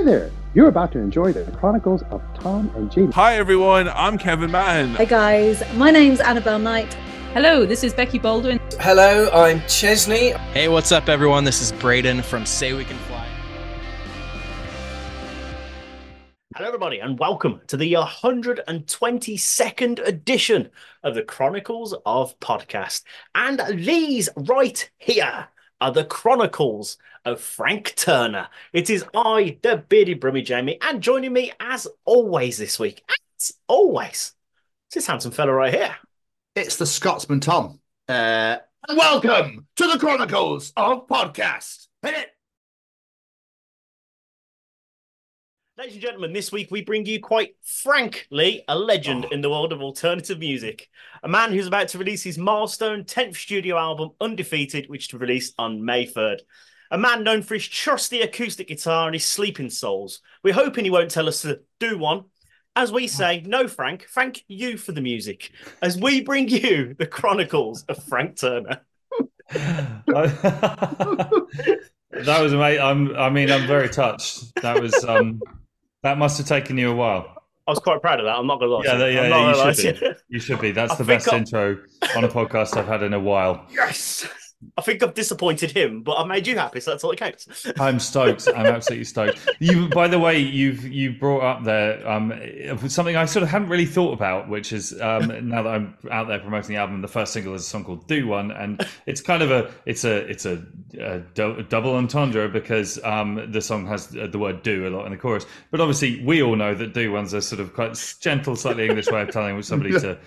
[0.00, 0.30] Hi there.
[0.54, 3.12] You're about to enjoy the Chronicles of Tom and Jamie.
[3.12, 4.94] Hi everyone, I'm Kevin Mann.
[4.94, 6.94] Hey guys, my name's Annabelle Knight.
[7.34, 8.58] Hello, this is Becky Baldwin.
[8.78, 10.30] Hello, I'm Chesney.
[10.54, 11.44] Hey, what's up, everyone?
[11.44, 13.26] This is Braden from Say We Can Fly.
[16.56, 20.70] Hello, everybody, and welcome to the 122nd edition
[21.02, 23.02] of the Chronicles of Podcast.
[23.34, 25.48] And these right here
[25.82, 28.48] are the Chronicles of Frank Turner.
[28.72, 33.02] It is I, the bearded Brummy Jamie, and joining me as always this week,
[33.38, 34.32] as always,
[34.88, 35.96] it's this handsome fella right here.
[36.54, 37.80] It's the Scotsman Tom.
[38.08, 38.56] Uh,
[38.88, 41.86] and welcome to the Chronicles of Podcast.
[42.02, 42.28] Hit it.
[45.78, 49.28] Ladies and gentlemen, this week we bring you quite frankly a legend Oh.
[49.32, 50.90] in the world of alternative music.
[51.22, 55.54] A man who's about to release his milestone 10th studio album, Undefeated, which to release
[55.58, 56.40] on May 3rd.
[56.90, 60.20] A man known for his trusty acoustic guitar and his sleeping souls.
[60.42, 62.24] We're hoping he won't tell us to do one.
[62.76, 65.50] As we say, no, Frank, thank you for the music.
[65.82, 68.80] As we bring you the Chronicles of Frank Turner.
[69.50, 70.02] that
[72.12, 72.82] was amazing.
[72.82, 74.54] I'm, I mean, I'm very touched.
[74.62, 75.40] That was um,
[76.02, 77.36] that must have taken you a while.
[77.66, 78.36] I was quite proud of that.
[78.36, 78.82] I'm not going to lie.
[78.84, 79.14] Yeah, you.
[79.14, 80.08] Yeah, you gonna should you.
[80.08, 80.14] be.
[80.28, 80.70] You should be.
[80.72, 81.78] That's I the best I- intro
[82.16, 83.66] on a podcast I've had in a while.
[83.70, 84.26] Yes.
[84.76, 87.66] I think I've disappointed him, but I've made you happy, so that's all that counts.
[87.80, 88.46] I'm stoked.
[88.48, 89.38] I'm absolutely stoked.
[89.58, 92.32] You, by the way, you've you brought up there um,
[92.88, 96.28] something I sort of hadn't really thought about, which is um, now that I'm out
[96.28, 99.22] there promoting the album, the first single is a song called "Do One," and it's
[99.22, 100.62] kind of a it's a it's a,
[100.98, 105.06] a, dou- a double entendre because um, the song has the word "do" a lot
[105.06, 105.46] in the chorus.
[105.70, 109.10] But obviously, we all know that "do one's a sort of quite gentle, slightly English
[109.10, 110.18] way of telling somebody to.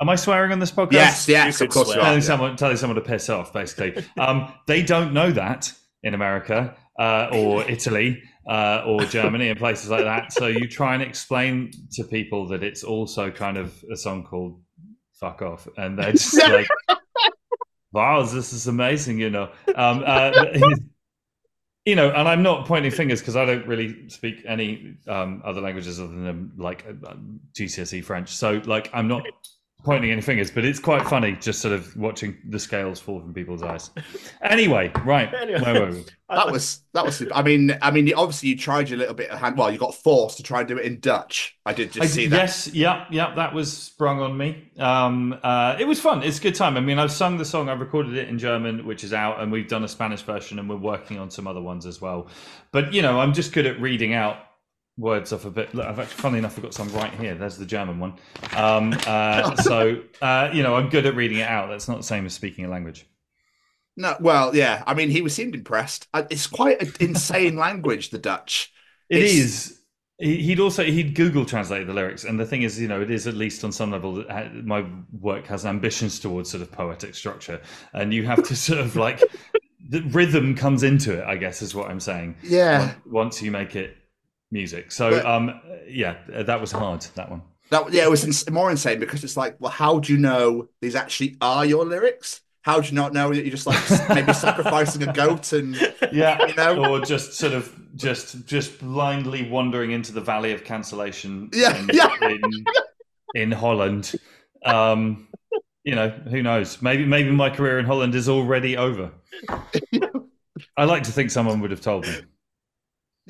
[0.00, 0.92] Am I swearing on this podcast?
[0.92, 2.04] Yes, yes, You of course you swear.
[2.04, 2.26] telling yeah.
[2.26, 7.28] someone telling someone to piss off basically um, they don't know that in america uh,
[7.32, 12.04] or italy uh, or germany and places like that so you try and explain to
[12.04, 14.60] people that it's also kind of a song called
[15.20, 16.66] fuck off and they're just like
[17.92, 20.30] wow this is amazing you know um, uh,
[21.84, 25.60] you know and i'm not pointing fingers because i don't really speak any um, other
[25.60, 27.14] languages other than like uh,
[27.52, 29.22] gcse french so like i'm not
[29.84, 33.32] pointing any fingers, but it's quite funny just sort of watching the scales fall from
[33.34, 33.90] people's eyes.
[34.42, 35.32] Anyway, right.
[35.40, 35.60] Anyway.
[35.60, 36.04] Where were we?
[36.28, 37.24] That was that was.
[37.34, 39.56] I mean, I mean, obviously you tried your little bit of hand.
[39.56, 41.56] Well, you got forced to try and do it in Dutch.
[41.66, 42.36] I did just I- see that.
[42.36, 44.70] yes, yeah, yeah, that was sprung on me.
[44.78, 46.22] Um, uh, it was fun.
[46.22, 46.76] It's a good time.
[46.76, 49.50] I mean, I've sung the song, I've recorded it in German, which is out, and
[49.50, 52.28] we've done a Spanish version, and we're working on some other ones as well.
[52.70, 54.36] But you know, I'm just good at reading out
[55.00, 55.74] words off a bit.
[55.74, 57.34] Look, I've actually, funnily enough, I've got some right here.
[57.34, 58.14] There's the German one.
[58.56, 61.68] Um, uh, so uh, you know, I'm good at reading it out.
[61.68, 63.06] That's not the same as speaking a language.
[63.96, 64.84] No, well, yeah.
[64.86, 66.06] I mean, he was seemed impressed.
[66.14, 68.72] Uh, It's quite an insane language, the Dutch.
[69.08, 69.76] It It's- is.
[70.18, 73.10] He- He'd also he'd Google translate the lyrics, and the thing is, you know, it
[73.10, 74.84] is at least on some level that my
[75.18, 77.58] work has ambitions towards sort of poetic structure,
[77.94, 79.22] and you have to sort of like
[79.88, 81.24] the rhythm comes into it.
[81.24, 82.36] I guess is what I'm saying.
[82.42, 83.96] Yeah, Once you make it
[84.50, 87.02] music, so But- um, yeah, that was hard.
[87.14, 87.42] That one.
[87.70, 90.68] that yeah, it was ins- more insane because it's like, well, how do you know
[90.80, 92.40] these actually are your lyrics?
[92.62, 93.80] How do you not know that you're just like
[94.10, 95.74] maybe sacrificing a goat and
[96.12, 96.84] Yeah, You know?
[96.84, 101.48] or just sort of just just blindly wandering into the valley of cancellation.
[101.54, 102.08] Yeah, in, yeah.
[102.28, 102.40] in,
[103.34, 104.12] in Holland.
[104.66, 105.28] Um,
[105.84, 106.82] you know, who knows?
[106.82, 109.10] Maybe maybe my career in Holland is already over.
[110.76, 112.14] I like to think someone would have told me.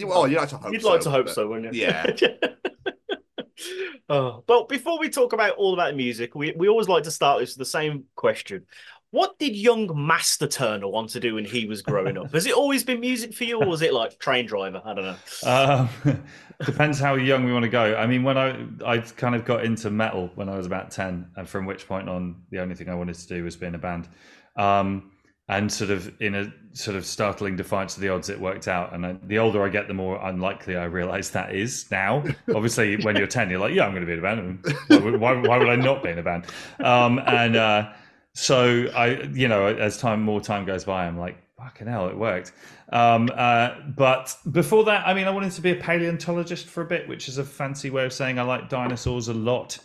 [0.09, 1.83] Well, you'd like to hope You'd so, like to hope but- so, wouldn't you?
[1.83, 2.15] Yeah.
[4.09, 7.11] oh, but before we talk about all about the music, we, we always like to
[7.11, 8.66] start this with the same question.
[9.12, 12.33] What did young Master Turner want to do when he was growing up?
[12.33, 14.81] Has it always been music for you, or was it like train driver?
[14.84, 15.89] I don't know.
[16.05, 16.22] Um,
[16.65, 17.97] depends how young we want to go.
[17.97, 21.27] I mean, when I I kind of got into metal when I was about ten,
[21.34, 23.75] and from which point on, the only thing I wanted to do was be in
[23.75, 24.09] a band.
[24.56, 25.09] Um,
[25.50, 28.95] and sort of in a sort of startling defiance of the odds, it worked out.
[28.95, 32.22] And I, the older I get, the more unlikely I realize that is now.
[32.54, 34.65] Obviously, when you're ten, you're like, yeah, I'm going to be in a band.
[34.86, 36.47] Why, would- why, why would I not be in a band?
[36.78, 37.91] Um, and uh,
[38.33, 42.16] so I, you know, as time more time goes by, I'm like, fucking hell, it
[42.16, 42.53] worked.
[42.92, 46.86] Um, uh, but before that, I mean, I wanted to be a paleontologist for a
[46.86, 49.78] bit, which is a fancy way of saying I like dinosaurs a lot.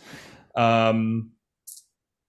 [0.56, 1.32] Um,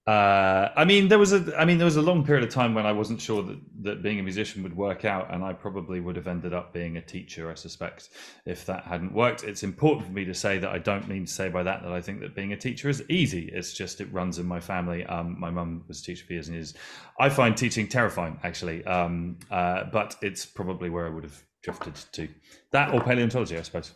[0.06, 2.74] uh, I mean, there was a, I mean, there was a long period of time
[2.74, 5.98] when I wasn't sure that, that being a musician would work out, and I probably
[5.98, 7.50] would have ended up being a teacher.
[7.50, 8.10] I suspect
[8.44, 9.42] if that hadn't worked.
[9.42, 11.90] It's important for me to say that I don't mean to say by that that
[11.90, 13.50] I think that being a teacher is easy.
[13.52, 15.04] It's just it runs in my family.
[15.06, 16.74] Um, my mum was a teacher for years and years.
[17.18, 21.96] I find teaching terrifying, actually, um, uh, but it's probably where I would have drifted
[22.12, 22.28] to
[22.70, 23.92] that or paleontology, I suppose.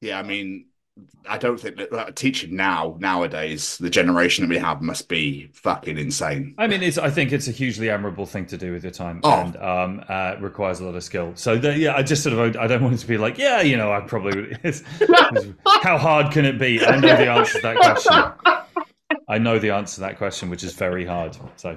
[0.00, 0.66] Yeah, I mean,
[1.28, 5.48] I don't think that uh, teaching now nowadays, the generation that we have must be
[5.54, 6.54] fucking insane.
[6.58, 6.98] I mean, it's.
[6.98, 9.32] I think it's a hugely admirable thing to do with your time, Oh.
[9.40, 11.32] and um, uh, requires a lot of skill.
[11.34, 13.60] So the, yeah, I just sort of I don't want it to be like, yeah,
[13.62, 14.60] you know, I probably would.
[14.62, 15.46] It's, it's-
[15.82, 16.84] how hard can it be?
[16.84, 18.74] I know the answer to that question.
[19.28, 21.36] I know the answer to that question, which is very hard.
[21.56, 21.76] So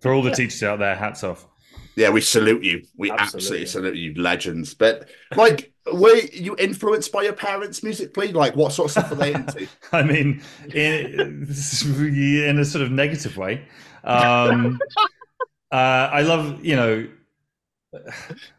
[0.00, 1.46] for all the teachers out there, hats off.
[1.94, 2.82] Yeah, we salute you.
[2.96, 3.38] We Absolutely.
[3.38, 4.74] absolutely, salute you, legends.
[4.74, 8.32] But like, were you influenced by your parents musically?
[8.32, 9.68] Like, what sort of stuff were they into?
[9.92, 10.42] I mean,
[10.74, 13.66] in, in a sort of negative way.
[14.04, 14.78] Um,
[15.72, 17.08] uh, I love, you know,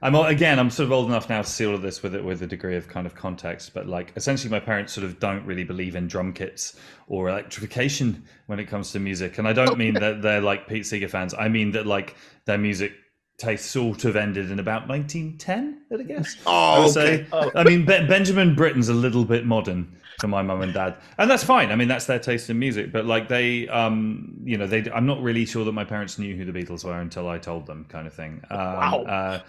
[0.01, 2.23] I'm again, I'm sort of old enough now to see all of this with it
[2.23, 3.73] with a degree of kind of context.
[3.73, 8.23] But like, essentially, my parents sort of don't really believe in drum kits or electrification
[8.47, 9.37] when it comes to music.
[9.37, 11.35] And I don't mean that they're like Pete Seeger fans.
[11.37, 12.15] I mean that like
[12.45, 12.93] their music
[13.37, 16.35] taste sort of ended in about 1910, I guess.
[16.45, 17.23] I Oh, would okay.
[17.23, 17.27] say.
[17.31, 17.51] Oh.
[17.55, 21.29] I mean, ben- Benjamin Britten's a little bit modern to my mum and dad, and
[21.29, 21.71] that's fine.
[21.71, 22.91] I mean, that's their taste in music.
[22.91, 24.89] But like they, um, you know, they.
[24.91, 27.67] I'm not really sure that my parents knew who the Beatles were until I told
[27.67, 28.41] them, kind of thing.
[28.49, 29.03] Um, Wow.
[29.03, 29.39] Uh,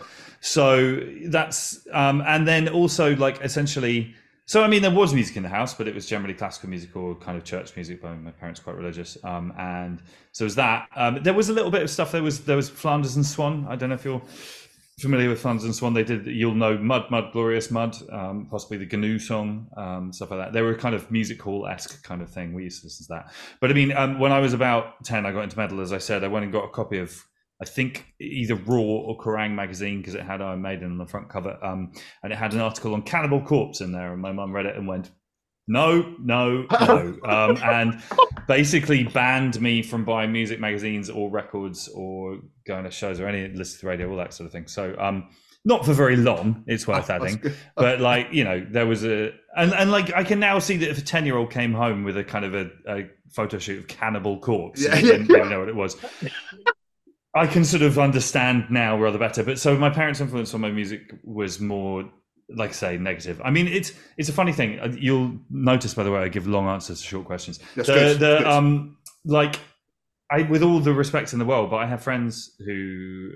[0.40, 4.14] so that's, um, and then also like essentially.
[4.48, 6.96] So I mean, there was music in the house, but it was generally classical music
[6.96, 8.00] or kind of church music.
[8.00, 10.00] But my parents quite religious, um, and
[10.32, 10.88] so was that.
[10.96, 12.12] Um, there was a little bit of stuff.
[12.12, 13.66] There was there was Flanders and Swann.
[13.68, 14.22] I don't know if you're
[14.98, 15.92] familiar with Flanders and Swann.
[15.92, 16.24] They did.
[16.24, 20.54] You'll know Mud, Mud, Glorious Mud, um, possibly the Gnu song, um, stuff like that.
[20.54, 22.54] They were kind of music hall esque kind of thing.
[22.54, 23.34] We used to listen to that.
[23.60, 25.82] But I mean, um, when I was about ten, I got into metal.
[25.82, 27.22] As I said, I went and got a copy of.
[27.60, 31.28] I think either Raw or Kerrang magazine because it had Iron Maiden on the front
[31.28, 34.54] cover, um, and it had an article on Cannibal Corpse in there, and my mum
[34.54, 35.10] read it and went,
[35.66, 38.00] "No, no, no," um, and
[38.46, 43.52] basically banned me from buying music magazines or records or going to shows or any
[43.54, 44.68] listen to radio, all that sort of thing.
[44.68, 45.28] So, um,
[45.64, 46.62] not for very long.
[46.68, 47.42] It's worth adding,
[47.76, 50.90] but like you know, there was a and and like I can now see that
[50.90, 53.80] if a ten year old came home with a kind of a, a photo shoot
[53.80, 55.00] of Cannibal Corpse, Yeah, yeah.
[55.00, 55.96] didn't really know what it was.
[57.34, 59.44] I can sort of understand now rather better.
[59.44, 62.10] But so my parents' influence on my music was more,
[62.48, 63.40] like I say, negative.
[63.44, 64.80] I mean, it's it's a funny thing.
[64.80, 67.60] Uh, You'll notice, by the way, I give long answers to short questions.
[67.76, 68.46] That's the, good, the good.
[68.46, 69.60] um, like,
[70.30, 73.32] I with all the respect in the world, but I have friends who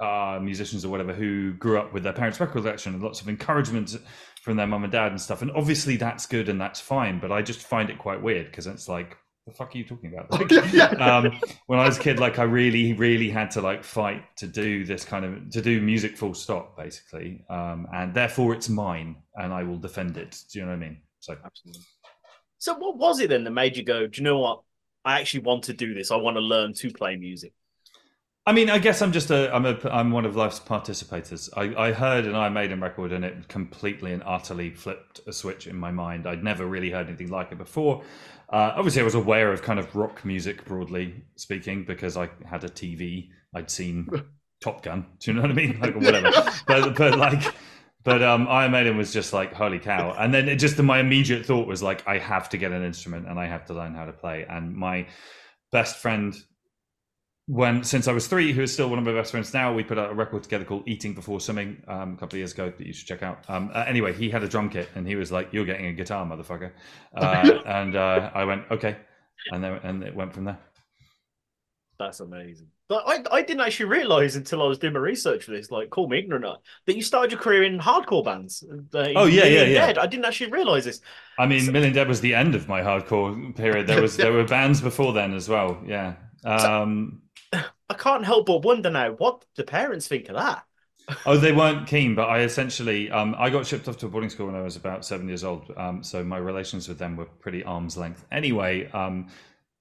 [0.00, 3.28] are musicians or whatever who grew up with their parents' record collection and lots of
[3.28, 3.94] encouragement
[4.42, 5.42] from their mum and dad and stuff.
[5.42, 7.20] And obviously, that's good and that's fine.
[7.20, 9.18] But I just find it quite weird because it's like.
[9.46, 10.30] The fuck are you talking about?
[10.50, 14.22] Like, um, when I was a kid, like I really, really had to like fight
[14.36, 18.68] to do this kind of to do music full stop, basically, um, and therefore it's
[18.68, 20.42] mine, and I will defend it.
[20.50, 20.98] Do you know what I mean?
[21.20, 21.82] So Absolutely.
[22.58, 24.06] So, what was it then that made you go?
[24.06, 24.62] Do you know what?
[25.04, 26.10] I actually want to do this.
[26.10, 27.52] I want to learn to play music.
[28.46, 31.50] I mean, I guess I'm just a I'm a I'm one of life's participators.
[31.56, 35.66] I, I heard an Iron Maiden record and it completely and utterly flipped a switch
[35.66, 36.26] in my mind.
[36.26, 38.02] I'd never really heard anything like it before.
[38.48, 42.64] Uh, obviously, I was aware of kind of rock music broadly speaking because I had
[42.64, 43.28] a TV.
[43.54, 44.08] I'd seen
[44.60, 45.06] Top Gun.
[45.18, 45.78] Do you know what I mean?
[45.80, 46.30] Like whatever.
[46.66, 47.54] but but like.
[48.04, 51.46] But um, Iron Maiden was just like holy cow, and then it just my immediate
[51.46, 54.04] thought was like I have to get an instrument and I have to learn how
[54.04, 54.44] to play.
[54.46, 55.06] And my
[55.72, 56.36] best friend
[57.46, 59.84] when since I was three, who is still one of my best friends now, we
[59.84, 62.72] put out a record together called "Eating Before Swimming" um, a couple of years ago
[62.76, 63.44] that you should check out.
[63.48, 65.92] Um, uh, anyway, he had a drum kit, and he was like, "You're getting a
[65.92, 66.72] guitar, motherfucker,"
[67.16, 68.96] uh, and uh, I went, "Okay,"
[69.52, 70.58] and then and it went from there.
[71.98, 72.68] That's amazing.
[72.88, 75.90] But I, I didn't actually realize until I was doing my research for this, like,
[75.90, 78.62] call me ignorant, uh, that you started your career in hardcore bands.
[78.68, 79.86] Uh, Oh, yeah, Million yeah, yeah.
[79.86, 79.98] Dead.
[79.98, 81.00] I didn't actually realize this.
[81.38, 83.86] I mean, Million Dead was the end of my hardcore period.
[83.86, 85.80] There was there were bands before then as well.
[85.86, 86.14] Yeah.
[86.44, 87.22] Um,
[87.52, 90.64] I can't help but wonder now what the parents think of that.
[91.26, 94.30] Oh, they weren't keen, but I essentially um, I got shipped off to a boarding
[94.30, 95.70] school when I was about seven years old.
[95.76, 98.24] Um, so my relations with them were pretty arm's length.
[98.32, 99.28] Anyway, um,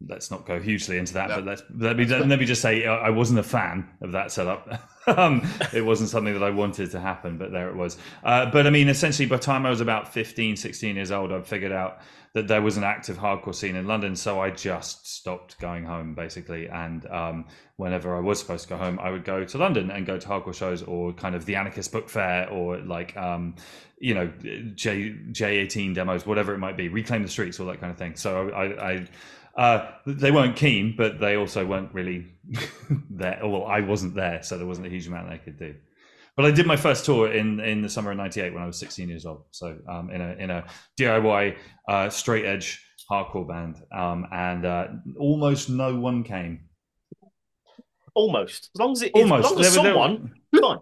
[0.07, 1.36] let's not go hugely into that, No.
[1.36, 4.31] but let's let me let me just say I I wasn't a fan of that
[4.31, 4.67] setup.
[5.07, 7.98] um, it wasn't something that I wanted to happen, but there it was.
[8.24, 11.31] Uh, but I mean, essentially, by the time I was about 15, 16 years old,
[11.31, 12.00] I figured out
[12.33, 14.15] that there was an active hardcore scene in London.
[14.15, 16.67] So I just stopped going home, basically.
[16.67, 17.45] And um,
[17.75, 20.27] whenever I was supposed to go home, I would go to London and go to
[20.27, 23.55] hardcore shows or kind of the Anarchist Book Fair or like, um,
[24.00, 24.27] you know,
[24.74, 28.15] J J18 demos, whatever it might be, Reclaim the Streets, all that kind of thing.
[28.15, 29.07] So I, I
[29.57, 32.27] uh, they weren't keen, but they also weren't really
[33.10, 33.39] there.
[33.43, 35.75] Well, I wasn't there, so there wasn't a huge amount they could do.
[36.36, 38.79] But I did my first tour in in the summer of '98 when I was
[38.79, 39.43] 16 years old.
[39.51, 40.65] So um, in a in a
[41.00, 41.55] DIY
[41.88, 44.88] uh, straight edge hardcore band, um, and uh,
[45.19, 46.62] almost no one came.
[48.15, 48.69] Almost.
[48.75, 49.45] As long as it Almost.
[49.45, 50.77] as long as There were- there someone, fine.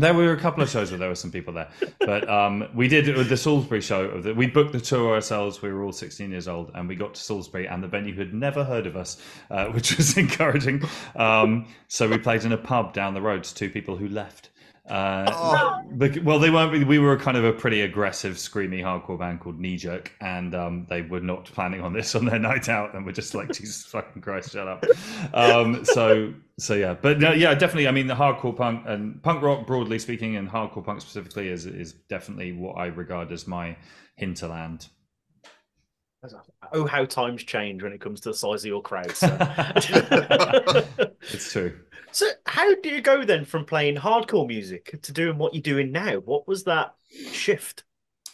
[0.00, 2.88] There were a couple of shows where there were some people there, but um, we
[2.88, 4.20] did with the Salisbury show.
[4.22, 5.60] The, we booked the tour ourselves.
[5.60, 8.32] We were all 16 years old, and we got to Salisbury, and the venue had
[8.32, 10.82] never heard of us, uh, which was encouraging.
[11.16, 14.49] Um, so we played in a pub down the road to two people who left.
[14.90, 15.82] Uh, Oh.
[15.92, 16.86] bec- well, they weren't.
[16.86, 21.02] We were kind of a pretty aggressive, screamy hardcore band called Kneejerk, and um, they
[21.02, 24.20] were not planning on this on their night out, and we're just like, Jesus fucking
[24.22, 24.84] Christ, shut up.
[25.32, 27.86] Um, so, so yeah, but no, yeah, definitely.
[27.88, 31.66] I mean, the hardcore punk and punk rock, broadly speaking, and hardcore punk specifically, is
[31.66, 33.76] is definitely what I regard as my
[34.16, 34.88] hinterland.
[36.74, 39.10] Oh, how times change when it comes to the size of your crowd.
[39.16, 39.26] So,
[41.32, 41.78] It's true.
[42.12, 45.92] So how do you go then from playing hardcore music to doing what you're doing
[45.92, 46.16] now?
[46.16, 46.94] What was that
[47.32, 47.84] shift?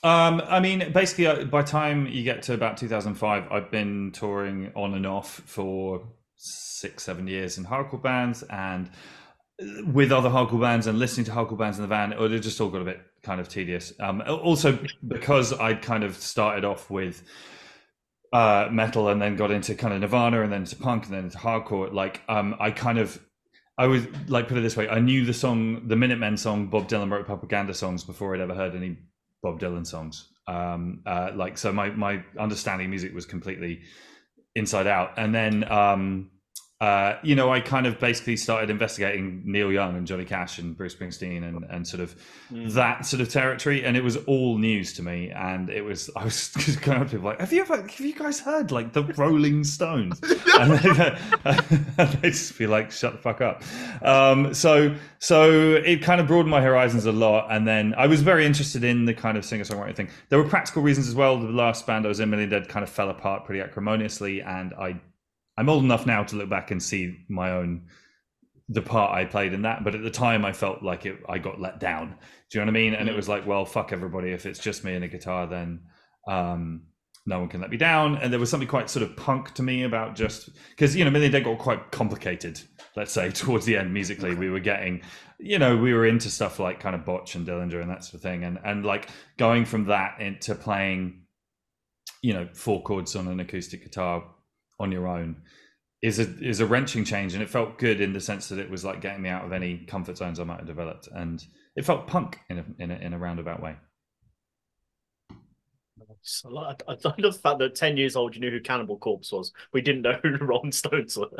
[0.02, 4.70] Um, I mean, basically, uh, by time you get to about 2005, I've been touring
[4.74, 6.06] on and off for
[6.36, 8.88] six, seven years in hardcore bands and
[9.60, 12.12] uh, with other hardcore bands and listening to hardcore bands in the van.
[12.12, 13.92] It just all got a bit kind of tedious.
[13.98, 14.78] Um, also,
[15.08, 17.22] because I'd kind of started off with
[18.32, 21.24] uh, metal and then got into kind of Nirvana and then into punk and then
[21.24, 23.18] into hardcore, like um, I kind of
[23.78, 26.88] I would like put it this way: I knew the song, the Minutemen song, Bob
[26.88, 28.96] Dylan wrote propaganda songs before I'd ever heard any
[29.42, 30.32] Bob Dylan songs.
[30.48, 33.82] Um, uh, like so, my my understanding of music was completely
[34.54, 35.12] inside out.
[35.18, 36.30] And then, um,
[36.78, 40.76] uh, you know, I kind of basically started investigating Neil Young and Johnny Cash and
[40.76, 42.14] Bruce Springsteen and and sort of
[42.74, 45.30] that sort of territory, and it was all news to me.
[45.30, 47.80] And it was I was just going up to people like, "Have you ever?
[47.80, 50.20] Have you guys heard like the Rolling Stones?"
[50.58, 53.62] and they, they just be like, "Shut the fuck up."
[54.02, 58.20] Um, so so it kind of broadened my horizons a lot, and then I was
[58.20, 60.10] very interested in the kind of singer songwriting thing.
[60.28, 61.38] There were practical reasons as well.
[61.38, 64.74] The last band I was in, Million Dead, kind of fell apart pretty acrimoniously, and
[64.74, 65.00] I
[65.56, 67.86] I'm old enough now to look back and see my own
[68.68, 69.84] the part I played in that.
[69.84, 72.16] But at the time, I felt like it, I got let down.
[72.50, 72.94] Do you know what I mean?
[72.94, 74.30] And it was like, well, fuck everybody.
[74.30, 75.80] If it's just me and a guitar, then
[76.26, 76.82] um,
[77.26, 78.16] no one can let me down.
[78.16, 81.10] And there was something quite sort of punk to me about just because you know,
[81.10, 82.60] Million Dead got quite complicated.
[82.96, 85.02] Let's say towards the end, musically, we were getting,
[85.38, 88.14] you know, we were into stuff like kind of Botch and Dillinger and that sort
[88.14, 91.22] of thing, and and like going from that into playing,
[92.22, 94.24] you know, four chords on an acoustic guitar
[94.78, 95.36] on your own
[96.02, 98.70] is a is a wrenching change and it felt good in the sense that it
[98.70, 101.84] was like getting me out of any comfort zones I might have developed and it
[101.84, 103.76] felt punk in a in a, in a roundabout way.
[106.44, 109.30] I like- I love the fact that ten years old you knew who Cannibal Corpse
[109.32, 109.52] was.
[109.72, 111.30] We didn't know who the Rolling Stones were.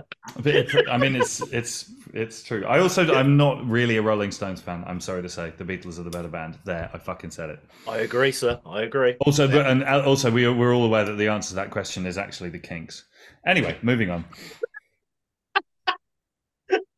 [0.45, 2.65] It, I mean, it's it's it's true.
[2.65, 4.85] I also I'm not really a Rolling Stones fan.
[4.87, 6.59] I'm sorry to say, the Beatles are the better band.
[6.65, 7.61] There, I fucking said it.
[7.89, 8.61] I agree, sir.
[8.65, 9.17] I agree.
[9.21, 11.71] Also, but, and uh, also we are, we're all aware that the answer to that
[11.71, 13.05] question is actually the Kinks.
[13.47, 14.25] Anyway, moving on.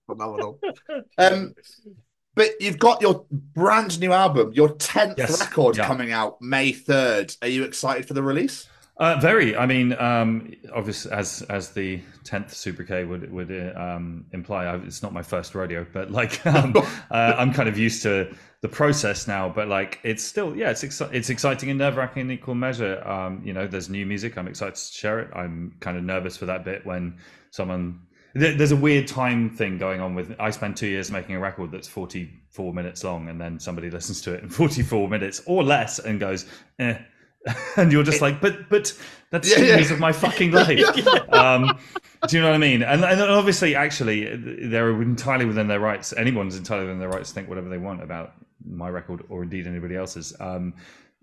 [0.06, 0.58] Phenomenal.
[1.18, 1.54] Um,
[2.34, 5.86] but you've got your brand new album, your 10th Yes, record yeah.
[5.86, 7.36] coming out May 3rd.
[7.42, 8.68] Are you excited for the release?
[8.98, 9.56] Uh, very.
[9.56, 14.76] I mean, um, obviously, as as the tenth Super K would would um, imply, I,
[14.78, 16.74] it's not my first rodeo, but like um,
[17.10, 19.48] uh, I'm kind of used to the process now.
[19.48, 23.00] But like, it's still, yeah, it's exci- it's exciting and nerve wracking in equal measure.
[23.08, 24.36] Um, you know, there's new music.
[24.36, 25.30] I'm excited to share it.
[25.32, 27.18] I'm kind of nervous for that bit when
[27.50, 28.00] someone.
[28.34, 30.34] There's a weird time thing going on with.
[30.40, 34.20] I spent two years making a record that's 44 minutes long, and then somebody listens
[34.22, 36.46] to it in 44 minutes or less and goes,
[36.80, 36.98] "Eh."
[37.76, 38.92] and you're just like, but but
[39.30, 39.92] that's Yeah, two yeah.
[39.92, 40.78] of my fucking life.
[41.32, 41.78] um,
[42.26, 42.82] do you know what I mean?
[42.82, 44.34] And, and obviously, actually,
[44.68, 46.12] they're entirely within their rights.
[46.12, 48.32] Anyone's entirely within their rights to think whatever they want about
[48.66, 50.34] my record or indeed anybody else's.
[50.40, 50.74] Um,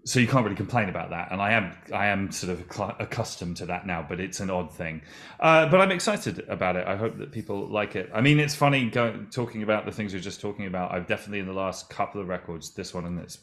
[0.05, 1.31] so you can't really complain about that.
[1.31, 4.71] And I am I am sort of accustomed to that now, but it's an odd
[4.71, 5.01] thing.
[5.39, 6.85] Uh, but I'm excited about it.
[6.87, 8.09] I hope that people like it.
[8.13, 10.91] I mean, it's funny go, talking about the things we are just talking about.
[10.93, 13.39] I've definitely in the last couple of records, this one and its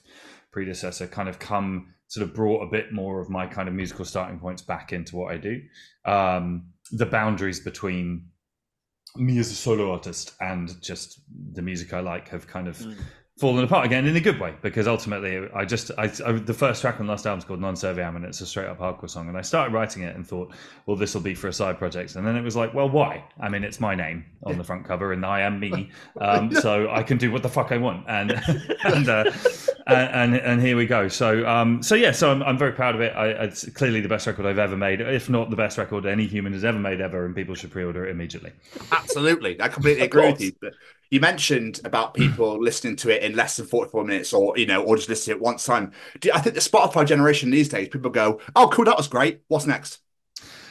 [0.52, 4.04] predecessor, kind of come sort of brought a bit more of my kind of musical
[4.04, 5.62] starting points back into what I do.
[6.04, 8.26] Um, the boundaries between
[9.16, 11.22] me as a solo artist and just
[11.54, 12.86] the music I like have kind of
[13.38, 16.82] fallen apart again in a good way because ultimately I just I, I the first
[16.82, 19.08] track on the last album is called Non Serviam and it's a straight up hardcore
[19.08, 19.28] song.
[19.28, 20.52] And I started writing it and thought
[20.84, 22.14] well this will be for a side project.
[22.16, 23.24] And then it was like well why?
[23.40, 25.90] I mean it's my name on the front cover and I am me.
[26.20, 28.04] Um, so I can do what the fuck I want.
[28.06, 28.32] And
[28.84, 29.24] and uh,
[29.86, 31.08] and, and and here we go.
[31.08, 33.14] So um so yeah so I'm, I'm very proud of it.
[33.16, 36.26] I, it's clearly the best record I've ever made if not the best record any
[36.26, 38.52] human has ever made ever and people should pre-order it immediately.
[38.92, 39.60] Absolutely.
[39.60, 40.52] I completely agree with you.
[40.60, 40.74] But
[41.12, 44.82] you mentioned about people listening to it in less than 44 minutes or, you know,
[44.82, 45.92] or just listening to it once time.
[46.20, 49.42] Do I think the Spotify generation these days, people go, oh, cool, that was great.
[49.48, 49.98] What's next?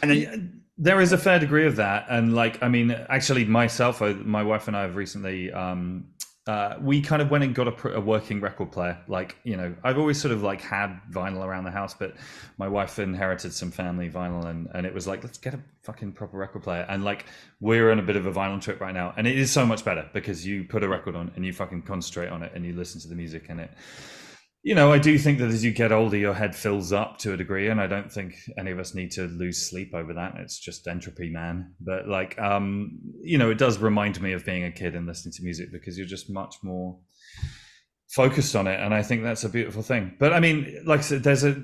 [0.02, 0.36] And then, Yeah,
[0.78, 4.68] there is a fair degree of that, and like I mean, actually, myself, my wife
[4.68, 6.06] and I have recently um,
[6.52, 8.98] uh, we kind of went and got a, a working record player.
[9.08, 12.16] Like, you know, I've always sort of like had vinyl around the house, but
[12.58, 16.12] my wife inherited some family vinyl, and and it was like, let's get a fucking
[16.12, 16.86] proper record player.
[16.90, 17.26] And like,
[17.62, 19.86] we're on a bit of a vinyl trip right now, and it is so much
[19.86, 22.74] better because you put a record on and you fucking concentrate on it and you
[22.74, 23.72] listen to the music and it
[24.64, 27.34] you know, I do think that as you get older, your head fills up to
[27.34, 30.36] a degree, and I don't think any of us need to lose sleep over that.
[30.38, 31.74] It's just entropy, man.
[31.80, 35.34] But like, um, you know, it does remind me of being a kid and listening
[35.34, 37.00] to music because you're just much more
[38.10, 40.16] focused on it, and I think that's a beautiful thing.
[40.20, 41.56] But I mean, like I said, there's a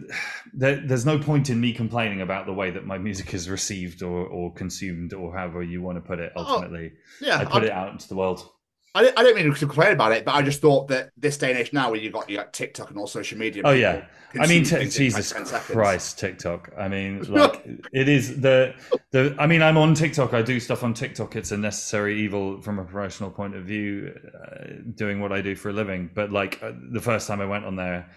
[0.53, 4.01] there, there's no point in me complaining about the way that my music is received
[4.01, 6.31] or or consumed or however you want to put it.
[6.35, 8.49] Ultimately, Oh, yeah, I put I- it out into the world.
[8.95, 11.37] I, don't- I don't mean to complain about it, but I just thought that this
[11.37, 13.61] day and age now, where you got you got TikTok and all social media.
[13.63, 14.05] Oh yeah,
[14.39, 15.45] I mean, t- things in, like, Jesus 10.
[15.45, 16.71] Christ, TikTok.
[16.77, 17.63] I mean, like
[17.93, 18.73] it is the
[19.11, 19.35] the.
[19.37, 20.33] I mean, I'm on TikTok.
[20.33, 21.35] I do stuff on TikTok.
[21.35, 24.65] It's a necessary evil from a professional point of view, uh,
[24.95, 26.09] doing what I do for a living.
[26.13, 28.09] But like uh, the first time I went on there,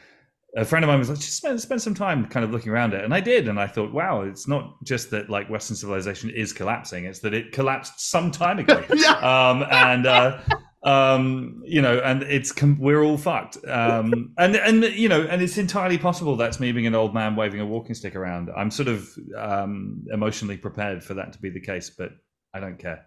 [0.57, 2.95] a friend of mine was like, "Just spend spend some time kind of looking around
[2.95, 6.31] it," and I did, and I thought, "Wow, it's not just that like Western civilization
[6.31, 10.41] is collapsing; it's that it collapsed some time ago." yeah, um, and uh,
[10.83, 13.59] um, you know, and it's we're all fucked.
[13.67, 17.37] Um, and and you know, and it's entirely possible that's me being an old man
[17.37, 18.51] waving a walking stick around.
[18.57, 22.11] I'm sort of um, emotionally prepared for that to be the case, but
[22.55, 23.07] I don't care.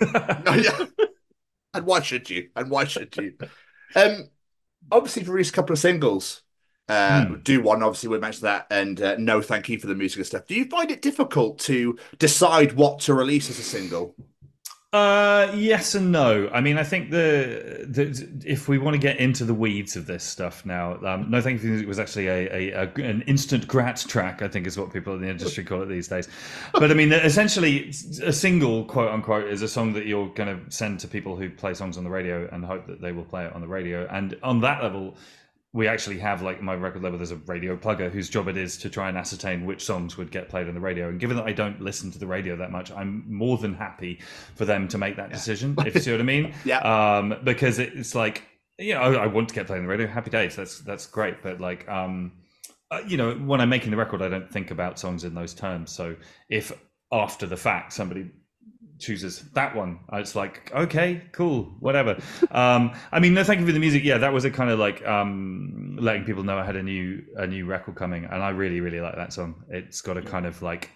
[0.46, 0.86] Oh, yeah.
[1.74, 2.50] And why should you?
[2.54, 3.34] And why should you?
[3.96, 4.28] Um,
[4.92, 6.43] obviously, you've released a couple of singles.
[6.88, 7.34] Uh, Hmm.
[7.42, 10.26] Do one, obviously, we mentioned that, and uh, no, thank you for the music and
[10.26, 10.46] stuff.
[10.46, 14.14] Do you find it difficult to decide what to release as a single?
[14.92, 16.48] Uh, yes and no.
[16.52, 20.06] I mean, I think the, the if we want to get into the weeds of
[20.06, 21.78] this stuff now, um, no, thank you.
[21.78, 24.40] It was actually a, a, a an instant grat track.
[24.40, 26.28] I think is what people in the industry call it these days.
[26.74, 27.88] But I mean, essentially,
[28.22, 31.50] a single quote unquote is a song that you're going to send to people who
[31.50, 34.06] play songs on the radio and hope that they will play it on the radio.
[34.12, 35.16] And on that level,
[35.74, 38.78] we actually have like my record label there's a radio plugger whose job it is
[38.78, 41.08] to try and ascertain which songs would get played on the radio.
[41.08, 44.20] And given that i don't listen to the radio that much i'm more than happy
[44.54, 46.54] for them to make that decision if you see what i mean.
[46.64, 46.78] Yeah.
[47.18, 48.44] um because it's like
[48.78, 50.06] you know i want to get played on the radio.
[50.06, 50.56] Happy days.
[50.56, 51.42] That's that's great.
[51.42, 52.32] But like um
[52.90, 55.54] uh, you know when i'm making the record i don't think about songs in those
[55.54, 55.90] terms.
[55.90, 56.16] So
[56.48, 56.72] if
[57.10, 58.30] after the fact somebody
[58.98, 59.98] chooses that one.
[60.12, 62.16] It's like okay cool whatever.
[62.50, 64.04] Um i mean no thank you for the music.
[64.04, 67.22] Yeah that was a kind of like um letting people know i had a new
[67.36, 69.64] a new record coming and i really really like that song.
[69.68, 70.90] It's got a kind of like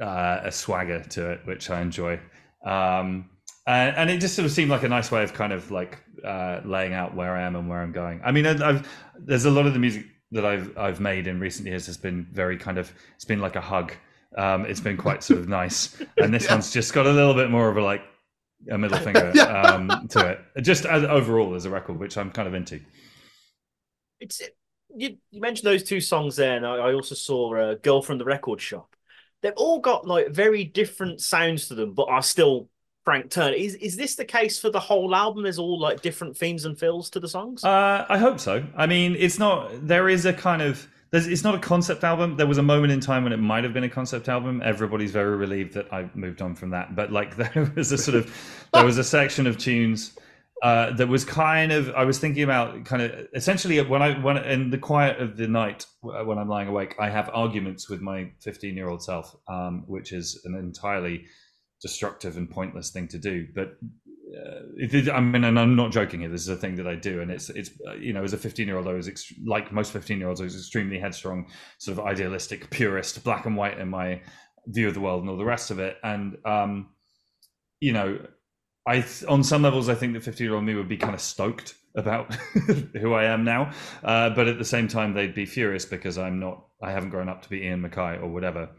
[0.00, 2.20] uh, a swagger to it which i enjoy.
[2.64, 3.30] Um
[3.66, 5.98] and, and it just sort of seemed like a nice way of kind of like
[6.24, 8.20] uh laying out where i am and where i'm going.
[8.24, 11.68] I mean i've there's a lot of the music that i've i've made in recent
[11.68, 13.92] years has been very kind of it's been like a hug
[14.38, 16.52] um it's been quite sort of nice and this Yeah.
[16.54, 18.02] one's just got a little bit more of a like
[18.70, 19.44] a middle finger Yeah.
[19.62, 22.80] um to it just as overall as a record which i'm kind of into
[24.20, 24.40] It's
[24.94, 28.18] you, you mentioned those two songs there, and I, I also saw uh, "Girl from
[28.18, 28.94] the Record Shop."
[29.40, 32.68] They've all got like very different sounds to them, but are still
[33.04, 33.54] Frank Turner.
[33.56, 35.44] Is is this the case for the whole album?
[35.44, 37.64] There's all like different themes and feels to the songs.
[37.64, 38.64] Uh, I hope so.
[38.76, 39.86] I mean, it's not.
[39.88, 40.86] There is a kind of.
[41.12, 42.36] There's, it's not a concept album.
[42.36, 44.62] There was a moment in time when it might have been a concept album.
[44.64, 46.96] Everybody's very relieved that I moved on from that.
[46.96, 48.34] But like, there was a sort of,
[48.72, 50.16] there was a section of tunes
[50.62, 51.90] uh, that was kind of.
[51.90, 55.48] I was thinking about kind of essentially when I when in the quiet of the
[55.48, 59.82] night when I'm lying awake, I have arguments with my 15 year old self, um,
[59.88, 61.24] which is an entirely
[61.80, 63.48] destructive and pointless thing to do.
[63.52, 63.76] But
[64.34, 66.28] I mean, and I'm not joking here.
[66.28, 68.66] This is a thing that I do, and it's it's you know, as a 15
[68.66, 71.98] year old, I was ext- like most 15 year olds, I was extremely headstrong, sort
[71.98, 74.22] of idealistic, purist, black and white in my
[74.66, 75.96] view of the world and all the rest of it.
[76.02, 76.90] And um,
[77.80, 78.18] you know,
[78.86, 81.20] I on some levels, I think that 15 year old me would be kind of
[81.20, 82.34] stoked about
[82.94, 86.40] who I am now, uh, but at the same time, they'd be furious because I'm
[86.40, 86.64] not.
[86.82, 88.70] I haven't grown up to be Ian MacKaye or whatever.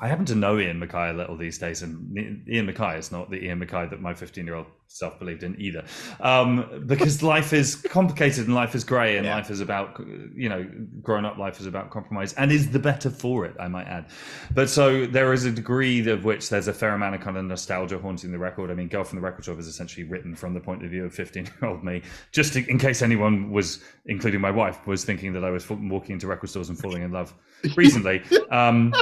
[0.00, 2.16] I happen to know Ian MacKaye a little these days, and
[2.48, 5.58] Ian MacKaye is not the Ian MacKaye that my 15 year old self believed in
[5.60, 5.84] either.
[6.20, 9.36] Um, because life is complicated and life is grey, and Yeah.
[9.36, 10.00] life is about,
[10.34, 10.68] you know,
[11.00, 14.06] grown up life is about compromise and is the better for it, I might add.
[14.52, 17.44] But so there is a degree of which there's a fair amount of kind of
[17.44, 18.70] nostalgia haunting the record.
[18.70, 21.04] I mean, Girl from the Record Shop is essentially written from the point of view
[21.04, 22.02] of 15 year old me,
[22.32, 26.26] just in case anyone was, including my wife, was thinking that I was walking into
[26.26, 27.32] record stores and falling in love
[27.76, 28.22] recently.
[28.50, 28.92] Um,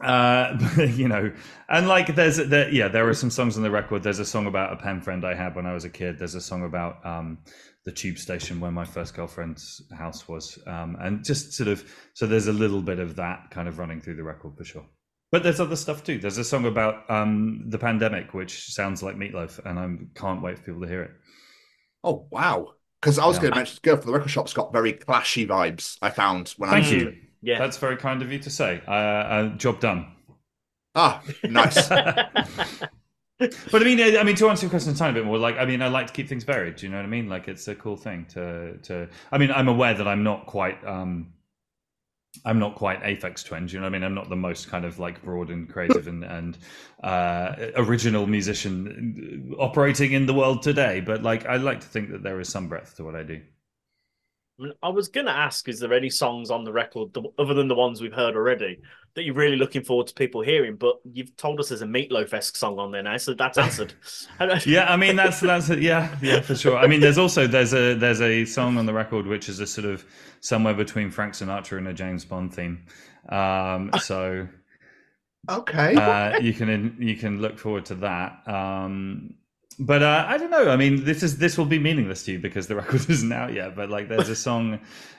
[0.00, 0.56] uh
[0.94, 1.30] you know
[1.68, 4.46] and like there's there yeah there are some songs on the record there's a song
[4.46, 7.04] about a pen friend i had when i was a kid there's a song about
[7.04, 7.38] um
[7.84, 12.26] the tube station where my first girlfriend's house was um and just sort of so
[12.26, 14.86] there's a little bit of that kind of running through the record for sure
[15.32, 19.16] but there's other stuff too there's a song about um the pandemic which sounds like
[19.18, 21.10] Meat Loaf and i can't wait for people to hear it
[22.04, 22.74] Oh wow!
[23.00, 23.42] Because I was Yeah.
[23.42, 25.96] going to mention, Girl for the Record Shop's got very clashy vibes.
[26.02, 27.08] I found when I Thank listened you.
[27.08, 27.14] it.
[27.42, 27.58] Yeah.
[27.58, 28.82] That's very kind of you to say.
[28.86, 30.06] Uh, uh, job done.
[30.94, 31.88] Ah, nice.
[33.40, 35.56] But I mean, I I mean, to answer your question a tiny bit more, like,
[35.56, 36.76] I mean, I like to keep things varied.
[36.76, 37.28] Do you know what I mean?
[37.28, 39.08] Like, it's a cool thing to, to.
[39.32, 41.32] I mean, I'm aware that I'm not quite, um,
[42.44, 43.64] I'm not quite Aphex Twin.
[43.64, 44.04] Do you know what I mean?
[44.04, 46.58] I'm not the most kind of like broad and creative and and
[47.02, 51.00] uh, original musician operating in the world today.
[51.00, 53.40] But like, I like to think that there is some breadth to what I do.
[54.60, 57.54] I mean, I was going to ask, is there any songs on the record other
[57.54, 58.80] than the ones we've heard already
[59.14, 60.76] that you're really looking forward to people hearing?
[60.76, 63.56] But you've told us there's a Meat Loaf esque song on there now, so that's
[63.56, 63.94] answered.
[64.66, 66.76] yeah, I mean that's that's yeah yeah for sure.
[66.76, 69.66] I mean there's also there's a there's a song on the record which is a
[69.66, 70.04] sort of
[70.40, 72.84] somewhere between Frank Sinatra and a James Bond theme.
[73.30, 74.46] Um, so
[75.48, 75.94] okay.
[75.94, 78.46] uh, you can you can look forward to that.
[78.46, 79.34] Um,
[79.80, 80.70] but uh, I don't know.
[80.70, 83.52] I mean, this is this will be meaningless to you because the record isn't out
[83.52, 83.74] yet.
[83.74, 84.78] But like, there's a song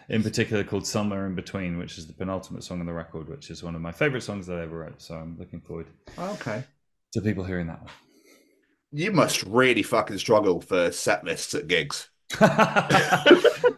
[0.09, 3.49] in particular called "Somewhere in Between," which is the penultimate song on the record, which
[3.49, 5.01] is one of my favorite songs that I ever wrote.
[5.01, 6.63] So I'm looking forward okay.
[7.13, 7.91] to people hearing that one.
[8.91, 12.09] You must really fucking struggle for set lists at gigs.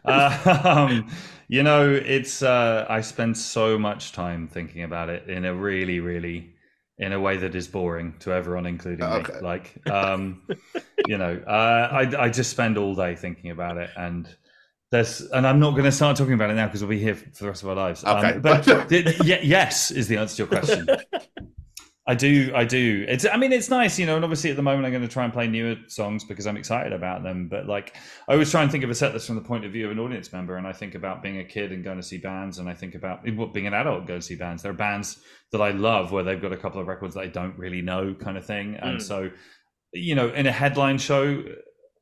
[0.05, 1.09] um,
[1.47, 5.99] you know, it's uh, I spend so much time thinking about it in a really,
[5.99, 6.52] really,
[6.97, 9.33] in a way that is boring to everyone, including Okay.
[9.33, 9.39] me.
[9.41, 10.43] Like, um,
[11.07, 14.27] you know, uh, I I just spend all day thinking about it, and
[14.91, 17.15] there's, and I'm not going to start talking about it now because we'll be here
[17.15, 18.03] for the rest of our lives.
[18.03, 18.37] Um, Okay.
[18.39, 20.87] but y- y- yes is the answer to your question.
[22.05, 23.05] I do, I do.
[23.07, 24.17] It's, I mean, it's nice, you know.
[24.17, 26.57] And obviously, at the moment, I'm going to try and play newer songs because I'm
[26.57, 27.47] excited about them.
[27.47, 27.95] But like,
[28.27, 29.91] I always try and think of a set list from the point of view of
[29.93, 30.57] an audience member.
[30.57, 32.95] And I think about being a kid and going to see bands, and I think
[32.95, 34.61] about well, being an adult going to see bands.
[34.61, 35.21] There are bands
[35.53, 38.13] that I love where they've got a couple of records that I don't really know,
[38.13, 38.75] kind of thing.
[38.81, 39.01] And Mm.
[39.01, 39.29] so,
[39.93, 41.41] you know, in a headline show,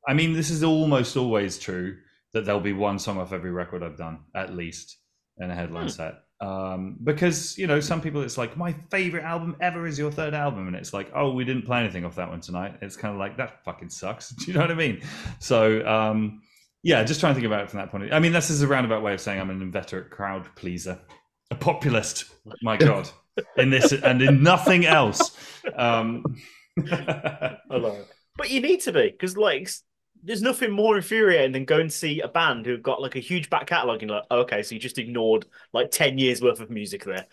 [0.08, 1.96] I mean, this is almost always true
[2.32, 4.98] that there'll be one song off every record I've done, at least
[5.38, 5.88] in a headline Hmm.
[5.90, 6.14] set.
[6.42, 10.34] Um, because you know, some people it's like my favorite album ever is your third
[10.34, 12.74] album, and it's like, oh, we didn't play anything off that one tonight.
[12.82, 14.30] It's kind of like that fucking sucks.
[14.34, 15.02] Do you know what I mean?
[15.38, 16.42] So um,
[16.82, 18.16] yeah, just trying to think about it from that point of view.
[18.16, 20.98] I mean, this is a roundabout way of saying I'm an inveterate crowd pleaser,
[21.52, 22.24] a populist.
[22.60, 23.08] My God,
[23.56, 25.36] in this and in nothing else.
[25.76, 26.24] Um,
[26.90, 28.08] I love it.
[28.36, 29.70] But you need to be because, like,
[30.22, 33.50] there's nothing more infuriating than going to see a band who've got like a huge
[33.50, 36.60] back catalogue and you're like, oh, okay, so you just ignored like ten years worth
[36.60, 37.26] of music there.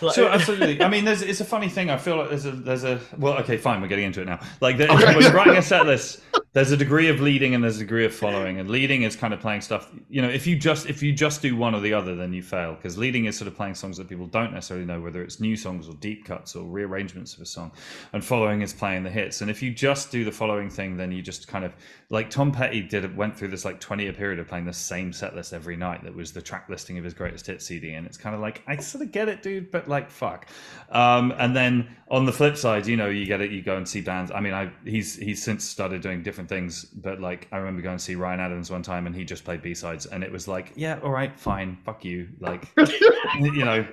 [0.00, 0.82] Like, Sure, absolutely.
[0.82, 1.90] I mean, there's it's a funny thing.
[1.90, 4.40] I feel like there's a there's a well, okay, fine, we're getting into it now.
[4.60, 5.16] Like there, Okay.
[5.16, 6.20] when writing a set list,
[6.52, 8.58] there's a degree of leading and there's a degree of following.
[8.58, 9.88] And leading is kind of playing stuff.
[10.08, 12.42] You know, if you just if you just do one or the other, then you
[12.42, 15.38] fail because leading is sort of playing songs that people don't necessarily know, whether it's
[15.38, 17.70] new songs or deep cuts or rearrangements of a song.
[18.12, 19.42] And following is playing the hits.
[19.42, 21.72] And if you just do the following thing, then you just kind of
[22.10, 25.12] like Tom Petty did went through this like 20 year period of playing the same
[25.12, 26.02] set list every night.
[26.02, 28.64] That was the track listing of his greatest hits CD, and it's kind of like
[28.66, 30.48] I sort of get it, dude, but like fuck.
[30.90, 33.52] Um, and then on the flip side, you know, you get it.
[33.52, 34.32] You go and see bands.
[34.32, 37.98] I mean, I he's he's since started doing different things, but like I remember going
[37.98, 40.48] to see Ryan Adams one time, and he just played B sides, and it was
[40.48, 42.68] like, yeah, all right, fine, fuck you, like
[43.38, 43.86] you know.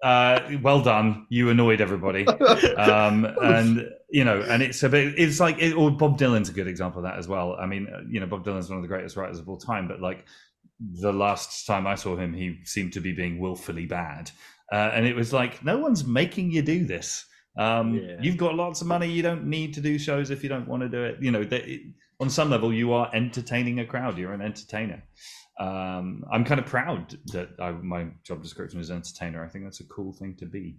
[0.00, 1.26] Uh, well done.
[1.28, 2.24] You annoyed everybody,
[2.76, 5.18] um, and you know, and it's a bit.
[5.18, 7.56] It's like, it, or Bob Dylan's a good example of that as well.
[7.58, 9.88] I mean, uh, you know, Bob Dylan's one of the greatest writers of all time,
[9.88, 10.24] but like
[10.78, 14.30] the last time I saw him, he seemed to be being willfully bad,
[14.70, 17.26] uh, and it was like, no one's making you do this.
[17.58, 18.16] Um, Yeah.
[18.22, 19.10] You've got lots of money.
[19.10, 21.18] You don't need to do shows if you don't want to do it.
[21.20, 21.82] You know, it,
[22.20, 24.16] on some level, you are entertaining a crowd.
[24.16, 25.02] You're an entertainer.
[25.58, 29.44] Um, I'm kind of proud that I, my job description is entertainer.
[29.44, 30.76] I think that's a cool thing to be.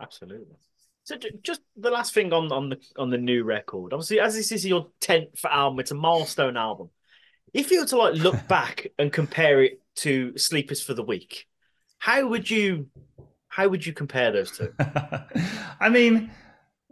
[0.00, 0.56] Absolutely.
[1.02, 3.92] So just the last thing on on the on the new record.
[3.92, 6.90] Obviously, as this is your tenth album, it's a milestone album.
[7.54, 11.02] If you were to like look back and compare it to Sleep Is for the
[11.02, 11.46] Week,
[11.98, 12.88] how would you
[13.58, 14.72] how would you compare those two?
[15.80, 16.30] I mean,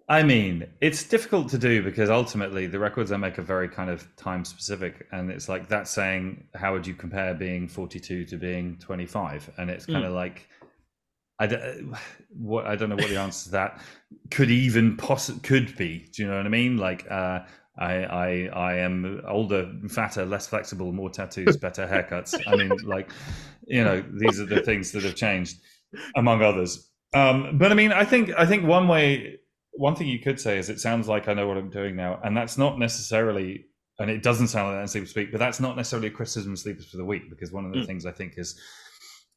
[0.09, 3.89] I mean, it's difficult to do because ultimately the records I make are very kind
[3.89, 8.37] of time specific, and it's like that saying, "How would you compare being 42 to
[8.37, 10.49] being 25?" And it's kind of like,
[11.39, 11.95] I don't,
[12.31, 13.81] what I don't know what the answer to that
[14.33, 16.09] could even possibly could be.
[16.13, 16.79] Do you know what I mean?
[16.79, 17.41] Like, uh,
[17.79, 22.41] I, I, I am older, fatter, less flexible, more tattoos, better haircuts.
[22.47, 23.11] I mean, like,
[23.67, 25.59] you know, these are the things that have changed,
[26.17, 26.91] among others.
[27.15, 29.39] Um, but I mean, I think I think one way,
[29.73, 32.21] one thing you could say is it sounds like I know what I'm doing now,
[32.23, 33.67] and that's not necessarily,
[33.99, 36.53] and it doesn't sound like that in Sleep Speak, but that's not necessarily a criticism
[36.53, 37.87] of Sleep Is for the Week because one of the Mm.
[37.87, 38.61] things I think is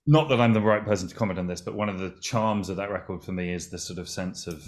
[0.07, 2.69] not that I'm the right person to comment on this, but one of the charms
[2.69, 4.63] of that record for me is the sort of sense of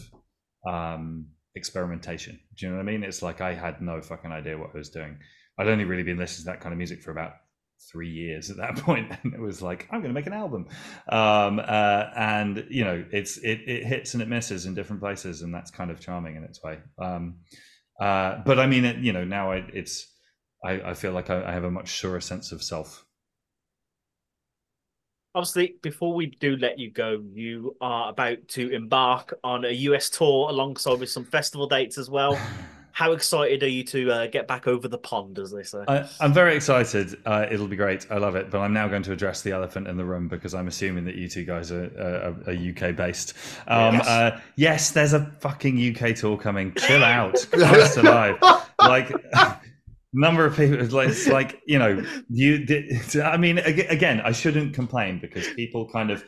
[0.67, 2.39] um, experimentation.
[2.55, 3.03] Do you know what I mean?
[3.03, 5.17] It's like I had no fucking idea what I was doing.
[5.57, 7.33] I'd only really been listening to that kind of music for about
[7.91, 10.67] three years at that point, and it was like I'm going to make an album,
[11.09, 15.41] um, uh, and you know it's it, it hits and it misses in different places,
[15.41, 16.79] and that's kind of charming in its way.
[16.99, 17.39] Um,
[17.99, 20.11] uh, but I mean, it, you know, now I, it's
[20.63, 23.05] I, I feel like I, I have a much surer sense of self.
[25.33, 30.09] Obviously, before we do let you go, you are about to embark on a US
[30.09, 32.37] tour alongside with some festival dates as well.
[33.01, 35.79] How excited are you to uh, get back over the pond, as they say?
[35.87, 37.17] I, I'm very excited.
[37.25, 38.05] Uh, it'll be great.
[38.11, 38.51] I love it.
[38.51, 41.15] But I'm now going to address the elephant in the room because I'm assuming that
[41.15, 43.33] you two guys are, are, are UK based.
[43.67, 44.07] Um, Yes.
[44.07, 46.75] Uh, yes, there's a fucking UK tour coming.
[46.75, 47.43] Chill out.
[47.51, 48.37] Christ alive.
[48.77, 49.11] Like.
[50.13, 52.67] Number of people, it's like, it's like you know, you.
[53.23, 56.25] I mean, ag- again, I shouldn't complain because people kind of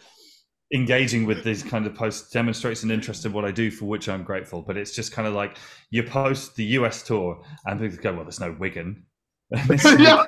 [0.74, 4.10] engaging with these kind of posts demonstrates an interest in what I do, for which
[4.10, 4.62] I'm grateful.
[4.62, 5.58] But it's just kind of like
[5.92, 9.06] you post the US tour, and people go, "Well, there's no Wigan."
[9.52, 10.26] And it's like, Yeah.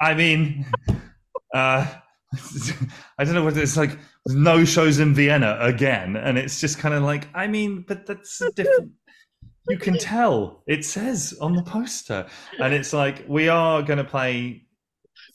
[0.00, 0.66] I mean,
[1.54, 1.86] uh,
[3.18, 3.98] I don't know what it's like.
[4.26, 8.40] No shows in Vienna again, and it's just kind of like, I mean, but that's
[8.40, 8.92] a different.
[9.68, 12.26] You can tell it says on the poster,
[12.58, 14.67] and it's like we are going to play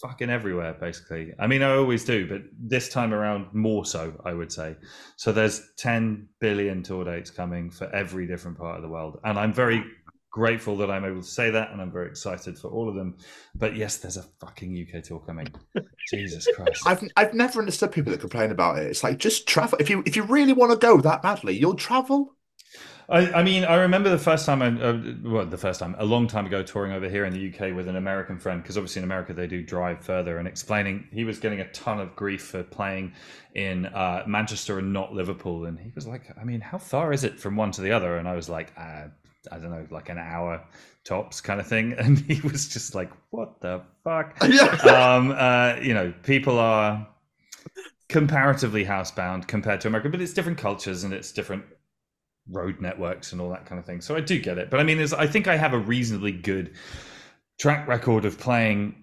[0.04, 1.34] fucking everywhere, basically.
[1.40, 4.76] I mean, I always do, but this time around more so, I would say.
[5.16, 9.40] So there's 10 billion tour dates coming for every different part of the world, and
[9.40, 9.84] I'm very
[10.30, 13.16] grateful that I'm able to say that, and I'm very excited for all of them.
[13.56, 15.48] But yes, there's a fucking UK tour coming.
[16.10, 16.86] Jesus Christ!
[16.86, 18.88] I've I've never understood people that complain about it.
[18.88, 19.78] It's like just travel.
[19.80, 22.36] If you if you really want to go that badly, you'll travel.
[23.10, 26.06] I, I mean, I remember the first time I, uh, well, the first time, a
[26.06, 29.02] long time ago, touring over here in the UK with an American friend, because obviously
[29.02, 32.44] in America they do drive further, and explaining he was getting a ton of grief
[32.44, 33.14] for playing
[33.56, 37.24] in uh, Manchester and not Liverpool, and he was like, I mean, how far is
[37.24, 38.18] it from one to the other?
[38.18, 39.06] And I was like, uh,
[39.52, 40.64] I don't know, like an hour
[41.04, 44.38] tops kind of thing, and he was just like, what the fuck?
[44.86, 47.08] Um, uh, you know, people are
[48.08, 51.64] comparatively housebound compared to America, but it's different cultures and it's different
[52.50, 54.02] road networks and all that kind of thing.
[54.02, 54.70] So I do get it.
[54.70, 56.76] But I mean, I think I have a reasonably good
[57.60, 58.96] track record of playing.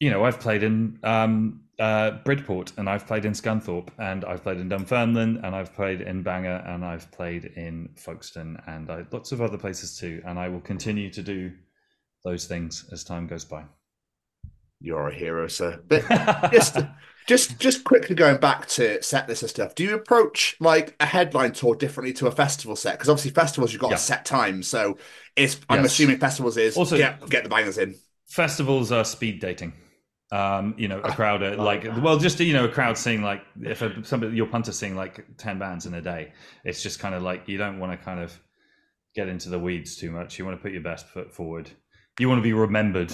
[0.00, 4.42] You know, I've played in um, uh, Bridport and I've played in Scunthorpe and I've
[4.42, 9.04] played in Dunfermline and I've played in Bangor and I've played in Folkestone and I,
[9.10, 10.22] lots of other places too.
[10.26, 11.52] And I will continue to do
[12.24, 13.64] those things as time goes by.
[14.80, 15.80] You're a hero, sir.
[15.86, 16.04] But
[16.52, 16.78] just
[17.26, 19.74] just just quickly going back to set list and stuff.
[19.74, 22.94] Do you approach like a headline tour differently to a festival set?
[22.94, 23.96] Because obviously festivals you've got Yeah.
[23.96, 24.62] a set time.
[24.62, 24.98] So
[25.34, 25.86] it's I'm Yes.
[25.92, 27.94] assuming festivals is Also- get get the bangers in.
[28.26, 29.72] festivals are speed dating.
[30.32, 33.22] Um, you know, a Ah, crowd are like, well, just you know, a crowd seeing
[33.22, 36.32] like if a, somebody your punter seeing like ten bands in a day,
[36.64, 38.36] it's just kind of like you don't want to kind of
[39.14, 40.38] get into the weeds too much.
[40.38, 41.70] You want to put your best foot forward.
[42.18, 43.12] You want to be remembered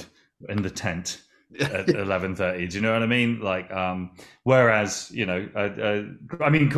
[0.48, 1.20] in the tent
[1.60, 2.66] at eleven thirty.
[2.66, 3.40] Do you know what I mean?
[3.40, 4.10] Like, um,
[4.44, 6.02] whereas you know, uh, uh,
[6.40, 6.70] I mean,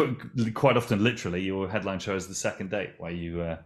[0.54, 3.40] quite often, literally, your headline show is the second date where you.
[3.40, 3.56] Uh,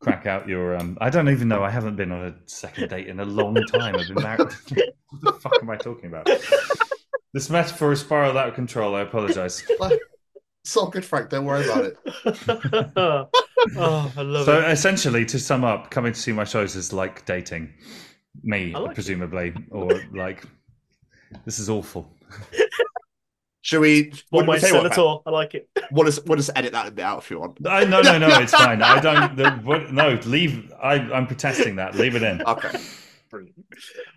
[0.00, 3.06] crack out your um i don't even know i haven't been on a second date
[3.06, 4.40] in a long time i've been married
[5.10, 6.28] what the fuck am i talking about
[7.32, 9.62] this metaphor is spiraled out of control i apologize
[10.68, 11.30] It's all good, Frank.
[11.30, 11.96] Don't worry about it.
[12.96, 14.70] oh, I love so it.
[14.70, 17.72] essentially to sum up coming to see my shows is like dating
[18.42, 18.94] me I like it.
[18.94, 20.44] presumably or like
[21.44, 22.10] this is awful
[23.60, 24.12] Should we?
[24.30, 25.16] One what way do what- senator.
[25.26, 25.68] I like it.
[25.90, 27.66] We'll just, we'll just edit that bit out if you want.
[27.66, 31.76] I, no no no it's fine i don't the, what, no leave I, i'm protesting
[31.76, 32.78] that leave it in Okay.
[33.30, 33.54] Brilliant.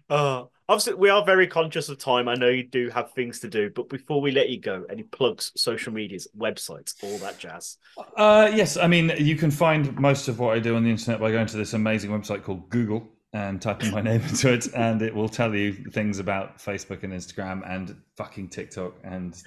[0.10, 2.29] Uh, obviously, we are very conscious of time.
[2.29, 5.03] I know you do have things to do, but before we let you go, any
[5.03, 7.77] plugs, social medias, websites, all that jazz?
[8.15, 11.19] Uh, yes, I mean you can find most of what I do on the internet
[11.19, 15.02] by going to this amazing website called Google and typing my name into it, and
[15.02, 19.41] it will tell you things about Facebook and Instagram and fucking TikTok and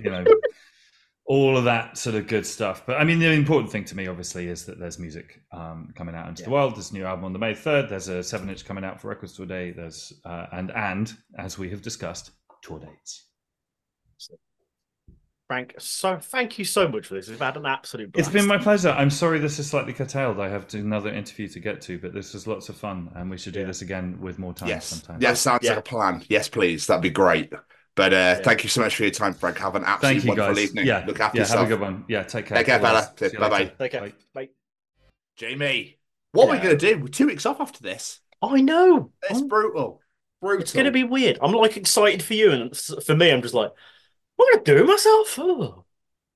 [0.00, 0.24] you know
[1.26, 2.84] all of that sort of good stuff.
[2.86, 6.14] But I mean, the important thing to me, obviously, is that there's music um, coming
[6.14, 6.76] out into the world.
[6.76, 7.88] There's a new album on the May third.
[7.88, 9.70] There's a seven inch coming out for Record Store Day.
[9.70, 13.26] There's uh, and and as we have discussed, tour dates.
[15.48, 17.28] Frank, so thank you so much for this.
[17.28, 18.28] We've had an absolute blast.
[18.28, 18.88] It's been my pleasure.
[18.90, 20.40] I'm sorry this is slightly curtailed.
[20.40, 23.36] I have another interview to get to, but this was lots of fun, and we
[23.36, 23.66] should do Yeah.
[23.66, 24.86] this again with more time Yes.
[24.86, 25.18] sometime.
[25.20, 25.70] Yes, sounds Yeah.
[25.72, 26.22] like a plan.
[26.28, 26.86] Yes, please.
[26.86, 27.52] That'd be great.
[27.94, 29.58] But uh, thank you so much for your time, Frank.
[29.58, 30.64] Have an absolutely Thank you, wonderful guys.
[30.64, 30.86] evening.
[30.86, 31.42] Yeah, Look after yeah.
[31.42, 31.60] yourself.
[31.60, 32.04] Have a good one.
[32.08, 32.56] Yeah, take care.
[32.56, 33.00] Take care, All the fella.
[33.02, 33.18] best.
[33.18, 33.64] See you Bye-bye.
[33.78, 34.00] Take care.
[34.00, 34.12] Bye.
[34.32, 34.48] Bye.
[35.36, 35.98] Jamie,
[36.32, 37.00] what are we going to do?
[37.00, 38.20] We're two weeks off after this.
[38.42, 39.12] I know.
[39.28, 40.00] It's brutal.
[40.40, 40.62] Brutal.
[40.62, 41.38] It's going to be weird.
[41.42, 43.70] I'm like excited for you, and for me, I'm just like,
[44.36, 45.38] what am I going to do myself?
[45.38, 45.84] Oh.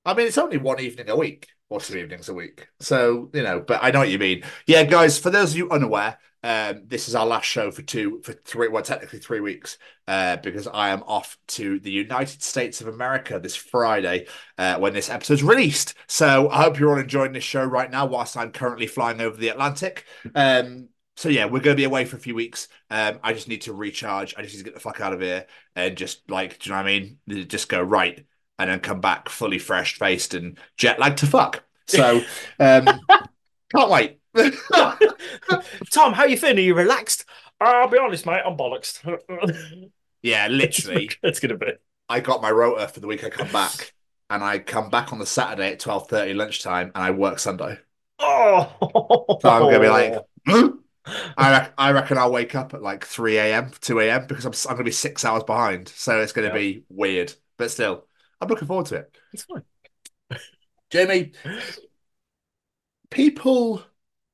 [0.04, 2.68] I mean, it's only one evening a week or two evenings a week.
[2.80, 4.42] So, you know, but I know what you mean.
[4.66, 8.22] Yeah, guys, for those of you unaware, um, this is our last show for two,
[8.22, 12.80] for three, well, technically three weeks, uh, because I am off to the United States
[12.80, 15.94] of America this Friday uh, when this episode's released.
[16.06, 19.36] So I hope you're all enjoying this show right now, whilst I'm currently flying over
[19.36, 20.04] the Atlantic.
[20.34, 22.68] Um, so yeah, we're going to be away for a few weeks.
[22.90, 24.36] Um, I just need to recharge.
[24.38, 26.76] I just need to get the fuck out of here and just like, do you
[26.76, 27.48] know what I mean?
[27.48, 28.24] Just go right
[28.56, 31.64] and then come back fully fresh faced and jet lagged to fuck.
[31.88, 32.20] So
[32.60, 32.84] um,
[33.74, 34.20] can't wait.
[35.90, 36.58] Tom, how you feeling?
[36.58, 37.24] Are you relaxed?
[37.60, 38.42] I'll be honest, mate.
[38.46, 39.00] I'm bollocks.
[40.22, 41.10] yeah, literally.
[41.24, 41.72] It's gonna be.
[42.08, 43.92] I got my rota for the week I come back,
[44.30, 47.80] and I come back on the Saturday at twelve thirty lunchtime, and I work Sunday.
[48.20, 50.14] Oh, So I'm gonna be like,
[50.46, 50.70] "Huh?"
[51.36, 54.26] I reckon, I reckon I'll wake up at like three a.m., two a.m.
[54.26, 55.88] because I'm I'm gonna be six hours behind.
[55.88, 56.54] So it's gonna Yeah.
[56.54, 58.06] be weird, but still,
[58.40, 59.16] I'm looking forward to it.
[59.32, 59.62] it's fine.
[60.90, 61.32] Jamie,
[63.10, 63.82] people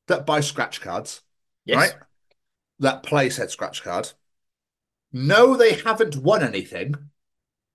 [0.07, 1.23] that buy scratch cards,
[1.65, 1.77] Yes.
[1.77, 1.95] right?
[2.81, 4.13] That play said scratch card,
[5.13, 6.95] know they haven't won anything,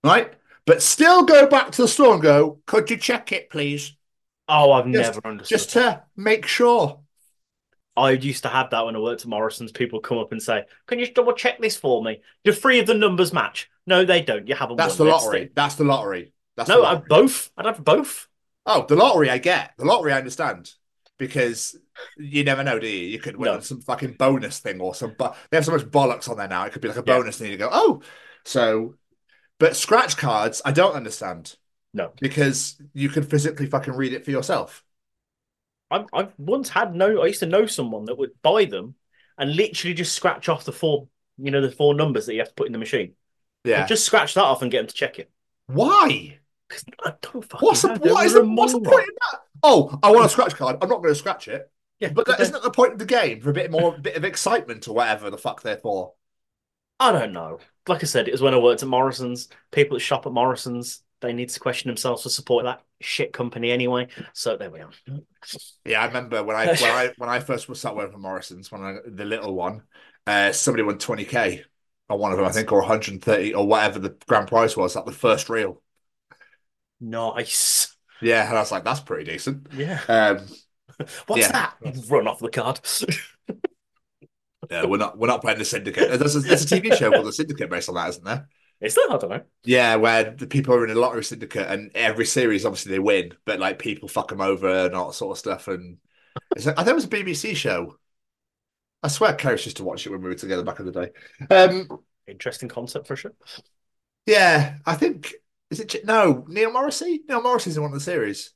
[0.04, 0.34] right?
[0.66, 3.96] But still go back to the store and go, could you check it, please?
[4.48, 5.58] Oh, I've Just- never understood.
[5.58, 7.02] Just to make sure.
[7.98, 9.72] I used to have that when I worked at Morrison's.
[9.72, 12.22] People come up and say, "Can you double check this for me?
[12.44, 14.48] Do three of the numbers match?" No, they don't.
[14.48, 14.78] You haven't.
[14.78, 15.50] That's the lottery.
[15.54, 16.34] That's the lottery.
[16.56, 17.06] That's No, the lottery.
[17.10, 17.52] both.
[17.58, 18.28] I'd have both.
[18.66, 19.74] Oh, the lottery I get.
[19.78, 20.72] The lottery I understand.
[21.18, 21.76] Because
[22.18, 23.08] you never know, do you?
[23.10, 23.60] You could win No.
[23.60, 26.64] some fucking bonus thing or some but they have so much bollocks on there now.
[26.66, 27.18] It could be like a Yeah.
[27.18, 27.52] bonus thing.
[27.52, 28.02] You go, oh.
[28.46, 28.96] So
[29.58, 31.58] but scratch cards, I don't understand.
[31.94, 32.14] No.
[32.22, 34.84] Because you can physically fucking read it for yourself.
[35.92, 37.22] I've, I've once had no.
[37.22, 38.96] I used to know someone that would buy them
[39.38, 42.50] and literally just scratch off the four, you know, the four numbers that you have
[42.50, 43.14] to put in the machine.
[43.64, 43.86] Yeah.
[43.86, 45.32] Just scratch that off and get them to check it.
[45.68, 46.40] Why?
[46.70, 47.96] 'Cause I don't fucking What's the know.
[47.96, 49.40] They what is the, what's the point in that?
[49.64, 50.78] Oh, I want a scratch card.
[50.82, 51.70] I'm not going to scratch it.
[52.00, 54.00] Yeah, But that, isn't that the point of the game for a bit more a
[54.00, 56.14] bit of excitement or whatever the fuck they're for?
[57.00, 57.60] I don't know.
[57.88, 59.50] Like I said, it was when I worked at Morrison's.
[59.72, 63.72] People that shop at Morrison's, they need to question themselves for support that shit company
[63.72, 64.08] anyway.
[64.34, 64.92] So there we are.
[65.86, 68.72] Yeah, I remember when I when I when I first was start working for Morrison's
[68.72, 69.84] when I the little one,
[70.28, 71.64] uh, somebody won twenty k
[72.10, 74.48] on one of them, I think, or one hundred and thirty or whatever the grand
[74.48, 75.82] prize was, like the first reel.
[77.02, 77.96] Nice.
[78.22, 79.68] Yeah, and I was like, that's pretty decent.
[79.74, 80.02] Yeah.
[80.08, 80.46] Um,
[81.28, 81.52] What's Yeah.
[81.54, 81.76] that?
[82.10, 82.80] Run off the card.
[84.70, 86.20] yeah, we're not we're not playing the syndicate.
[86.20, 88.48] There's a, there's a TV show called the Syndicate based on that, isn't there?
[88.82, 89.08] Is that?
[89.12, 89.42] I don't know.
[89.64, 93.34] Yeah, where the people are in a lottery syndicate, and every series obviously they win,
[93.46, 95.68] but like people fuck them over and all that sort of stuff.
[95.68, 95.98] And
[96.56, 97.98] it's like, I think it was a BBC show.
[99.04, 101.12] I swear, Kerry used to watch it when we were together back in the day.
[101.50, 103.34] Um, Interesting concept for sure.
[104.26, 105.34] Yeah, I think
[105.72, 107.22] is it no Neil Morrissey?
[107.28, 108.52] Neil Morrissey's in one of the series,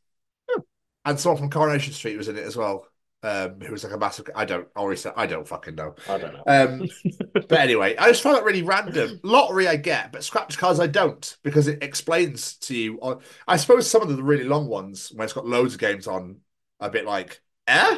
[1.05, 2.87] and someone from Coronation Street was in it as well.
[3.25, 4.29] Um, who was like a massive.
[4.35, 5.05] I don't always.
[5.05, 5.95] I don't fucking know.
[6.09, 6.43] I don't know.
[6.45, 6.89] Um,
[7.33, 9.21] but anyway, I just found that really random.
[9.23, 12.99] Lottery I get, but scratch cards I don't because it explains to you.
[13.01, 16.05] On, I suppose some of the really long ones when it's got loads of games
[16.05, 16.41] on,
[16.81, 17.97] a bit like eh,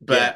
[0.00, 0.14] but.
[0.14, 0.34] Yeah.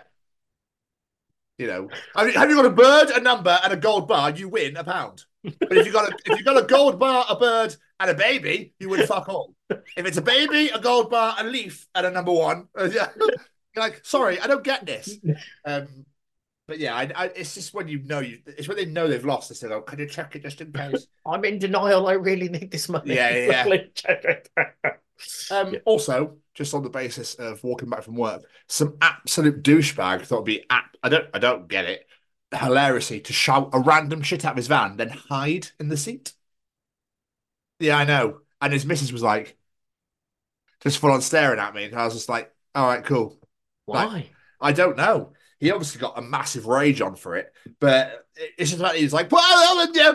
[1.58, 4.30] You know, I mean, have you got a bird, a number, and a gold bar?
[4.30, 5.24] You win a pound.
[5.44, 8.14] But if you got a if you got a gold bar, a bird, and a
[8.14, 9.54] baby, you win fuck all.
[9.68, 13.08] If it's a baby, a gold bar, a leaf, and a number one, uh, yeah.
[13.74, 15.18] You're like, sorry, I don't get this.
[15.64, 16.06] Um,
[16.68, 19.24] but yeah, I, I, it's just when you know you, it's when they know they've
[19.24, 19.48] lost.
[19.48, 22.06] They say, "Oh, can you check it just in case?" I'm in denial.
[22.06, 23.14] I really need this money.
[23.14, 24.92] Yeah, yeah.
[25.50, 25.78] Um, Yeah.
[25.84, 30.44] Also, just on the basis of walking back from work, some absolute douchebag thought it'd
[30.46, 30.96] be app.
[31.02, 32.06] I don't, I don't get it.
[32.52, 36.32] Hilariously to shout a random shit out of his van, then hide in the seat.
[37.78, 38.40] Yeah, I know.
[38.60, 39.56] And his missus was like,
[40.80, 43.38] just full on staring at me, and I was just like, "All right, cool."
[43.86, 44.30] Why?
[44.60, 45.32] I don't know.
[45.60, 48.26] He obviously got a massive rage on for it, but
[48.58, 50.12] it's just like he's like, "Well, yeah."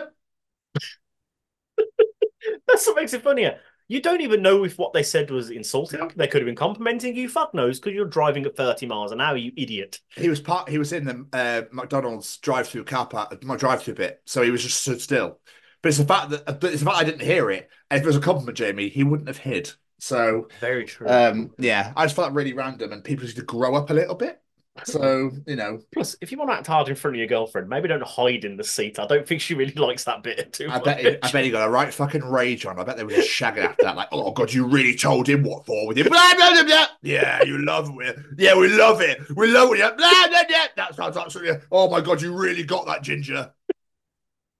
[2.66, 3.58] That's what makes it funnier.
[3.90, 6.10] You don't even know if what they said was insulting.
[6.14, 7.26] They could have been complimenting you.
[7.28, 10.00] Fuck knows, because you're driving at 30 miles an hour, you idiot.
[10.14, 10.68] He was part.
[10.68, 14.62] He was in the uh, McDonald's drive-through car park, my drive-through bit, so he was
[14.62, 15.40] just stood still.
[15.80, 17.70] But it's the fact that, but it's the fact I didn't hear it.
[17.90, 19.72] If it was a compliment, Jamie, he wouldn't have hid.
[19.98, 21.08] So, Very true.
[21.08, 24.14] um, yeah, I just felt really random, and people need to grow up a little
[24.14, 24.40] bit.
[24.84, 27.68] So, you know, Plus, if you want to act hard in front of your girlfriend,
[27.68, 28.98] maybe don't hide in the seat.
[28.98, 30.84] I don't think she really likes that bit too I much.
[30.84, 32.78] bet, he, I bet he got a right fucking rage on.
[32.78, 35.42] I bet they were just shagging after that, like, oh god, you really told him
[35.42, 36.04] what for with you.
[36.04, 36.86] Blah, blah, blah, blah.
[37.02, 38.18] Yeah, you love it.
[38.36, 39.18] Yeah, we love it.
[39.34, 39.78] We love it.
[39.78, 40.66] Blah, blah, blah.
[40.76, 41.60] That sounds absolutely.
[41.72, 43.52] Oh my god, you really got that ginger.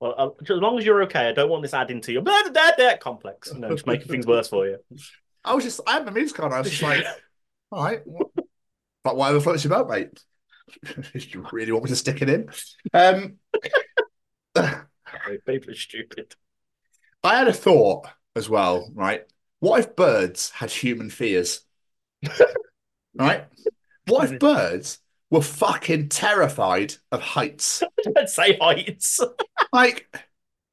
[0.01, 2.43] Well, uh, as long as you're okay, I don't want this adding to your blah,
[2.45, 3.53] blah, blah, blah, complex.
[3.53, 4.79] You know, just making things worse for you.
[5.49, 6.53] I was just, I had my music card.
[6.53, 7.05] I was just like,
[7.73, 8.29] all right, what,
[9.03, 10.23] but whatever floats your boat, mate.
[11.15, 12.51] you really want me to stick it in?
[12.93, 13.39] Um,
[15.47, 16.35] People are stupid.
[17.25, 19.25] I had a thought as well, right?
[19.61, 21.63] What if birds had human fears?
[23.15, 23.47] right?
[24.07, 24.99] What if birds
[25.31, 27.83] were fucking terrified of heights?
[28.03, 29.21] Don't say heights.
[29.73, 30.15] Like,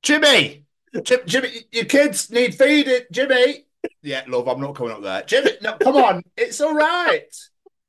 [0.04, 0.66] Jimmy,
[1.04, 3.02] Jim, Jimmy, your kids need feeding.
[3.12, 3.65] Jimmy,
[4.02, 5.24] yeah, love, I'm not coming up there.
[5.24, 7.34] Jimmy, no, come on, it's all right.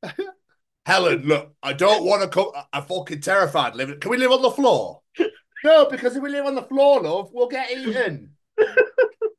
[0.86, 2.52] Helen, look, I don't want to come.
[2.72, 3.74] I'm fucking terrified.
[3.74, 3.98] Living.
[3.98, 5.00] Can we live on the floor?
[5.64, 8.36] No, because if we live on the floor, love, we'll get eaten.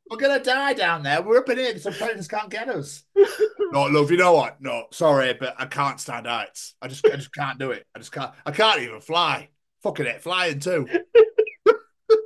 [0.10, 1.22] We're gonna die down there.
[1.22, 1.78] We're up in here.
[1.80, 3.04] Some predators can't get us.
[3.72, 4.12] no, love.
[4.12, 4.60] You know what?
[4.62, 6.76] No, sorry, but I can't stand heights.
[6.82, 7.86] I just, I just can't do it.
[7.96, 8.32] I just can't.
[8.46, 9.50] I can't even fly.
[9.84, 10.88] Fucking it, flying too.
[10.90, 11.06] I don't
[11.68, 11.80] want
[12.10, 12.18] to,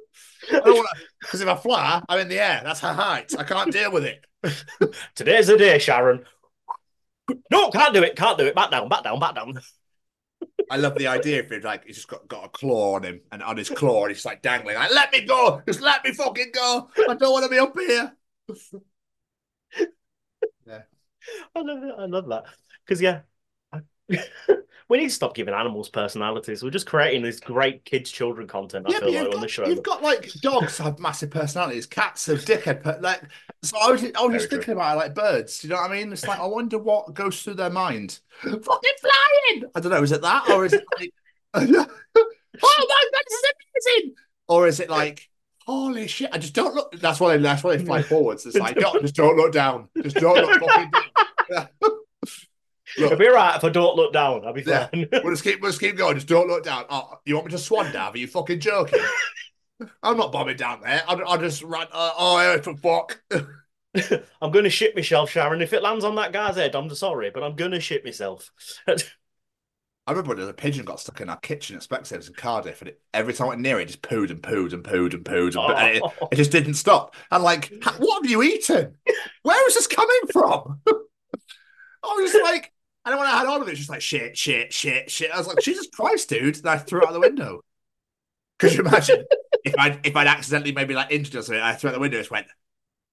[0.49, 2.61] because if I fly, I'm in the air.
[2.63, 3.33] That's her height.
[3.37, 4.25] I can't deal with it.
[5.15, 6.25] Today's the day, Sharon.
[7.51, 8.15] No, can't do it.
[8.15, 8.55] Can't do it.
[8.55, 8.89] Back down.
[8.89, 9.19] Back down.
[9.19, 9.59] Back down.
[10.69, 13.21] I love the idea if he's like he's just got, got a claw on him
[13.31, 16.13] and on his claw and he's like dangling like let me go just let me
[16.13, 18.13] fucking go I don't want to be up here
[20.65, 20.81] yeah
[21.55, 21.95] I love it.
[21.97, 22.45] I love that
[22.85, 23.21] because yeah,
[24.91, 26.61] we need to stop giving animals personalities.
[26.61, 28.87] We're just creating this great kids' children content.
[28.89, 29.65] I yeah feel like you've on the got, show.
[29.65, 33.21] you've got like dogs have massive personalities cats have dickhead per- like
[33.63, 35.89] so I was, I was just Very thinking about it like birds you know what
[35.89, 39.91] I mean it's like I wonder what goes through their mind fucking flying I don't
[39.93, 41.13] know is it that or is it like
[41.53, 41.87] oh my god
[43.29, 43.53] this is
[43.95, 44.15] amazing
[44.49, 45.29] or is it like
[45.67, 46.31] Holy shit!
[46.33, 46.99] I just don't look.
[46.99, 47.43] That's why they.
[47.43, 48.47] That's why they fly forwards.
[48.47, 49.89] It's like, God, just don't look down.
[50.01, 50.91] Just don't look fucking
[51.51, 51.67] down.
[52.97, 54.45] It'll be right if I don't look down.
[54.45, 54.87] I'll be Yeah.
[54.87, 55.07] fine.
[55.11, 56.15] We'll just keep, we'll just keep going.
[56.15, 56.85] Just don't look down.
[56.89, 58.13] Oh, you want me to swan dive?
[58.13, 58.99] Are you fucking joking?
[60.03, 61.01] I'm not bombing down there.
[61.07, 61.87] I'll, I'll just run.
[61.91, 63.21] Uh, oh, for fuck.
[64.41, 65.61] I'm going to shit myself, Sharon.
[65.61, 68.51] If it lands on that guy's head, I'm sorry, but I'm going to shit myself.
[70.07, 72.89] I remember when a pigeon got stuck in our kitchen at Specsavers in Cardiff, and
[72.89, 75.23] it, every time I went near it, it just pooed and pooed and pooed and
[75.23, 76.27] pooed, and, and it, Oh.
[76.31, 77.15] it just didn't stop.
[77.29, 78.95] And like, what have you eaten?
[79.43, 80.81] Where is this coming from?
[80.87, 82.73] I was just like,
[83.05, 85.31] and then when I had all of it, it's just like shit, shit, shit, shit.
[85.31, 86.57] I was like, Jesus Christ, dude!
[86.57, 87.61] And I threw it out the window.
[88.59, 89.25] Could you imagine
[89.63, 91.61] if I if I'd accidentally maybe like injured or something?
[91.61, 92.47] I threw it out the window, it just went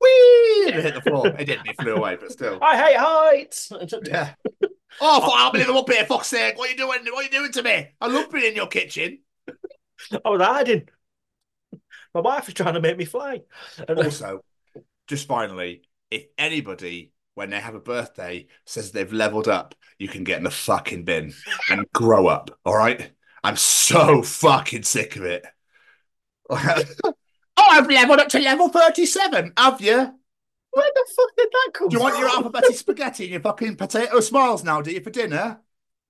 [0.00, 1.26] wee, and it hit the floor.
[1.28, 1.66] It didn't.
[1.68, 2.58] It flew away, but still.
[2.62, 3.72] I hate heights.
[4.04, 4.34] Yeah.
[5.00, 6.58] Oh, fuck, I'll believe I'm up here, fuck's sake.
[6.58, 7.00] What are you doing?
[7.04, 7.88] What are you doing to me?
[8.00, 9.20] I love being in your kitchen.
[10.12, 10.88] Oh, I was hiding.
[12.14, 13.42] My wife was trying to make me fly.
[13.86, 14.44] And Also,
[15.06, 20.24] just finally, if anybody, when they have a birthday, says they've leveled up, you can
[20.24, 21.32] get in the fucking bin
[21.70, 23.12] and grow up, all right?
[23.44, 25.46] I'm so fucking sick of it.
[26.50, 26.82] oh,
[27.56, 29.94] I've leveled up to level 37, have you?
[30.72, 33.76] where the fuck did that come Do you want your alphabetic spaghetti and your fucking
[33.76, 35.60] potato smiles now, do you, for dinner?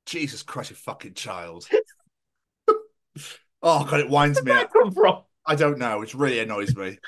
[0.07, 1.69] Jesus Christ, you fucking child.
[3.63, 4.73] oh, God, it winds me Where up.
[4.73, 5.23] did that come from?
[5.45, 6.01] I don't know.
[6.01, 6.99] It really annoys me.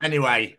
[0.00, 0.58] Anyway,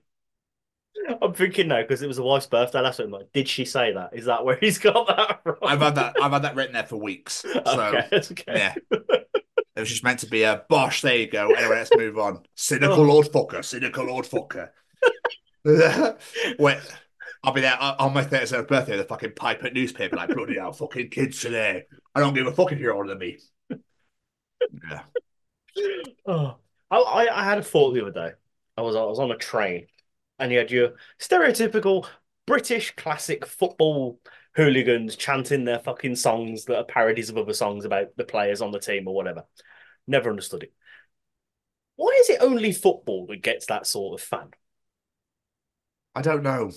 [1.21, 3.09] I'm thinking now because it was a wife's birthday last week.
[3.09, 4.11] Like, did she say that?
[4.13, 5.55] Is that where he's got that from?
[5.63, 6.15] I've had that.
[6.21, 7.35] I've had that written there for weeks.
[7.35, 8.43] So okay, okay.
[8.47, 11.01] yeah, it was just meant to be a bosh.
[11.01, 11.51] There you go.
[11.51, 12.43] Anyway, let's move on.
[12.55, 13.63] Cynical old fucker.
[13.63, 14.69] Cynical old fucker.
[16.59, 16.77] Wait,
[17.43, 18.97] I'll be there on my 37th birthday.
[18.97, 21.85] The fucking pipe at newspaper like bloody hell, fucking kids today.
[22.13, 23.37] I don't give a fuck if you're older than me.
[24.89, 25.01] Yeah.
[26.25, 26.57] Oh,
[26.91, 28.31] I, I I had a thought the other day.
[28.77, 29.87] I was I was on a train,
[30.39, 32.07] and you had your stereotypical
[32.45, 34.19] British classic football
[34.55, 38.71] hooligans chanting their fucking songs that are parodies of other songs about the players on
[38.71, 39.43] the team or whatever.
[40.07, 40.73] Never understood it.
[41.97, 44.53] Why is it only football that gets that sort of fan?
[46.15, 46.71] I don't know.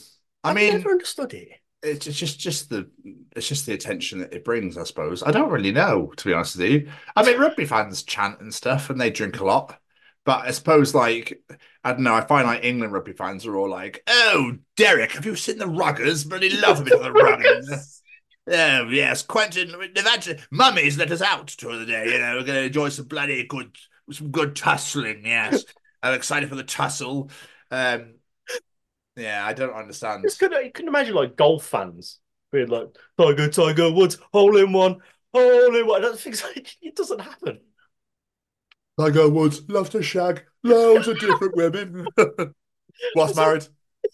[0.44, 1.48] I I've mean, never understood it.
[1.82, 2.90] it's it's just just the
[3.36, 5.24] it's just the attention that it brings, I suppose.
[5.24, 6.92] I don't really know, to be honest with you.
[7.16, 9.80] I mean, rugby fans chant and stuff, and they drink a lot.
[10.24, 11.42] But I suppose, like,
[11.82, 12.14] I don't know.
[12.14, 15.64] I find like England rugby fans are all like, "Oh, Derek, have you seen the
[15.64, 16.28] Ruggers?
[16.28, 18.00] Bloody love a bit of the Ruggers."
[18.48, 19.72] Oh yes, Quentin.
[19.94, 22.12] They've actually, Mummy's let us out to the day.
[22.12, 23.76] You know, we're going to enjoy some bloody good,
[24.10, 25.22] some good tussling.
[25.24, 25.64] Yes,
[26.02, 27.30] I'm excited for the tussle.
[27.70, 28.14] Um,
[29.16, 30.22] yeah, I don't understand.
[30.22, 32.18] Just couldn't, you couldn't imagine like golf fans
[32.50, 34.98] being like Tiger, Tiger Woods, hole in one,
[35.32, 36.02] hole in one.
[36.02, 37.60] That's things like it doesn't happen.
[38.98, 42.06] Tiger Woods loves to shag loads of different women.
[43.16, 43.66] Was married.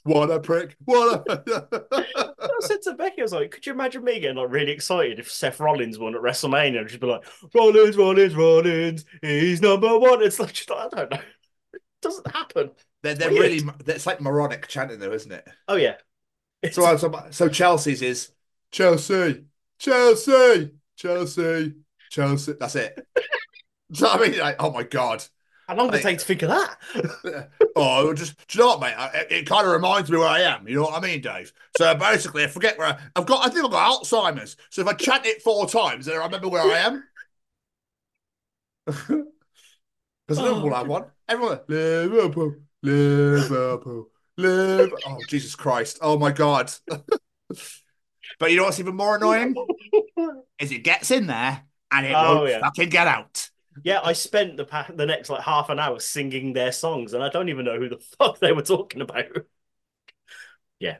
[0.04, 0.76] What a prick.
[0.84, 1.84] What a.
[2.40, 5.18] I said to Becky, I was like, could you imagine me getting like really excited
[5.18, 7.24] if Seth Rollins won at WrestleMania and she'd be like,
[7.54, 10.22] Rollins, Rollins, Rollins, he's number one.
[10.22, 11.18] It's like, just, I don't know.
[11.72, 12.70] It doesn't happen.
[13.02, 13.62] they're they're Weird.
[13.62, 13.74] really.
[13.86, 15.46] It's like moronic chanting, though, isn't it?
[15.66, 15.96] Oh yeah.
[16.62, 18.30] It's, So, so, so Chelsea's is
[18.70, 19.44] Chelsea,
[19.78, 21.74] Chelsea, Chelsea,
[22.10, 22.52] Chelsea.
[22.58, 23.06] That's it.
[23.92, 25.24] so I mean, like, oh my god.
[25.66, 27.50] How long did it take to think of that?
[27.76, 28.94] oh, just do you know what, mate?
[28.96, 30.66] I, it kind of reminds me where I am.
[30.66, 31.52] You know what I mean, Dave?
[31.76, 33.44] So basically, I forget where I, I've got.
[33.46, 34.56] I think I've got Alzheimer's.
[34.70, 37.04] So if I chant it four times, then I remember where I am.
[38.86, 39.26] Because
[40.28, 41.04] Liverpool have one.
[41.28, 44.98] Everyone, Liverpool, Liverpool, Liverpool.
[45.06, 45.98] Oh Jesus Christ!
[46.00, 46.72] Oh my God!
[48.38, 49.54] but you know what's even more annoying
[50.58, 52.60] is it gets in there and it Oh, won't yeah.
[52.60, 53.50] fucking get out.
[53.84, 57.22] Yeah, I spent the pa- the next like half an hour singing their songs, and
[57.22, 59.24] I don't even know who the fuck they were talking about.
[60.78, 60.98] yeah,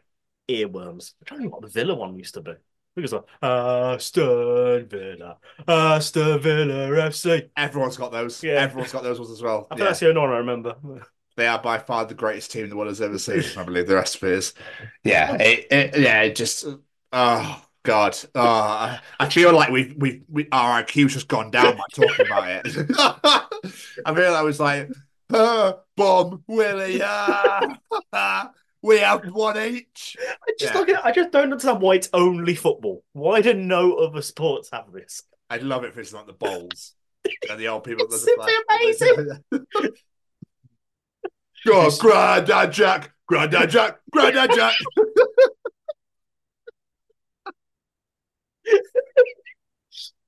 [0.49, 1.15] earworms.
[1.23, 2.53] I don't know what the Villa one used to be.
[2.97, 7.49] It was like Aston Villa, Aston Villa FC.
[7.57, 8.43] Everyone's got those.
[8.43, 8.55] Yeah.
[8.55, 9.69] Everyone's got those ones as well.
[9.71, 9.85] I think Yeah.
[9.87, 10.75] that's the only one I remember.
[11.37, 13.45] They are by far the greatest team the world has ever seen.
[13.57, 14.55] I believe the rest of it is.
[15.05, 16.67] Yeah, it, it, yeah, it just
[17.13, 21.83] oh god, oh, I- feel like we've we we our IQ's just gone down by
[21.93, 22.67] talking about it.
[24.05, 24.91] I feel I was like,
[25.33, 28.51] uh, bomb Willie, ah,
[28.83, 30.17] we have one each.
[30.21, 31.01] I just Yeah.
[31.03, 33.03] I just don't understand why it's only football.
[33.13, 35.23] Why do no other sports have this?
[35.51, 36.95] I'd love it if it's not the bowls.
[37.51, 38.07] And the old people.
[38.07, 39.91] It's simply like-
[41.67, 44.73] Go Grandad Jack, Grandad Jack, Grandad Jack.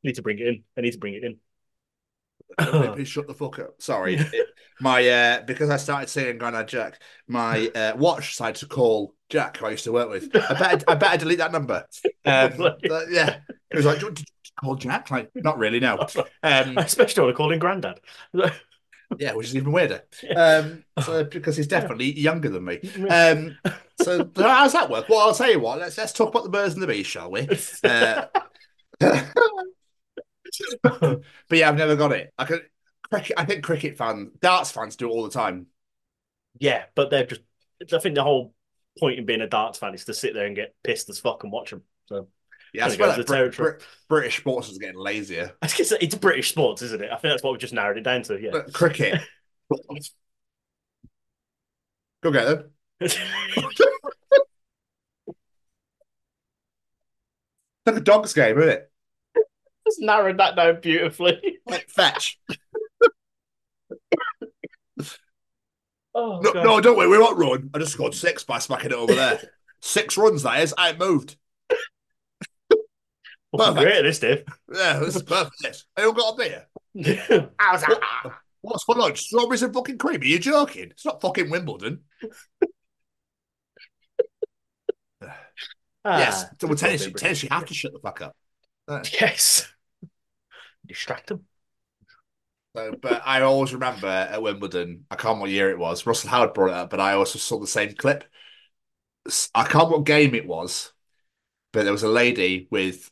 [0.03, 0.65] Need to bring it in.
[0.77, 1.37] I need to bring it in.
[2.95, 3.81] Please shut the fuck up.
[3.81, 4.17] Sorry.
[4.33, 4.47] It-
[4.83, 9.59] my uh because I started saying Grandad Jack, my uh, watch decided to call Jack,
[9.59, 10.35] who I used to work with.
[10.35, 11.85] I better I better delete that number.
[12.25, 13.41] Um, but, yeah.
[13.71, 14.25] It was like, do you want to
[14.59, 15.11] call Jack?
[15.11, 15.99] Like, not really, no.
[16.43, 18.01] Um, I especially want to call him Grandad.
[19.19, 20.03] Yeah, which is even weirder.
[20.35, 22.81] Um, so because he's definitely younger than me.
[23.11, 23.59] Um,
[24.01, 25.09] so how does that work?
[25.09, 25.79] Well, I'll tell you what.
[25.79, 27.49] Let's let's talk about the birds and the bees, shall we?
[27.85, 28.27] Uh,
[30.83, 32.33] but yeah, I've never got it.
[32.39, 32.61] I can
[33.11, 33.35] cricket.
[33.39, 35.67] I think cricket fans, darts fans, do it all the time.
[36.59, 37.43] yeah, but they're just.
[37.93, 38.55] I think the whole
[38.99, 41.45] point in being a darts fan is to sit there and get pissed as fuck
[41.45, 41.83] and watch them.
[42.07, 42.29] So
[42.73, 43.71] Yeah, Kinda swear that Brit- territory.
[43.73, 45.53] Brit- British sports is getting lazier.
[45.63, 47.11] I guess it's British sports, isn't it?
[47.11, 48.41] I think that's what we've just narrowed it down to.
[48.41, 48.51] Yeah.
[48.53, 49.21] But cricket.
[52.23, 52.71] Go get them.
[57.87, 58.91] It's like a dogs game, isn't it?
[59.87, 61.59] just narrowed that down beautifully.
[61.67, 62.39] Like fetch.
[66.15, 66.65] Oh, No, God.
[66.65, 67.09] no, don't worry.
[67.09, 67.71] We won't run.
[67.73, 69.41] I just scored six by smacking it over there.
[69.81, 70.75] six runs, that is.
[70.77, 71.37] I moved.
[73.53, 73.91] Well, perfect.
[73.93, 74.45] great this, Dave.
[74.73, 75.85] Yeah, this is perfect.
[75.97, 77.51] I don't got a beer.
[77.59, 78.03] How's What-
[78.63, 79.21] What's for lunch?
[79.23, 80.21] Strawberries and fucking cream?
[80.21, 80.91] Are you joking?
[80.91, 82.01] It's not fucking Wimbledon.
[86.05, 86.45] yes.
[86.61, 88.37] So with tennis, tennis, you have to shut the fuck up.
[88.89, 89.67] Uh, Yes.
[90.87, 91.45] Distract them.
[92.77, 96.07] So, but I always remember at Wimbledon, I can't remember what year it was.
[96.07, 98.25] Russell Howard brought it up, but I also saw the same clip.
[99.55, 100.93] I can't remember what game it was,
[101.73, 103.11] but there was a lady with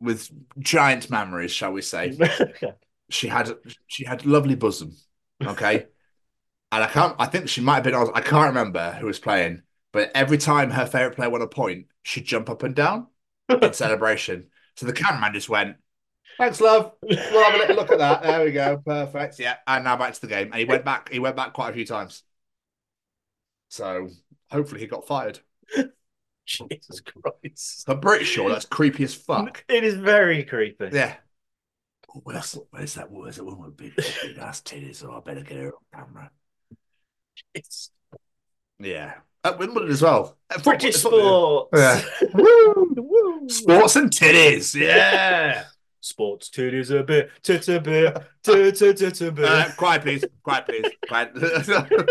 [0.00, 2.16] with giant memories, shall we say.
[3.12, 3.50] She had
[3.88, 4.96] she had lovely bosom,
[5.44, 5.86] okay,
[6.72, 7.16] and I can't.
[7.18, 7.94] I think she might have been.
[7.94, 11.48] on- I can't remember who was playing, but every time her favorite player won a
[11.48, 13.08] point, she'd jump up and down
[13.48, 14.48] in celebration.
[14.76, 15.76] So the cameraman just went,
[16.38, 16.92] "Thanks, love.
[17.02, 18.22] We'll have a little look at that.
[18.22, 18.78] There we go.
[18.84, 19.38] Perfect.
[19.40, 19.56] Yeah.
[19.66, 20.46] And now back to the game.
[20.52, 21.10] And he went back.
[21.12, 22.22] He went back quite a few times.
[23.68, 24.08] So
[24.50, 25.40] hopefully he got fired.
[26.50, 27.84] Jesus Christ.
[27.88, 29.64] I'm pretty sure that's creepy as fuck.
[29.68, 30.90] It is very creepy.
[30.92, 31.14] Yeah.
[32.14, 33.10] Oh, where's, where's that?
[33.10, 34.96] Where's that woman with big, big ass titties?
[34.96, 36.30] So I better get her on camera.
[37.54, 37.90] It's
[38.80, 39.14] Yeah.
[39.44, 40.36] At Wimbledon as well.
[40.50, 42.04] At British football- sports.
[42.22, 42.28] Yeah.
[42.34, 43.46] Woo!
[43.48, 44.74] Sports and titties.
[44.74, 45.64] Yeah.
[46.02, 49.44] Sports titties a bit, tits a bit, tit tit tit a bit.
[49.44, 50.24] Uh, quiet, please.
[50.42, 50.90] Quiet, please.
[51.06, 51.30] Quiet.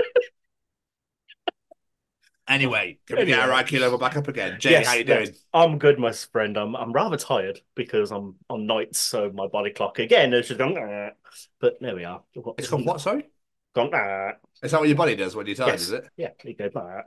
[2.50, 3.64] anyway, can we get our Anyway.
[3.64, 4.60] IQ level back up again?
[4.60, 5.34] Jay, Yes, how you doing?
[5.54, 6.58] I'm good, my friend.
[6.58, 10.58] I'm I'm rather tired because I'm on nights, so my body clock again is just
[10.58, 10.78] going.
[10.78, 11.12] "Ah."
[11.60, 12.24] But there we are.
[12.58, 13.30] It's called what, sorry?
[13.76, 13.91] Gone.
[13.93, 14.34] "Ah."
[14.64, 15.82] Is that what your body does when you're tired, Yes.
[15.82, 16.10] is it?
[16.18, 16.72] Yeah, it goes.
[16.76, 17.04] "Ah."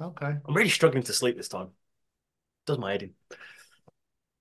[0.00, 0.34] Okay.
[0.44, 1.70] I'm really struggling to sleep this time.
[2.66, 3.14] Does my head in.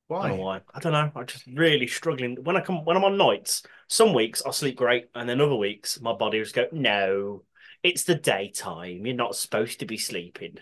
[0.09, 0.57] I don't know Why?
[0.57, 0.61] why.
[0.73, 1.11] I don't know.
[1.15, 2.35] I'm just really struggling.
[2.43, 5.55] When I come when I'm on nights, some weeks I'll sleep great, and then other
[5.55, 7.43] weeks my body will just go, No,
[7.85, 9.05] it's the daytime.
[9.05, 10.57] You're not supposed to be sleeping.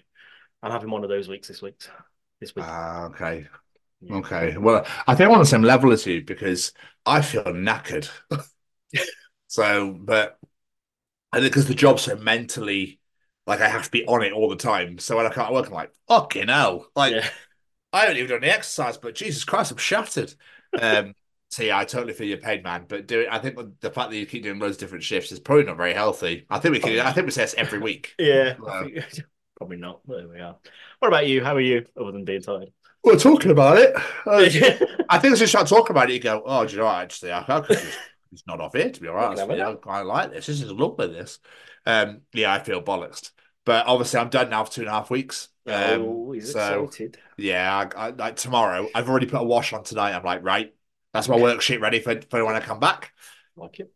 [0.62, 1.82] I'm having one of those weeks this week.
[2.42, 2.66] This week.
[2.68, 3.48] Ah, okay.
[4.02, 4.16] Yeah.
[4.16, 4.58] Okay.
[4.58, 6.74] Well, I think I'm on the same level as you because
[7.06, 8.10] I feel knackered.
[9.48, 10.38] so, but
[11.32, 13.00] I think because the job's so mentally,
[13.48, 15.00] like I have to be on it all the time.
[15.00, 16.88] So when I can't work, I'm like, fucking hell.
[16.94, 17.30] Like, Yeah.
[17.94, 20.34] I haven't even done the exercise, but Jesus Christ, I'm shattered.
[20.78, 21.14] Um,
[21.54, 22.86] so yeah, I totally feel your pain, man.
[22.88, 25.40] But do I think the fact that you keep doing loads of different shifts is
[25.40, 26.48] probably not very healthy.
[26.50, 27.00] I think we can.
[27.00, 28.16] I think we say this every week.
[28.20, 29.24] Yeah, think-
[29.58, 30.02] probably not.
[30.04, 30.56] But there we are.
[30.98, 31.44] What about you?
[31.44, 32.72] How are you, other than being tired?
[33.04, 33.96] We're talking about it.
[35.10, 37.04] I think as you start talking about it, you go, "Oh, do you know what?
[37.04, 38.00] Actually, I, I could just,
[38.32, 39.38] it's not off here to be all right.
[39.38, 40.48] I, have a I quite like this.
[40.48, 41.08] This is lovely.
[41.08, 41.38] This,
[41.86, 43.30] um, yeah, I feel bollocksed.
[43.64, 45.50] But obviously, I'm done now for two and a half weeks.
[45.68, 47.20] Um, oh, so excited.
[47.38, 50.14] yeah, I, I, like tomorrow, I've already put a wash on tonight.
[50.14, 50.74] I'm like, right,
[51.14, 53.14] that's my worksheet ready for, for when I come back.
[53.56, 53.94] Like it.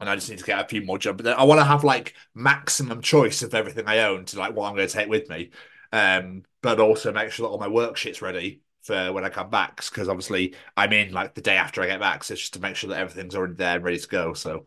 [0.00, 1.18] And I just need to get a few more jobs.
[1.18, 4.54] But then I want to have like maximum choice of everything I own to like
[4.54, 5.50] what I'm going to take with me.
[5.92, 9.76] Um, but also make sure that all my worksheet's ready for when I come back.
[9.76, 12.24] Because obviously I'm in like the day after I get back.
[12.24, 14.34] So it's just to make sure that everything's already there and ready to go.
[14.34, 14.64] So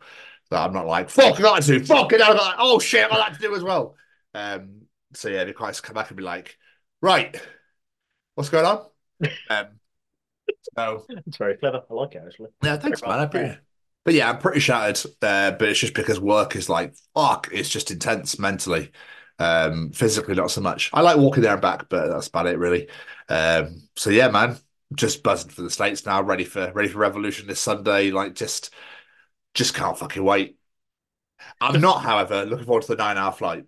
[0.50, 3.04] that I'm not like, fuck, I got to do, fuck it, I got oh shit,
[3.04, 3.96] I got that to do as well.
[4.34, 4.82] Um,
[5.12, 6.56] so yeah, it'd be quite nice to come back and be like,
[7.00, 7.40] right,
[8.34, 8.86] what's going on?
[9.48, 9.66] Um,
[10.76, 11.82] so It's very clever.
[11.90, 12.50] I like it actually.
[12.62, 13.20] yeah, thanks, Very man.
[13.20, 13.58] I appreciate.
[14.04, 14.98] But yeah, I'm pretty shattered.
[15.22, 17.48] Uh, but it's just because work is like fuck.
[17.52, 18.92] It's just intense mentally.
[19.38, 20.90] Um, physically not so much.
[20.92, 22.88] I like walking there and back, but that's about it really.
[23.28, 24.56] Um, so yeah, man,
[24.94, 26.22] just buzzing for the states now.
[26.22, 28.10] Ready for ready for Revolution this Sunday.
[28.10, 28.70] Like just
[29.54, 30.58] just can't fucking wait.
[31.60, 33.64] I'm not, however, looking forward to the nine hour flight.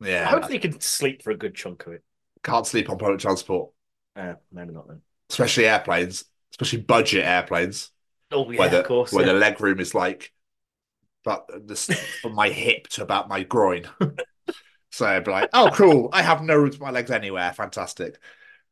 [0.00, 2.04] Yeah, Hopefully you can sleep for a good chunk of it.
[2.42, 3.70] can't sleep on public transport,
[4.18, 5.00] Uh, maybe not then.
[5.30, 7.90] especially airplanes, especially budget airplanes.
[8.32, 9.12] Oh yeah, where the, of course.
[9.12, 9.32] where yeah.
[9.32, 10.32] the leg room is like
[11.24, 11.86] but this
[12.22, 13.86] from my hip to about my groin.
[14.90, 17.52] so I'd be like, oh cool, I have no room for my legs anywhere.
[17.52, 18.18] Fantastic.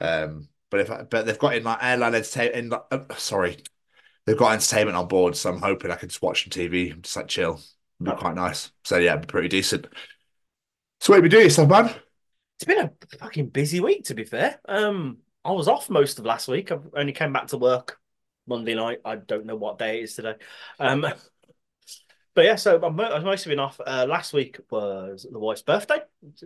[0.00, 3.58] Um but if I, but they've got in like airline entertainment in uh, sorry.
[4.24, 7.04] They've got entertainment on board, so I'm hoping I can just watch some TV and
[7.04, 7.60] just like chill.
[8.00, 8.72] It'd be quite nice.
[8.82, 9.86] So yeah, it'd be pretty decent.
[11.00, 11.94] So what do we do yourself, man?
[12.58, 14.58] It's been a fucking busy week, to be fair.
[14.66, 16.72] Um, I was off most of last week.
[16.72, 18.00] I only came back to work
[18.48, 18.98] Monday night.
[19.04, 20.34] I don't know what day it is today.
[20.80, 21.06] Um,
[22.34, 23.80] but yeah, so I've mostly been off.
[23.86, 26.00] Uh, last week was the wife's birthday.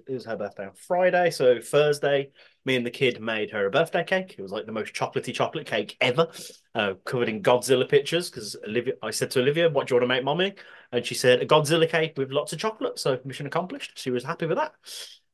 [0.07, 1.31] It was her birthday on Friday.
[1.31, 2.33] So Thursday,
[2.67, 4.35] me and the kid made her a birthday cake.
[4.39, 6.29] It was like the most chocolatey chocolate cake ever,
[6.75, 8.29] uh, covered in Godzilla pictures.
[8.29, 10.57] Because Olivia, I said to Olivia, "What do you want to make, mommy?"
[10.93, 13.99] And she said, "A Godzilla cake with lots of chocolate." So mission accomplished.
[13.99, 14.75] She was happy with that.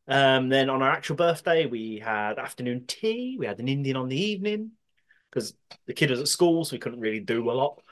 [0.08, 3.36] Um, then on our actual birthday, we had afternoon tea.
[3.38, 4.72] We had an Indian on the evening
[5.30, 5.54] because
[5.86, 7.82] the kid was at school, so we couldn't really do a lot.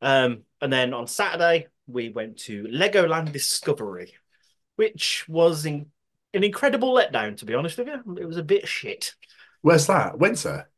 [0.00, 4.12] Um, and then on Saturday, we went to Legoland Discovery,
[4.76, 5.86] which was in,
[6.34, 8.16] an incredible letdown, to be honest with you.
[8.20, 9.14] It was a bit shit.
[9.60, 10.18] Where's that?
[10.18, 10.68] Windsor?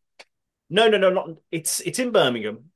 [0.68, 2.70] No, no, no, not it's it's in Birmingham.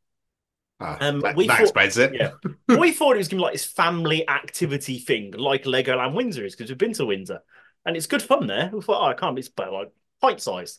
[0.81, 2.15] Ah, Um, that, we that thought- explains it.
[2.15, 2.31] Yeah.
[2.79, 6.45] we thought it was going to be like this family activity thing, like Legoland Windsor
[6.45, 7.41] is, because we've been to Windsor
[7.89, 8.71] and it's good fun there.
[8.71, 10.79] We thought, oh, I can't it's about like pint sized.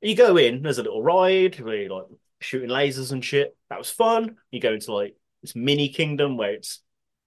[0.00, 2.06] You go in, there's a little ride where you're like
[2.40, 3.54] shooting lasers and shit.
[3.68, 4.36] That was fun.
[4.50, 6.82] You go into like this mini kingdom where it's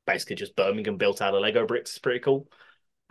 [0.08, 1.92] basically just Birmingham built out of Lego bricks.
[1.92, 2.48] It's pretty cool.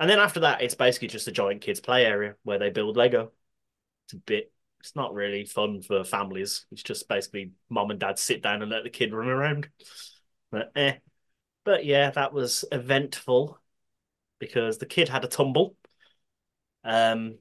[0.01, 2.97] And then after that, it's basically just a giant kids' play area where they build
[2.97, 3.31] Lego.
[4.07, 4.51] It's a bit,
[4.81, 6.67] it's not really fun for families.
[6.73, 9.69] It's just basically mom and dad sit down and let the kid run around.
[10.51, 10.95] But eh.
[11.65, 13.61] But yeah, that was eventful
[14.39, 15.77] because the kid had a tumble.
[16.85, 17.39] Um,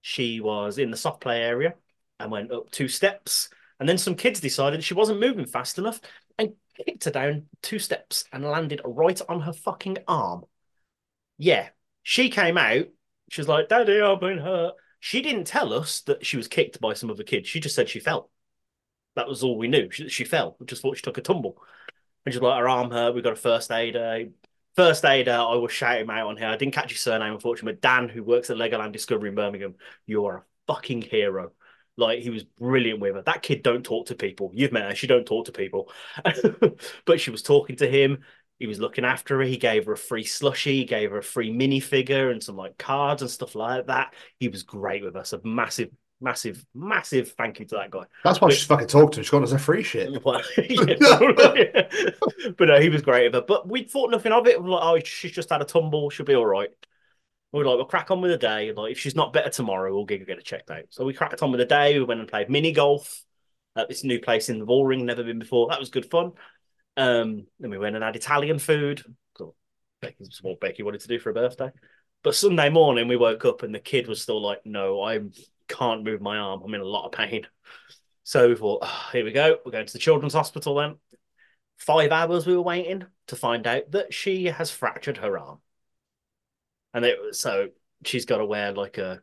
[0.00, 1.74] she was in the soft play area
[2.18, 6.00] and went up two steps, and then some kids decided she wasn't moving fast enough
[6.38, 10.44] and kicked her down two steps and landed right on her fucking arm.
[11.36, 11.68] Yeah,
[12.02, 12.86] she came out.
[13.30, 16.80] She was like, "Daddy, I've been hurt." She didn't tell us that she was kicked
[16.80, 17.46] by some other kid.
[17.46, 18.30] She just said she fell.
[19.14, 19.90] That was all we knew.
[19.90, 20.56] She, she fell.
[20.58, 21.62] We just thought she took a tumble.
[22.24, 23.14] And she's like, her arm hurt.
[23.14, 24.26] We've got a first aider.
[24.76, 26.46] First aider, I will shout him out on here.
[26.46, 27.72] I didn't catch his surname, unfortunately.
[27.72, 29.74] But Dan, who works at Legoland Discovery in Birmingham,
[30.06, 31.52] you are a fucking hero.
[31.96, 33.22] Like he was brilliant with her.
[33.22, 34.52] That kid don't talk to people.
[34.54, 34.94] You've met her.
[34.94, 35.90] She don't talk to people.
[37.04, 38.18] but she was talking to him.
[38.58, 39.44] He was looking after her.
[39.44, 40.72] He gave her a free slushie.
[40.72, 44.14] He gave her a free minifigure and some like cards and stuff like that.
[44.38, 45.32] He was great with us.
[45.32, 45.90] A massive,
[46.20, 48.04] massive, massive thank you to that guy.
[48.24, 49.24] That's why But- she's fucking talked to him.
[49.24, 50.10] She's got us a free shit.
[50.24, 51.88] Well, yeah,
[52.58, 53.32] but no, he was great.
[53.32, 54.60] But we thought nothing of it.
[54.62, 56.10] We were like, oh, she's just had a tumble.
[56.10, 56.70] She'll be all right.
[57.52, 58.72] We were like, we'll crack on with the day.
[58.72, 60.84] Like, if she's not better tomorrow, we'll get, get her checked out.
[60.90, 61.98] So we cracked on with the day.
[61.98, 63.22] We went and played mini golf
[63.76, 65.68] at this new place in the Bullring, never been before.
[65.68, 66.32] That was good fun.
[66.96, 69.02] Um, then we went and had Italian food.
[69.38, 69.54] So
[70.02, 71.70] Becky, it's what Becky wanted to do for her birthday.
[72.24, 75.20] But Sunday morning, we woke up and the kid was still like, no, I
[75.68, 76.62] can't move my arm.
[76.64, 77.46] I'm in a lot of pain.
[78.24, 79.58] So we thought, "Ah, here we go.
[79.64, 80.96] We're going to the children's hospital then.
[81.78, 85.60] Five hours we were waiting to find out that she has fractured her arm.
[86.92, 87.68] And it was so
[88.04, 89.22] she's got to wear like a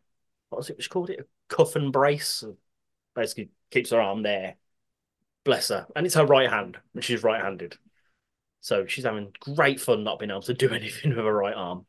[0.50, 0.78] what was it?
[0.78, 2.44] Which called it a cuff and brace,
[3.16, 4.56] basically keeps her arm there.
[5.44, 5.88] Bless her.
[5.96, 7.78] And it's her right hand, and she's right handed.
[8.62, 11.86] So she's having great fun not being able to do anything with her right arm.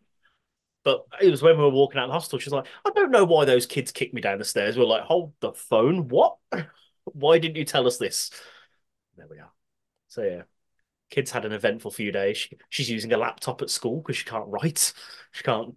[0.87, 3.11] But it was when we were walking out of the hostel, she's like, I don't
[3.11, 4.77] know why those kids kicked me down the stairs.
[4.77, 6.07] We are like, hold the phone.
[6.07, 6.37] What?
[7.05, 8.31] why didn't you tell us this?
[9.17, 9.51] There we are.
[10.07, 10.43] So yeah.
[11.11, 12.37] Kids had an eventful few days.
[12.37, 14.93] She, she's using a laptop at school because she can't write.
[15.33, 15.75] She can't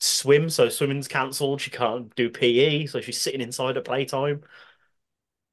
[0.00, 1.60] swim, so swimming's cancelled.
[1.60, 4.40] She can't do PE, so she's sitting inside at playtime.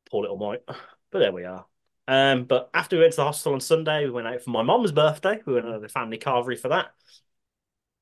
[0.10, 0.64] Poor little mite.
[1.12, 1.66] But there we are.
[2.08, 4.62] Um, but after we went to the hostel on Sunday, we went out for my
[4.62, 5.42] mom's birthday.
[5.46, 6.94] We went to the family carvery for that.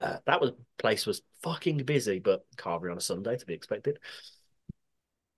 [0.02, 4.00] Uh, that was place was fucking busy, but carvery on a Sunday to be expected.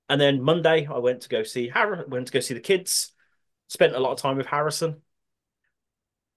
[0.09, 2.03] And then Monday, I went to go see Harry.
[2.07, 3.11] Went to go see the kids.
[3.67, 5.01] Spent a lot of time with Harrison.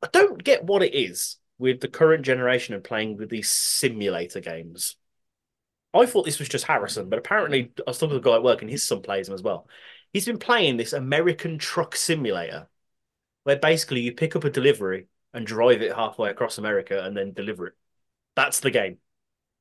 [0.02, 4.40] I don't get what it is with the current generation and playing with these simulator
[4.40, 4.96] games.
[5.94, 8.42] I thought this was just Harrison, but apparently I was talking to the guy at
[8.42, 9.68] work and his son plays them as well.
[10.12, 12.68] He's been playing this American truck simulator
[13.44, 17.32] where basically you pick up a delivery and drive it halfway across America and then
[17.32, 17.74] deliver it.
[18.36, 18.98] That's the game.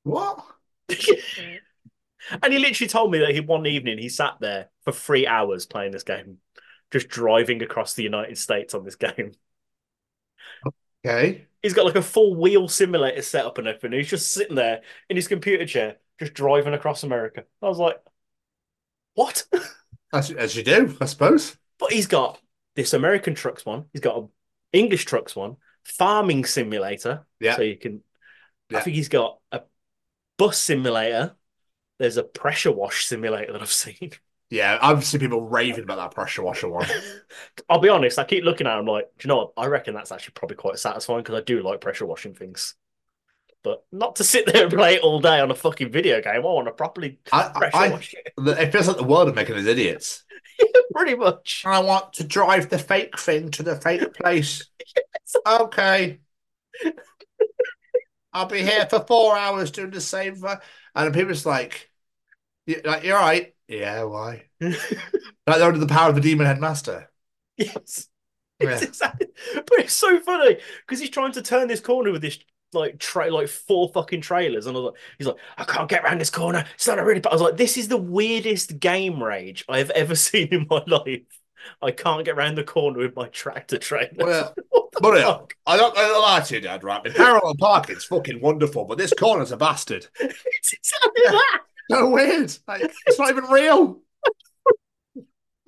[0.04, 0.46] What?
[0.90, 5.66] and he literally told me that he one evening he sat there for three hours
[5.66, 6.38] playing this game,
[6.92, 9.32] just driving across the United States on this game.
[11.06, 11.48] Okay.
[11.62, 13.94] He's got like a full wheel simulator set up and everything.
[13.94, 17.44] He's just sitting there in his computer chair, just driving across America.
[17.62, 17.98] I was like,
[19.16, 19.46] what?
[20.14, 21.58] As, as you do, I suppose.
[21.78, 22.40] But he's got
[22.78, 23.86] this American trucks one.
[23.92, 24.30] He's got an
[24.72, 27.26] English trucks one, farming simulator.
[27.42, 27.58] Yeah.
[27.58, 28.02] So you can.
[28.74, 29.62] I think he's got a
[30.38, 31.36] bus simulator.
[32.00, 34.12] There's a pressure wash simulator that I've seen.
[34.52, 36.86] Yeah, I've seen people raving about that pressure washer one.
[37.70, 38.20] I'll be honest.
[38.20, 39.54] I keep looking at him like, do you know what?
[39.58, 42.76] I reckon that's actually probably quite satisfying because I do like pressure washing things.
[43.64, 46.36] But not to sit there and play it all day on a fucking video game.
[46.36, 48.34] I want to properly I, pressure I, wash it.
[48.38, 50.24] It feels like the world are making us idiots.
[50.60, 51.64] yeah, Pretty much.
[51.66, 54.70] I want to drive the fake thing to the fake place.
[55.48, 56.20] Okay.
[58.36, 60.36] I'll be here for four hours doing the same.
[60.36, 60.62] For...
[60.94, 61.90] And people's like,
[62.68, 63.56] "You- like, you're right.
[63.68, 64.46] Yeah, why?
[64.62, 64.78] like
[65.48, 67.12] they're under the power of the demon headmaster.
[67.58, 68.10] Yes.
[68.60, 68.72] Yeah.
[68.72, 72.40] It's exactly, but it's so funny because he's trying to turn this corner with this
[72.74, 76.04] like tra- like four fucking trailers, and I was like, he's like, I can't get
[76.04, 76.66] around this corner.
[76.76, 77.20] It's not a really.
[77.20, 80.84] But I was like, this is the weirdest game rage I've ever seen in my
[80.88, 81.22] life.
[81.82, 84.12] I can't get around the corner with my tractor trailer.
[84.18, 84.56] Well,
[85.02, 85.56] But uh, fuck?
[85.66, 87.06] I don't, I don't lie to you, Dad, right?
[87.06, 90.08] In parallel parking's fucking wonderful, but this corner's a bastard.
[90.20, 91.62] It's exactly that.
[91.92, 92.58] So weird.
[92.68, 94.02] Like, it's not even real.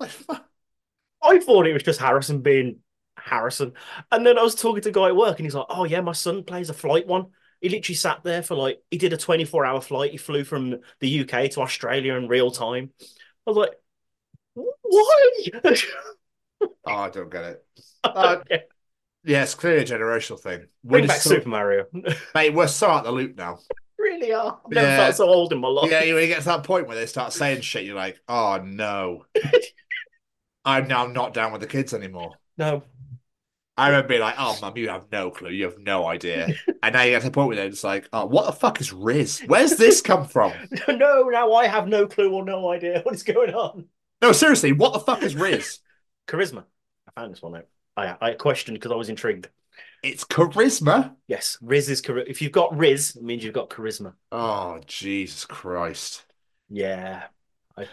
[0.00, 2.78] I thought it was just Harrison being
[3.16, 3.74] Harrison.
[4.10, 6.00] And then I was talking to a guy at work and he's like, Oh, yeah,
[6.00, 7.26] my son plays a flight one.
[7.60, 10.12] He literally sat there for like, he did a 24 hour flight.
[10.12, 12.90] He flew from the UK to Australia in real time.
[13.00, 13.72] I was like,
[14.82, 15.30] Why?
[16.84, 17.64] Oh, I don't get it.
[18.04, 18.56] Uh, Yeah.
[19.24, 20.66] yeah, it's clearly a generational thing.
[20.84, 21.86] Bring We're back so- Super Mario.
[22.34, 23.58] Mate, we're so out the loop now.
[23.98, 24.58] really are.
[24.64, 24.96] I've never Yeah.
[24.96, 25.90] felt so old in my life.
[25.90, 28.60] Yeah, when you get to that point where they start saying shit, you're like, oh
[28.64, 29.26] no.
[30.64, 32.32] I'm now not down with the kids anymore.
[32.56, 32.82] No.
[33.76, 35.50] I remember being like, oh, mum, you have no clue.
[35.50, 36.48] You have no idea.
[36.82, 38.92] and now you get to the point where it's like, oh, what the fuck is
[38.92, 39.40] Riz?
[39.46, 40.52] Where's this come from?
[40.88, 43.86] no, now I have no clue or no idea what is going on.
[44.20, 45.78] No, seriously, what the fuck is Riz?
[46.28, 46.64] Charisma.
[47.06, 47.66] I found this one out.
[47.96, 49.48] I, I questioned because I was intrigued.
[50.02, 51.14] It's charisma.
[51.26, 52.28] Yes, Riz is charisma.
[52.28, 54.14] If you've got Riz, it means you've got charisma.
[54.30, 56.24] Oh, Jesus Christ.
[56.68, 57.24] Yeah.
[57.76, 57.86] I,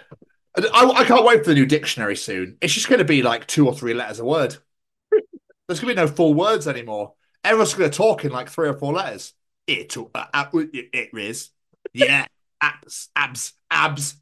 [0.57, 2.57] I, I can't wait for the new dictionary soon.
[2.61, 4.57] It's just going to be like two or three letters a word.
[5.67, 7.13] There's going to be no full words anymore.
[7.43, 9.33] Everyone's going to talk in like three or four letters.
[9.67, 11.49] It, uh, uh, it, it is.
[11.93, 12.25] Yeah.
[12.61, 14.15] Abs, abs, abs.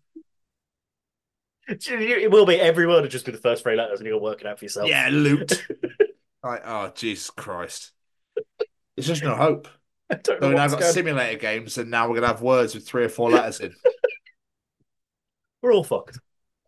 [1.67, 4.41] It will be every word will just be the first three letters and you'll work
[4.41, 4.89] it out for yourself.
[4.89, 5.65] Yeah, loot.
[6.43, 7.91] like, oh, Jesus Christ.
[8.95, 9.67] There's just no hope.
[10.09, 12.27] I don't So know we now got going simulator games, and now we're going to
[12.27, 13.73] have words with three or four letters in.
[15.61, 16.19] We're all fucked.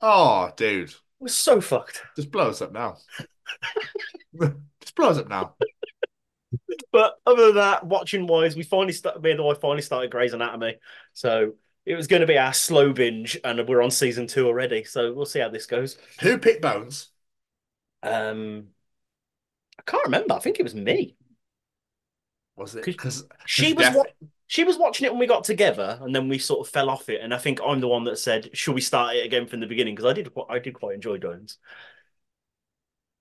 [0.02, 0.94] Oh, dude.
[1.20, 2.02] We're so fucked.
[2.16, 2.96] Just blow us up now.
[4.40, 5.56] just blow us up now.
[6.94, 10.12] But other than that, watching wise, we finally started, me and the wife finally started
[10.12, 10.78] Grey's Anatomy.
[11.14, 11.56] So
[11.86, 14.84] it was going to be our slow binge, and we're on season two already.
[14.84, 15.98] So we'll see how this goes.
[16.22, 17.10] Who picked Bones?
[18.04, 18.70] Um,
[19.80, 20.34] I can't remember.
[20.34, 21.16] I think it was me.
[22.56, 22.88] Was it?
[22.88, 24.06] Because She was wa-
[24.48, 27.10] she was watching it when we got together, and then we sort of fell off
[27.10, 27.22] it.
[27.22, 29.68] And I think I'm the one that said, "Should we start it again from the
[29.68, 31.58] beginning?" Because I did, I did quite enjoy Bones.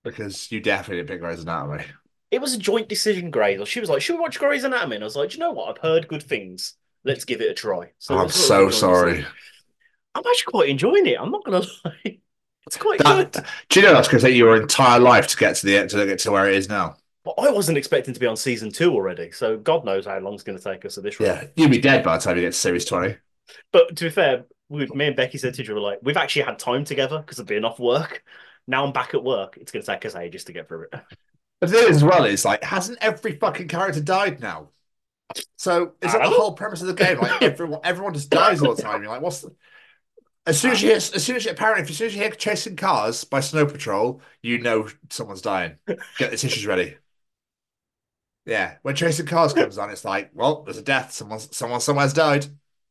[0.03, 1.85] because you definitely didn't pick Grey's Anatomy.
[2.31, 3.59] It was a joint decision, Grey's.
[3.61, 5.41] Or she was like, "Should we watch Grey's Anatomy?" And I was like, "Do "You
[5.41, 5.71] know what?
[5.71, 6.77] I've heard good things.
[7.05, 9.27] Let's give it a try." So I'm so we're doing this sorry.
[10.15, 11.19] I'm actually quite enjoying it.
[11.21, 12.19] I'm not gonna lie.
[12.67, 13.45] It's quite That- good.
[13.69, 15.91] Do you know that's going to take your entire life to get to the end
[15.91, 16.97] to get to where it is now?
[17.23, 20.35] But I wasn't expecting to be on season two already, so God knows how long
[20.35, 21.27] it's going to take us at this rate.
[21.27, 23.17] Yeah, you'll be dead by the time you get to series twenty.
[23.73, 26.43] But to be fair, we, me and Becky said to each other, like, we've actually
[26.43, 28.23] had time together because of being off work.
[28.67, 29.59] Now I'm back at work.
[29.61, 30.91] It's going to take us ages to get through it.
[31.61, 34.69] But the thing as well is like, hasn't every fucking character died now?
[35.57, 37.19] So is that the whole premise of the game?
[37.19, 39.03] Like everyone, everyone just dies all the time.
[39.03, 39.55] You're like, what's the...
[40.47, 42.31] As soon as you hear, as soon as you apparently, as soon as you hear
[42.31, 45.77] chasing cars by Snow Patrol, you know someone's dying.
[45.87, 46.97] Get the tissues ready.
[48.45, 51.13] Yeah, when chasing cars comes on, it's like, well, there's a death.
[51.13, 52.43] Someone, someone, somewhere's died.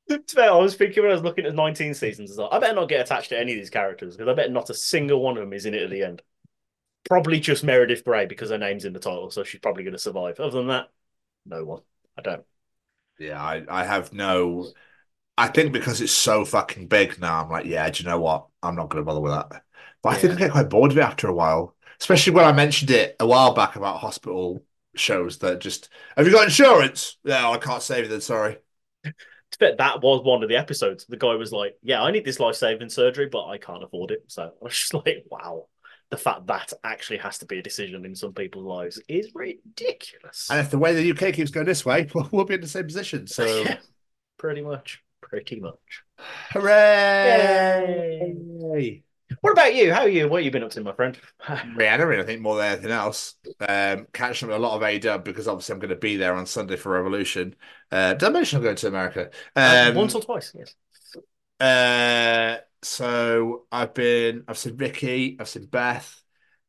[0.10, 2.50] to be fair, I was thinking when I was looking at 19 seasons, as well,
[2.52, 4.74] I better not get attached to any of these characters because I bet not a
[4.74, 6.24] single one of them is in it at the end.
[7.08, 10.00] Probably just Meredith Grey because her name's in the title, so she's probably going to
[10.00, 10.40] survive.
[10.40, 10.88] Other than that,
[11.46, 11.82] no one.
[12.18, 12.46] I don't.
[13.20, 14.74] Yeah, I, I have no.
[15.38, 18.48] I think because it's so fucking big now, I'm like, yeah, do you know what?
[18.64, 19.64] I'm not going to bother with that.
[20.04, 22.52] But I think I get quite bored of it after a while, especially when I
[22.54, 27.18] mentioned it a while back about hospital shows that just have you got insurance?
[27.24, 28.10] No, I can't save you.
[28.10, 28.58] Then sorry.
[29.52, 31.06] To bet that was one of the episodes.
[31.06, 34.24] The guy was like, "Yeah, I need this life-saving surgery, but I can't afford it."
[34.28, 35.68] So I was just like, "Wow."
[36.14, 40.48] The fact that actually has to be a decision in some people's lives is ridiculous.
[40.52, 42.68] And if the way the UK keeps going this way, we'll, we'll be in the
[42.68, 43.26] same position.
[43.26, 43.78] So Yeah,
[44.38, 46.04] pretty much, pretty much.
[46.52, 47.82] hooray!
[49.42, 49.92] What about you?
[49.92, 50.28] How are you?
[50.30, 51.18] What have you been up to, my friend?
[51.48, 53.34] Rihanna, I think more than anything else.
[53.60, 56.36] Um, catching up with a lot of AEW because obviously I'm going to be there
[56.36, 57.56] on Sunday for Revolution.
[57.92, 59.32] Uh, did I mention I'm going to America?
[59.56, 60.76] Um, Once or twice, yes.
[61.60, 66.22] Uh, so I've been, I've seen Ricky, I've seen Beth,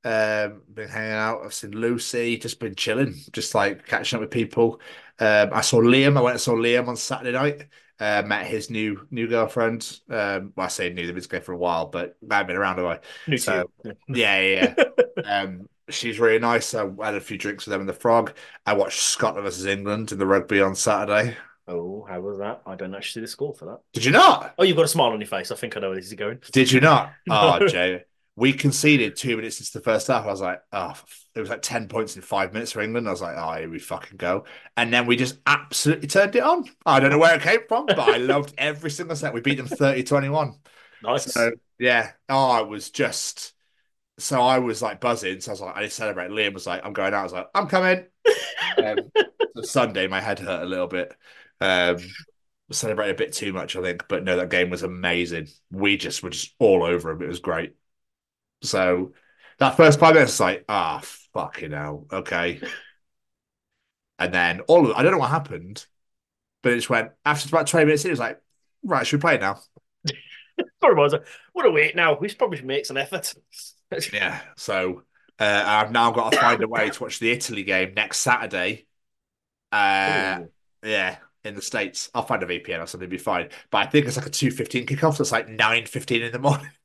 [0.05, 4.31] um, been hanging out, I've seen Lucy, just been chilling, just like catching up with
[4.31, 4.81] people.
[5.19, 7.67] Um, I saw Liam, I went and saw Liam on Saturday night.
[8.01, 10.01] Uh, met his new new girlfriend.
[10.11, 12.57] Um, well, I say new, they've been together for a while, but I haven't been
[12.57, 12.99] around a while.
[13.29, 14.75] New So- to Yeah, yeah,
[15.17, 15.41] yeah.
[15.43, 16.75] um, she's really nice.
[16.75, 18.35] I had a few drinks with them in the Frog.
[18.67, 21.37] I watched Scotland versus England in the rugby on Saturday.
[21.67, 22.63] Oh, how was that?
[22.67, 23.81] I don't actually see the score for that.
[23.93, 24.55] Did you not?
[24.59, 25.51] Oh, you've got a smile on your face.
[25.51, 26.41] I think I know where this is going.
[26.53, 27.13] Did you not?
[27.27, 27.59] No.
[27.61, 28.05] Oh, Jay.
[28.37, 30.25] We conceded two minutes into the first half.
[30.25, 30.95] I was like, oh,
[31.35, 33.07] it was like 10 points in five minutes for England.
[33.07, 34.45] I was like, oh, here we fucking go.
[34.77, 36.69] And then we just absolutely turned it on.
[36.85, 39.33] I don't know where it came from, but I loved every single set.
[39.33, 40.57] We beat them 30 21.
[41.03, 41.33] Nice.
[41.33, 42.11] So, yeah.
[42.29, 43.53] Oh, I was just.
[44.19, 45.41] So I was like buzzing.
[45.41, 46.31] So I was like, I to celebrate.
[46.31, 47.21] Liam was like, I'm going out.
[47.21, 48.05] I was like, I'm coming.
[48.85, 48.99] um,
[49.63, 51.15] Sunday, my head hurt a little bit.
[51.61, 51.99] Um,
[52.71, 54.05] celebrated a bit too much, I think.
[54.09, 55.49] But no, that game was amazing.
[55.71, 57.23] We just were just all over him.
[57.23, 57.75] It was great.
[58.63, 59.13] So
[59.59, 61.01] that first five minutes, was like, ah,
[61.33, 62.61] fucking hell, okay.
[64.19, 65.85] And then all of I don't know what happened,
[66.63, 68.41] but it just went after about 20 minutes, it was like,
[68.85, 69.61] right, should we play it now?
[70.81, 71.15] Sorry, boys.
[71.53, 72.17] What a wait now.
[72.19, 73.35] We should probably make some effort.
[74.13, 74.41] Yeah.
[74.57, 75.03] So
[75.39, 78.87] uh, I've now got to find a way to watch the Italy game next Saturday.
[79.71, 80.49] Uh, Ooh.
[80.83, 82.11] yeah, in the States.
[82.15, 83.51] I'll find a VPN or something, be fine.
[83.71, 86.71] But I think it's like a 2.15 kickoff, so it's like 9.15 in the morning.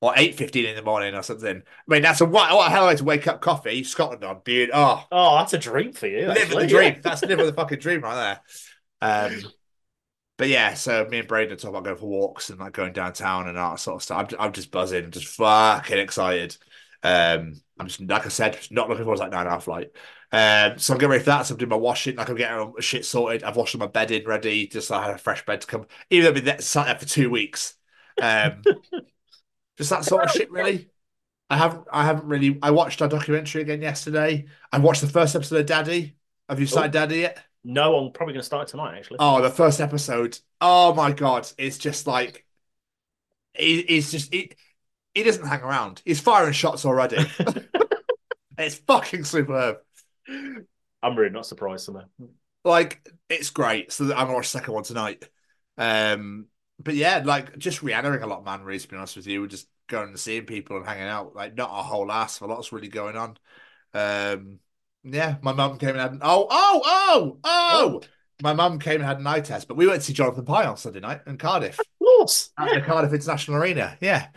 [0.00, 1.56] Or 8.15 in the morning or something.
[1.66, 4.42] I mean, that's a what, what a hell way to wake up coffee, Scotland on,
[4.44, 4.70] dude.
[4.72, 6.28] Oh, Oh, that's a dream for you.
[6.28, 6.62] living actually.
[6.62, 6.94] the dream.
[6.94, 7.00] Yeah.
[7.02, 8.40] That's living the fucking dream right there.
[9.30, 9.52] Um,
[10.36, 13.48] but yeah, so me and Braden talk about going for walks and like going downtown
[13.48, 14.28] and all that sort of stuff.
[14.32, 16.56] I'm, I'm just buzzing, and just fucking excited.
[17.02, 19.90] Um, I'm just like I said, not looking forward to that nine hour flight.
[20.30, 21.46] Um, so I'm getting ready for that.
[21.46, 23.42] So I'm doing my washing, like I'm getting my shit sorted.
[23.42, 25.86] I've washed my bed in ready, just so I had a fresh bed to come.
[26.10, 27.74] Even though I've been there, sat there for two weeks.
[28.20, 28.62] Um,
[29.78, 30.90] just that sort of shit, really.
[31.50, 32.58] I haven't, I haven't really.
[32.62, 34.46] I watched our documentary again yesterday.
[34.70, 36.16] I watched the first episode of Daddy.
[36.48, 37.42] Have you started Daddy yet?
[37.64, 39.18] No, I'm probably going to start tonight, actually.
[39.20, 40.38] Oh, the first episode.
[40.60, 42.44] Oh my god, it's just like
[43.54, 44.56] he, he's just it.
[45.14, 46.02] he doesn't hang around.
[46.04, 47.18] He's firing shots already.
[48.58, 49.78] it's fucking superb.
[51.02, 52.04] I'm really not surprised, somehow.
[52.64, 53.92] Like it's great.
[53.92, 55.28] So I'm gonna watch the second one tonight.
[55.76, 56.46] Um,
[56.78, 58.62] but yeah, like just re-entering a lot, man.
[58.62, 61.34] Really, to be honest with you, we're just going and seeing people and hanging out.
[61.34, 62.40] Like not a whole ass.
[62.40, 63.36] A lot's really going on.
[63.94, 64.58] Um,
[65.04, 68.00] yeah, my mum came and had an, oh oh oh oh.
[68.40, 70.66] My mum came and had an eye test, but we went to see Jonathan Pie
[70.66, 72.50] on Sunday night in Cardiff Of course.
[72.56, 73.96] at the Cardiff International Arena.
[74.00, 74.28] Yeah.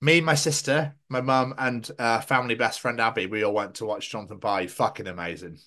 [0.00, 3.86] Me, my sister, my mum, and uh, family best friend Abby, we all went to
[3.86, 4.66] watch Jonathan Pie.
[4.66, 5.58] Fucking amazing.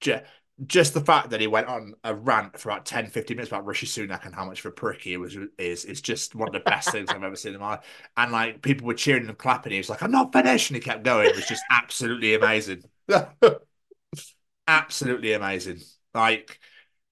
[0.00, 0.24] Just,
[0.66, 3.64] just the fact that he went on a rant for about 10, 15 minutes about
[3.64, 6.52] Rishi Sunak and how much of a prick he was is is just one of
[6.52, 7.84] the best things I've ever seen in my life.
[8.16, 9.72] And like people were cheering and clapping.
[9.72, 10.70] He was like, I'm not finished.
[10.70, 11.28] And he kept going.
[11.28, 12.82] It was just absolutely amazing.
[14.66, 15.80] absolutely amazing.
[16.14, 16.58] Like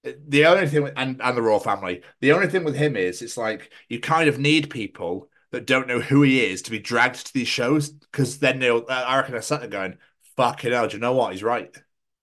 [0.04, 3.22] the only thing with, and, and the royal family, the only thing with him is
[3.22, 6.78] it's like you kind of need people that don't know who he is to be
[6.78, 8.84] dragged to these shows because then they'll.
[8.88, 9.98] I reckon they're sat there going,
[10.36, 11.32] "Fucking hell!" Do you know what?
[11.32, 11.74] He's right,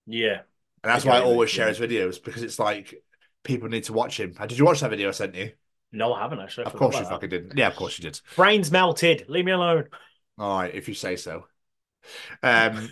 [0.08, 0.44] Yeah.
[0.84, 3.04] and that's I why I always share his videos because it's like
[3.44, 4.34] people need to watch him.
[4.34, 5.52] Did you watch that video I sent you?
[5.92, 6.66] No, I haven't actually.
[6.66, 7.10] I Of course you that.
[7.12, 7.58] fucking didn't.
[7.58, 8.20] Yeah, of course you did.
[8.36, 9.26] Brains melted.
[9.28, 9.88] Leave me alone.
[10.38, 11.46] All right, if you say so.
[12.44, 12.90] Um,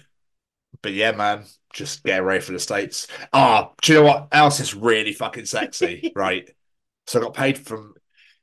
[0.81, 3.07] but yeah, man, just get ready for the states.
[3.33, 6.11] Oh, do you know what else is really fucking sexy?
[6.15, 6.49] right.
[7.07, 7.95] So I got paid from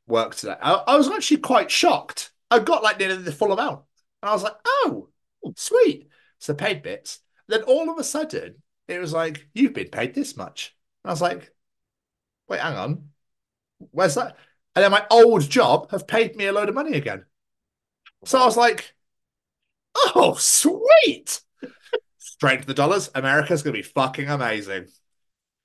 [0.07, 0.57] work today.
[0.61, 2.33] I, I was actually quite shocked.
[2.51, 3.83] I got like nearly the full amount,
[4.23, 5.09] and I was like, "Oh,
[5.57, 7.21] sweet." So paid bits.
[7.49, 11.13] Then all of a sudden, it was like, "You've been paid this much." And I
[11.13, 11.53] was like,
[12.49, 13.11] "Wait, hang on,
[13.93, 14.37] where's that?"
[14.77, 17.27] And then my old job have paid me a load of money again.
[18.25, 18.95] So I was like,
[19.95, 21.41] "Oh, sweet!"
[22.19, 23.11] Straight to the dollars.
[23.15, 24.89] America's gonna be fucking amazing.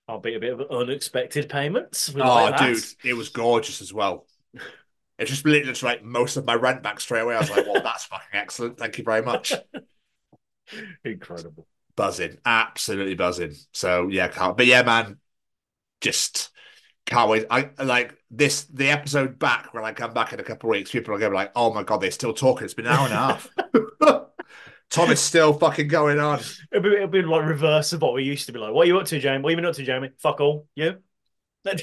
[0.08, 2.14] I'll be a bit of unexpected payments.
[2.16, 4.26] Oh, like dude, it was gorgeous as well.
[5.20, 7.34] It just literally just like most of my rent back straight away.
[7.34, 8.78] I was like, well, that's fucking excellent.
[8.78, 9.52] Thank you very much.
[11.04, 11.68] Incredible.
[11.96, 13.54] buzzing, absolutely buzzing.
[13.74, 15.18] So yeah, can't, but yeah, man,
[16.02, 16.52] just
[17.06, 17.46] can't wait.
[17.50, 20.92] I like this the episode back when I come back in a couple of weeks.
[20.92, 22.66] People are gonna be like, oh my god, they're still talking.
[22.66, 23.50] It's been an hour and a half.
[24.90, 26.40] Tom is still fucking going on.
[26.72, 28.74] It'll be, it'll be like reverse of what we used to be like.
[28.74, 29.44] What are you up to, Jamie?
[29.44, 30.12] What have you been up to, Jamie?
[30.20, 30.68] Fuck all.
[30.76, 30.98] You?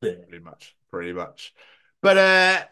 [0.00, 1.52] Pretty much, pretty much.
[2.00, 2.64] But uh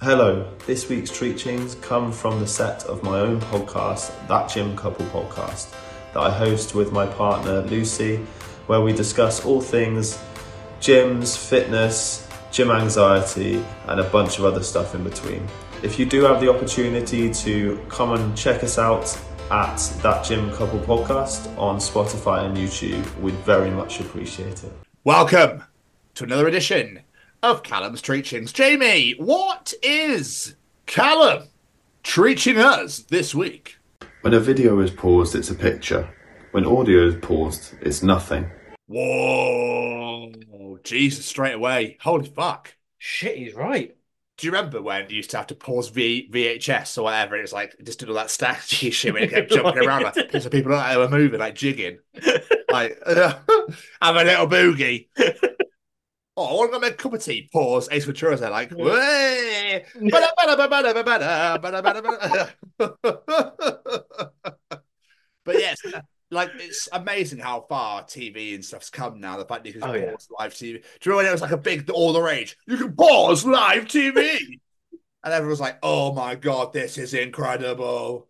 [0.00, 5.06] Hello, this week's Treachings come from the set of my own podcast, That Gym Couple
[5.06, 5.74] Podcast,
[6.12, 8.16] that I host with my partner Lucy,
[8.66, 10.18] where we discuss all things
[10.80, 15.46] gyms, fitness, gym anxiety, and a bunch of other stuff in between.
[15.82, 19.18] If you do have the opportunity to come and check us out
[19.50, 24.72] at That Gym Couple Podcast on Spotify and YouTube, we'd very much appreciate it.
[25.04, 25.62] Welcome
[26.14, 27.00] to another edition
[27.42, 28.52] of Callum's Treachings.
[28.52, 30.54] Jamie, what is
[30.86, 31.48] Callum
[32.02, 33.76] treaching us this week?
[34.22, 36.08] When a video is paused, it's a picture.
[36.52, 38.50] When audio is paused, it's nothing.
[38.86, 40.32] Whoa,
[40.82, 41.98] Jesus, straight away.
[42.00, 42.74] Holy fuck.
[42.96, 43.94] Shit, he's right.
[44.36, 47.36] Do you remember when you used to have to pause v- VHS or whatever?
[47.36, 50.14] It was like just did all that statue shit when it kept jumping around, like
[50.14, 50.86] pissing people out.
[50.86, 51.98] Oh, they were moving, like jigging,
[52.70, 53.44] like have
[54.16, 55.08] a little boogie.
[56.36, 57.48] Oh, I want to make a cup of tea.
[57.52, 57.90] Pause.
[57.92, 59.84] Ace Ventura's there, like, way.
[65.44, 65.76] But yes,
[66.34, 69.36] like it's amazing how far TV and stuff's come now.
[69.36, 70.10] The fact that you can Oh, yeah.
[70.12, 70.78] pause live TV.
[70.78, 72.56] Do you remember when it was like a big all the rage?
[72.66, 74.60] You can pause live TV,
[75.24, 78.28] and everyone was like, "Oh my god, this is incredible."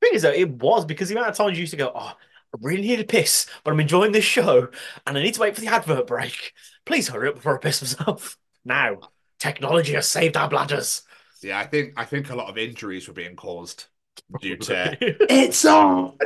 [0.00, 2.00] thing is, though, it was because the amount of times you used to go, oh,
[2.00, 4.68] I really need a piss, but I'm enjoying this show
[5.06, 6.52] and I need to wait for the advert break.
[6.84, 8.36] Please hurry up before I piss myself.
[8.62, 8.98] Now,
[9.38, 11.02] technology has saved our bladders.
[11.42, 13.86] Yeah, I think I think a lot of injuries were being caused
[14.38, 16.18] due to it's on,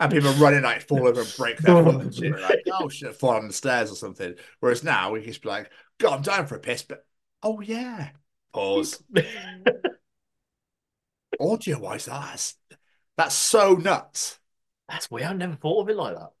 [0.00, 2.40] and people running like fall over and break their foot and.
[2.40, 4.34] Like, oh shit, fall on the stairs or something.
[4.60, 7.04] Whereas now we can just be like, God, I'm dying for a piss, but
[7.42, 8.10] oh yeah,
[8.52, 9.02] pause.
[11.40, 12.56] Audio wise, that's
[13.16, 14.38] that's so nuts.
[14.88, 15.28] That's weird.
[15.28, 16.32] I never thought of it like that.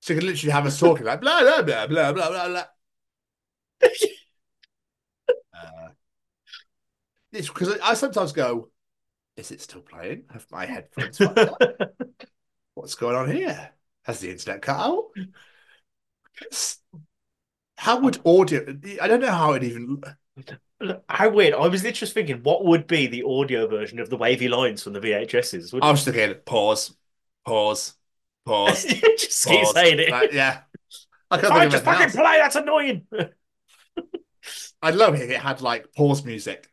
[0.00, 2.64] So you can literally have us talking like blah blah blah blah blah blah blah.
[5.54, 5.88] uh,
[7.32, 8.68] it's because I sometimes go,
[9.36, 10.24] is it still playing?
[10.32, 11.20] Have my headphones?
[12.74, 13.70] What's going on here?
[14.04, 15.04] Has the internet cut out?
[17.76, 18.64] How would audio?
[19.00, 20.02] I don't know how it even.
[21.08, 21.54] How weird.
[21.54, 24.82] I was literally just thinking, what would be the audio version of the wavy lines
[24.82, 25.78] from the VHSs?
[25.80, 26.94] I was thinking pause,
[27.46, 27.94] pause,
[28.44, 28.84] pause.
[29.18, 30.10] just keep saying it.
[30.10, 30.60] Like, yeah.
[31.30, 32.16] I can't just fucking else.
[32.16, 32.38] play.
[32.38, 33.06] That's annoying.
[34.82, 36.68] I'd love it if it had like pause music.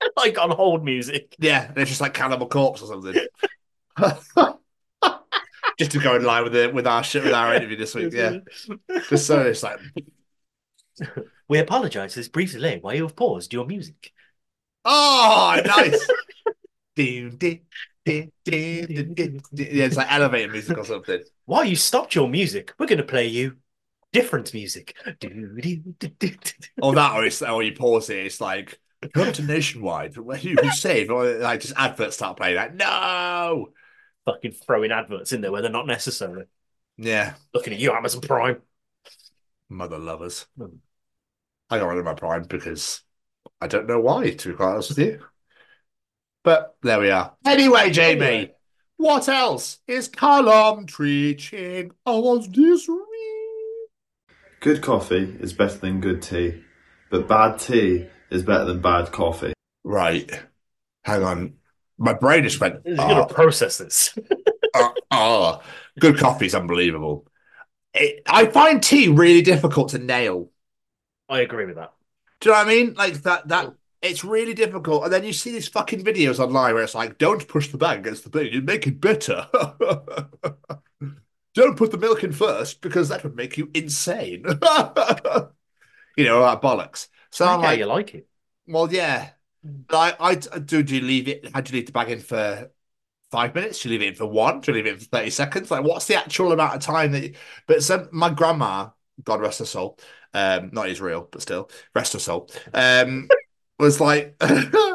[0.16, 1.34] like on hold music.
[1.38, 3.14] Yeah, and it's just like Cannibal Corpse or something.
[5.78, 8.12] just to go in line with the with our shit with our interview this week.
[8.12, 8.38] Yeah,
[9.08, 9.78] just so it's like,
[11.48, 14.12] We apologise for this brief delay while you have paused your music.
[14.84, 16.06] oh, nice.
[16.96, 17.60] Ding, ding.
[18.06, 21.22] Yeah, it's like elevator music or something.
[21.44, 23.56] While you stopped your music, we're going to play you
[24.12, 24.96] different music.
[25.20, 26.52] Do-do-do-do-do.
[26.82, 28.26] Or that, or it's or you pause it.
[28.26, 28.78] It's like
[29.08, 32.56] come to Nationwide, where you can save, or like just adverts start playing.
[32.56, 33.70] Like no,
[34.26, 36.44] Fucking throwing adverts in there where they're not necessary.
[36.96, 38.60] yeah, Looking at you, Amazon Prime.
[39.68, 40.46] mother lovers.
[40.58, 40.76] Hmm.
[41.70, 43.02] I got rid of my Prime because
[43.60, 44.30] I don't know why.
[44.30, 45.20] To be quite honest with you,
[46.42, 47.34] but there we are.
[47.44, 48.54] Anyway, Jamie, Anyway.
[48.96, 52.98] what else is Callum preaching us this week?
[54.60, 56.62] Good coffee is better than good tea,
[57.10, 59.52] but bad tea is better than bad coffee.
[59.84, 60.30] Right,
[61.04, 61.54] hang on.
[61.98, 62.80] My brain just went.
[62.84, 64.16] Who's "Oh, going to process this?
[64.74, 65.62] oh, oh."
[65.98, 67.26] good coffee is unbelievable.
[67.92, 70.50] It, I find tea really difficult to nail.
[71.28, 71.92] I agree with that.
[72.40, 72.94] Do you know what I mean?
[72.94, 75.04] Like that that it's really difficult.
[75.04, 78.00] And then you see these fucking videos online where it's like, don't push the bag
[78.00, 79.46] against the bean, you make it bitter.
[81.54, 84.44] don't put the milk in first because that would make you insane.
[84.46, 87.08] you know, that bollocks.
[87.32, 88.28] So I'm like you like it.
[88.66, 89.30] well, yeah.
[89.62, 90.82] But I, I do.
[90.82, 91.50] Do you leave it?
[91.52, 92.70] How do you leave the bag in for
[93.30, 93.82] five minutes?
[93.82, 94.60] Do you leave it in for one?
[94.60, 95.70] Do you leave it in for thirty seconds?
[95.70, 97.22] Like, what's the actual amount of time that?
[97.22, 97.34] You...
[97.66, 98.90] But some my grandma,
[99.22, 99.98] God rest her soul,
[100.32, 103.28] um, not Israel, but still rest her soul, um,
[103.78, 104.42] was like,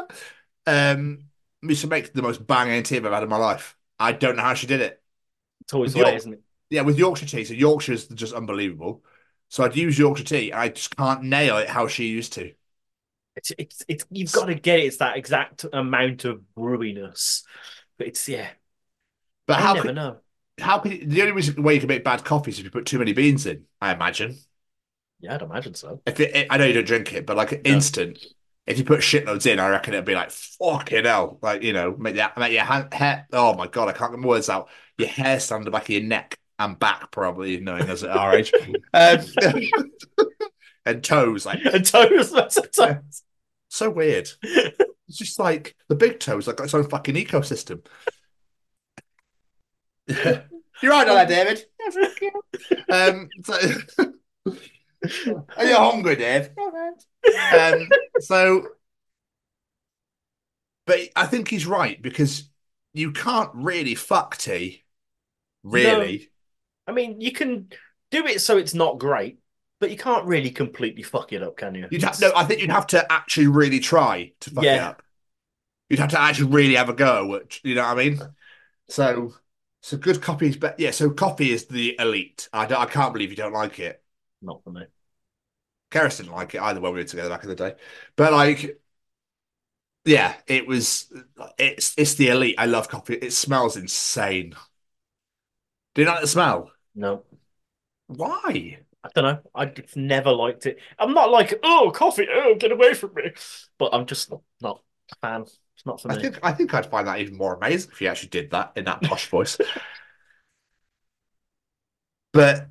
[0.66, 1.26] um,
[1.62, 3.76] used to make the most banging tea I've ever had in my life.
[3.98, 5.00] I don't know how she did it.
[5.62, 6.42] It's always the way, isn't it?
[6.70, 9.04] Yeah, with Yorkshire so Yorkshire's just unbelievable.
[9.48, 12.52] So I'd use Yorkshire tea, I just can't nail it how she used to.
[13.36, 14.84] It's, it's, it's, you've got to get it.
[14.84, 17.42] It's that exact amount of brewiness.
[17.98, 18.48] But it's, yeah.
[19.46, 20.16] But I how never could, know.
[20.58, 22.86] how could the only reason way you can make bad coffee is if you put
[22.86, 24.38] too many beans in, I imagine.
[25.20, 26.00] Yeah, I'd imagine so.
[26.06, 28.24] If it, I know you don't drink it, but like instant,
[28.66, 31.38] if you put shitloads in, I reckon it'd be like fucking hell.
[31.40, 34.20] Like, you know, make that make your hand, hair oh my god, I can't get
[34.20, 34.68] my words out.
[34.98, 38.10] Your hair stand on the back of your neck and back, probably, knowing us at
[38.10, 38.52] our age.
[38.94, 39.20] Um,
[40.86, 42.32] and toes, like And toes,
[42.72, 43.22] toes.
[43.68, 44.28] so weird.
[44.42, 47.84] It's just like the big toes, like got its own fucking ecosystem.
[50.82, 51.64] You're right on that, David.
[52.88, 53.54] Um, so,
[55.56, 56.50] are you hungry, Dave?
[57.52, 57.88] Um,
[58.20, 58.66] so,
[60.86, 62.48] but I think he's right because
[62.92, 64.84] you can't really fuck tea,
[65.62, 66.30] really.
[66.86, 67.68] I mean, you can
[68.10, 69.38] do it so it's not great,
[69.80, 71.88] but you can't really completely fuck it up, can you?
[71.90, 72.32] You'd have no.
[72.34, 75.02] I think you'd have to actually really try to fuck it up.
[75.88, 77.26] You'd have to actually really have a go.
[77.26, 78.20] Which you know what I mean.
[78.88, 79.34] So,
[79.82, 80.92] so good coffee is, but yeah.
[80.92, 82.48] So coffee is the elite.
[82.52, 84.02] I don't, I can't believe you don't like it.
[84.42, 84.82] Not for me.
[85.90, 87.74] Karis didn't like it either when we were together back in the day.
[88.16, 88.80] But like,
[90.04, 91.12] yeah, it was.
[91.58, 92.56] It's it's the elite.
[92.58, 93.14] I love coffee.
[93.14, 94.54] It smells insane.
[95.94, 96.70] Do you like the smell?
[96.96, 97.24] No.
[98.08, 98.78] Why?
[99.04, 99.38] I don't know.
[99.54, 100.78] I've never liked it.
[100.98, 103.32] I'm not like, oh, coffee, oh, get away from me.
[103.78, 104.82] But I'm just not, not
[105.12, 105.42] a fan.
[105.42, 106.22] It's not for I me.
[106.22, 108.84] think I think I'd find that even more amazing if you actually did that in
[108.86, 109.58] that posh voice.
[112.32, 112.68] But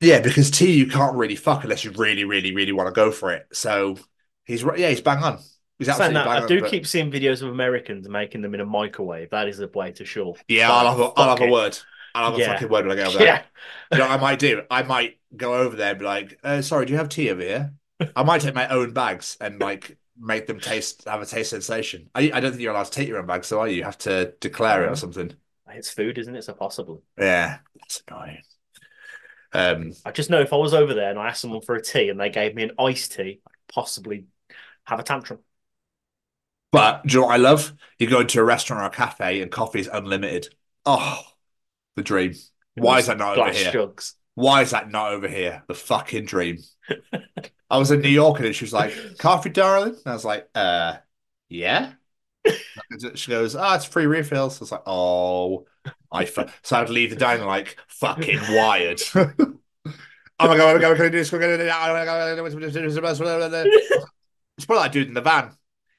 [0.00, 3.10] yeah, because tea you can't really fuck unless you really, really, really want to go
[3.10, 3.46] for it.
[3.52, 3.96] So
[4.44, 4.78] he's right.
[4.78, 5.40] Yeah, he's bang on.
[5.78, 6.48] He's absolutely that, bang I on.
[6.48, 9.30] do but- keep seeing videos of Americans making them in a microwave.
[9.30, 10.36] That is the way to sure.
[10.48, 11.50] Yeah, I'll have a, I'll have Fuck a it.
[11.50, 11.78] word.
[12.24, 12.46] I'll have Yeah.
[12.46, 13.26] a fucking word when I get over there.
[13.26, 13.42] Yeah.
[13.92, 14.62] You know I might do?
[14.70, 17.40] I might go over there and be like, uh, sorry, do you have tea over
[17.42, 17.72] here?
[18.16, 22.10] I might take my own bags and like make them taste have a taste sensation.
[22.14, 23.76] I, I don't think you're allowed to take your own bags, so are you?
[23.76, 25.32] You have to declare it or something.
[25.70, 26.44] It's food, isn't it?
[26.44, 27.02] So possible.
[27.18, 28.42] Yeah, that's annoying.
[29.52, 31.82] Um, I just know if I was over there and I asked someone for a
[31.82, 34.26] tea and they gave me an iced tea, I'd possibly
[34.84, 35.40] have a tantrum.
[36.70, 37.72] but do you know what I love?
[37.98, 40.54] You go into a restaurant or a cafe and coffee is unlimited.
[40.84, 41.20] Oh,
[41.96, 42.34] the dream.
[42.76, 43.90] Why is that not over here?
[44.34, 45.64] Why is that not over here?
[45.66, 46.58] The fucking dream.
[47.70, 49.94] I was in New York and she was like, coffee, darling?
[49.94, 50.96] And I was like, uh,
[51.48, 51.92] yeah.
[53.14, 54.58] She goes, oh, it's free refills.
[54.58, 55.66] I was like, oh,
[56.10, 59.02] I fu- so I'd leave the diner like fucking wired.
[59.14, 59.26] oh
[60.40, 61.32] my god, we're going to do this.
[61.32, 61.74] We're going to do that.
[64.56, 65.50] It's probably like dude in the van.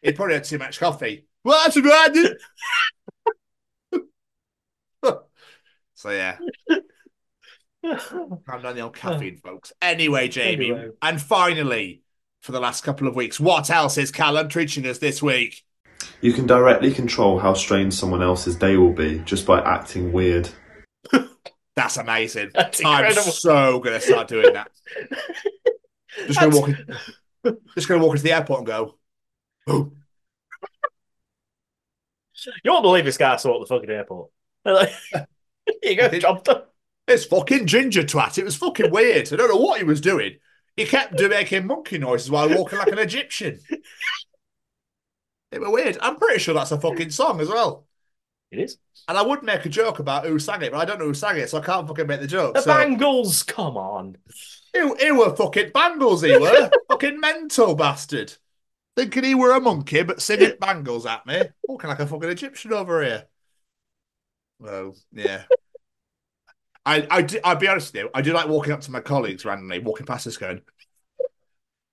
[0.02, 1.28] He probably had too much coffee.
[1.44, 2.38] Well, that's what I did.
[6.00, 6.38] So yeah,
[7.84, 9.74] I'm on the old caffeine, folks.
[9.82, 10.90] Anyway, Jamie, Anyway.
[11.02, 12.04] and finally,
[12.42, 15.62] for the last couple of weeks, what else is Callum treating us this week?
[16.22, 20.50] You can directly control how strange someone else's day will be just by acting weird.
[21.76, 22.52] That's amazing.
[22.54, 24.72] That's I'm so gonna start doing that.
[26.28, 26.70] Just gonna walk.
[26.70, 28.98] In, just gonna walk into the airport and go.
[29.68, 29.92] Oh,
[32.64, 34.30] You won't believe this guy I saw at the fucking airport.
[35.82, 36.62] They're like, Here you go, done.
[37.08, 38.38] it's fucking ginger twat.
[38.38, 39.32] It was fucking weird.
[39.32, 40.38] I don't know what he was doing.
[40.76, 43.60] He kept making monkey noises while walking like an Egyptian.
[45.52, 45.98] It was weird.
[46.02, 47.88] I'm pretty sure that's a fucking song as well.
[48.52, 48.78] It is.
[49.08, 51.14] And I would make a joke about who sang it, but I don't know who
[51.14, 52.56] sang it, so I can't fucking make the joke.
[52.56, 54.18] The so, Bangles, come on.
[54.74, 56.70] He were fucking bangles, he were.
[56.90, 58.36] fucking mental bastard.
[58.96, 61.41] Thinking he were a monkey, but singing bangles at me.
[61.68, 63.26] Walking like a fucking Egyptian over here.
[64.60, 65.44] Well, yeah.
[66.90, 68.99] I, I do, I'll be honest with you, I do like walking up to my
[68.99, 70.61] colleagues randomly, walking past us going,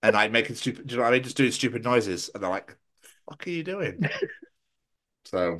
[0.03, 1.23] and like making stupid, do you know what I mean?
[1.23, 2.31] Just doing stupid noises.
[2.33, 2.77] And they're like,
[3.29, 4.09] fuck are you doing?
[5.25, 5.59] so,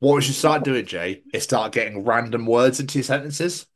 [0.00, 3.66] what we should start doing, Jay, is start getting random words into your sentences.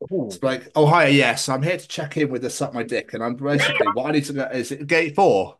[0.00, 3.14] It's like, oh hi, yes, I'm here to check in with the suck my dick,
[3.14, 5.58] and I'm basically what I need to know is it gate four.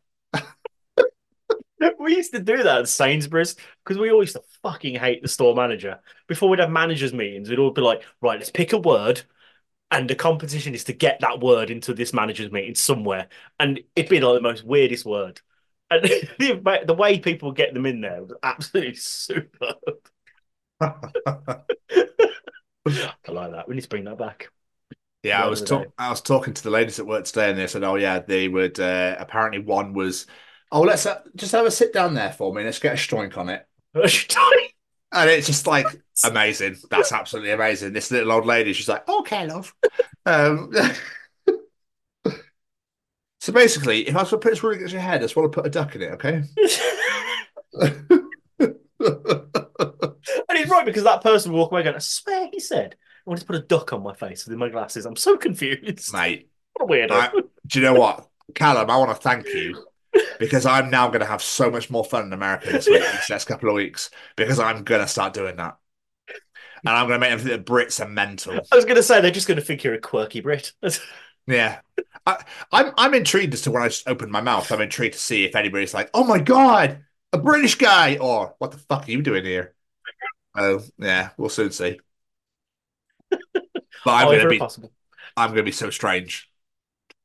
[1.98, 5.28] We used to do that at Sainsbury's because we always used to fucking hate the
[5.28, 6.00] store manager.
[6.26, 9.22] Before we'd have managers' meetings, we'd all be like, right, let's pick a word,
[9.90, 13.28] and the competition is to get that word into this manager's meeting somewhere.
[13.60, 15.40] And it'd be like the most weirdest word.
[15.90, 16.02] And
[16.38, 19.76] the, the way people get them in there was absolutely superb.
[20.80, 20.92] I
[23.28, 23.68] like that.
[23.68, 24.50] We need to bring that back.
[25.22, 25.86] Yeah, I was day.
[25.98, 28.46] I was talking to the ladies at work today, and they said, "Oh yeah, they
[28.48, 30.26] would." Uh, apparently, one was,
[30.72, 32.64] "Oh, let's uh, just have a sit down there for me.
[32.64, 33.66] Let's get a stroink on it."
[35.12, 35.86] And it's just like
[36.24, 36.76] amazing.
[36.90, 37.92] That's absolutely amazing.
[37.92, 39.74] This little old lady, she's like, "Okay, love."
[40.26, 40.72] Um,
[43.40, 45.52] so basically, if I was to put this ruling against your head, I just want
[45.52, 46.12] to put a duck in it.
[46.12, 46.42] Okay.
[50.48, 53.40] And he's right because that person walked away going, I swear he said, I want
[53.40, 55.04] to put a duck on my face with my glasses.
[55.04, 56.12] I'm so confused.
[56.12, 57.10] Mate, What a weirdo.
[57.12, 57.30] I-
[57.66, 58.88] do you know what, Callum?
[58.90, 59.84] I want to thank you
[60.38, 63.28] because I'm now going to have so much more fun in America this week, these
[63.30, 65.78] next couple of weeks, because I'm going to start doing that,
[66.84, 68.66] and I'm going to make them think the Brits are mental.
[68.70, 70.72] I was going to say they're just going to think you're a quirky Brit.
[71.46, 71.80] Yeah,
[72.26, 74.70] I, I'm I'm intrigued as to when I just open my mouth.
[74.72, 78.72] I'm intrigued to see if anybody's like, "Oh my god, a British guy," or "What
[78.72, 79.74] the fuck are you doing here?"
[80.56, 82.00] Oh, yeah, we'll soon see.
[84.04, 84.92] But I'm Oh, going to be possible.
[85.36, 86.50] I'm going to be so strange.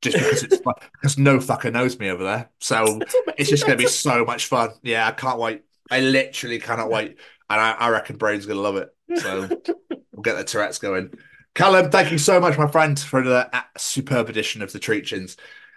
[0.02, 3.00] Just because it's because no fucker knows me over there, so
[3.38, 4.72] it's just going to be so much fun.
[4.82, 5.64] Yeah, I can't wait.
[5.92, 7.18] I literally cannot wait,
[7.50, 8.90] and I, I reckon Brain's going to love it.
[9.20, 9.42] So
[10.12, 11.14] we'll get the Tourette's going.
[11.54, 15.36] Callum, thank you so much, my friend, for the uh, superb edition of the Treachins.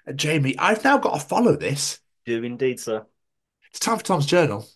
[0.08, 1.98] Uh, Jamie, I've now got to follow this.
[2.24, 3.04] Do indeed, sir.
[3.70, 4.66] It's time for Tom's journal.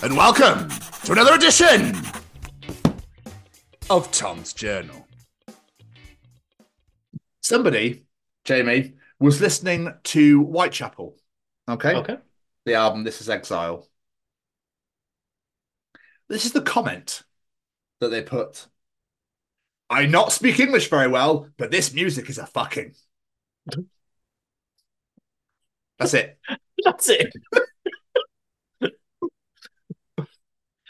[0.00, 0.70] And welcome
[1.04, 1.92] to another edition
[3.90, 5.06] of Tom's Journal.
[7.40, 8.04] Somebody,
[8.44, 11.16] Jamie, was listening to Whitechapel.
[11.68, 11.94] Okay.
[11.94, 12.18] Okay.
[12.66, 13.88] The album This Is Exile.
[16.28, 17.22] This is the comment
[18.00, 18.66] that they put.
[19.88, 22.94] I not speak English very well, but this music is a fucking.
[25.98, 26.38] That's it.
[26.84, 27.32] That's it.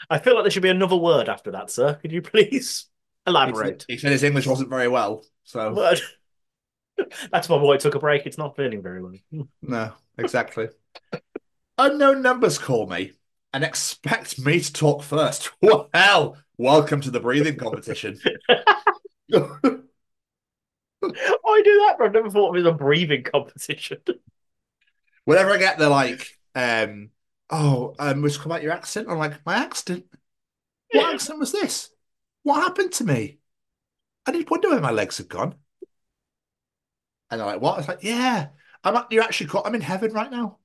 [0.09, 1.93] I feel like there should be another word after that, sir.
[1.93, 2.88] Could you please
[3.25, 3.85] elaborate?
[3.87, 5.73] He said his English wasn't very well, so.
[7.31, 8.25] That's why boy took a break.
[8.25, 9.13] It's not feeling very well.
[9.61, 10.69] no, exactly.
[11.77, 13.13] Unknown numbers call me
[13.53, 15.51] and expect me to talk first.
[15.61, 18.19] Well, welcome to the breathing competition.
[21.01, 23.99] I do that, but I've never thought it was a breathing competition.
[25.25, 27.11] Whenever I get they're like, um,
[27.49, 29.07] oh, um, was come out your accent?
[29.09, 30.05] I'm like, my accent?
[30.91, 31.89] What accent was this?
[32.49, 33.37] What happened to me?
[34.25, 35.53] I didn't wonder where my legs had gone.
[37.29, 37.75] And they're like, what?
[37.75, 38.47] I was like, yeah,
[38.83, 40.57] I'm at- you're actually caught, I'm in heaven right now.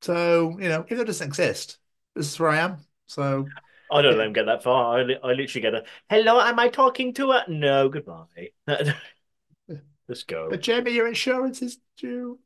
[0.00, 1.78] So, you know, if it doesn't exist,
[2.16, 2.78] this is where I am.
[3.06, 3.50] So
[3.88, 4.98] I don't let him get that far.
[4.98, 6.40] I, li- I literally get a hello.
[6.40, 7.44] Am I talking to her?
[7.46, 8.50] No, goodbye.
[10.08, 10.48] Let's go.
[10.50, 12.40] But Jamie, your insurance is due.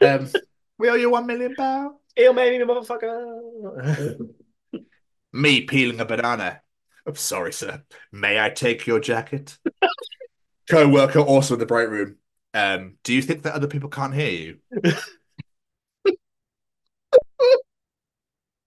[0.00, 0.30] Um,
[0.78, 1.96] we owe you one million pounds.
[2.16, 4.16] Make me, motherfucker.
[5.32, 6.62] Me peeling a banana.
[7.06, 7.82] I'm sorry, sir.
[8.12, 9.58] May I take your jacket?
[10.70, 12.16] Co-worker also in the break room.
[12.54, 14.58] Um, do you think that other people can't hear you?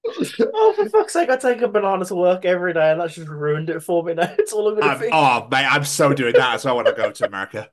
[0.06, 3.30] oh, for fuck's sake, I take a banana to work every day and that's just
[3.30, 4.34] ruined it for me now.
[4.38, 5.14] It's all I'm going to I'm- think.
[5.14, 7.70] oh, mate, I'm so doing that as well when I go to America.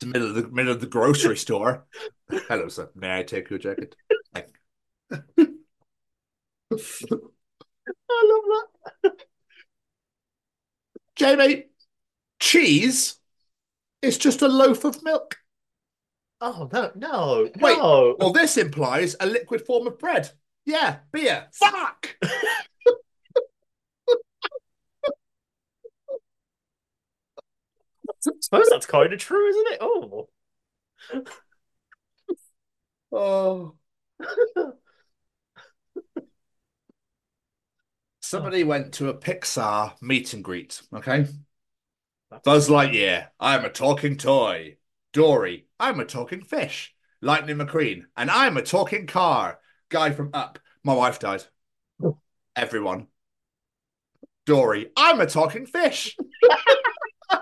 [0.00, 1.84] The middle of the middle of the grocery store.
[2.30, 2.88] Hello, sir.
[2.94, 3.96] May I take your jacket?
[8.10, 8.64] I love
[9.02, 9.24] that.
[11.16, 11.66] Jamie,
[12.40, 13.18] cheese
[14.02, 15.38] is just a loaf of milk.
[16.40, 18.14] Oh, no, no, Wait, no.
[18.18, 20.30] well, this implies a liquid form of bread.
[20.64, 21.48] Yeah, beer.
[21.52, 22.16] Fuck!
[22.22, 22.28] I
[28.40, 29.78] suppose that's kind of true, isn't it?
[29.80, 30.28] Oh.
[33.12, 33.76] Oh.
[38.28, 38.66] Somebody oh.
[38.66, 41.22] went to a Pixar meet and greet, okay?
[41.22, 42.36] Hmm.
[42.44, 44.76] Buzz Lightyear, I'm a talking toy.
[45.14, 46.94] Dory, I'm a talking fish.
[47.22, 49.58] Lightning McQueen, and I'm a talking car.
[49.88, 51.44] Guy from Up, my wife died.
[52.04, 52.18] Oh.
[52.54, 53.06] Everyone.
[54.44, 56.14] Dory, I'm a talking fish.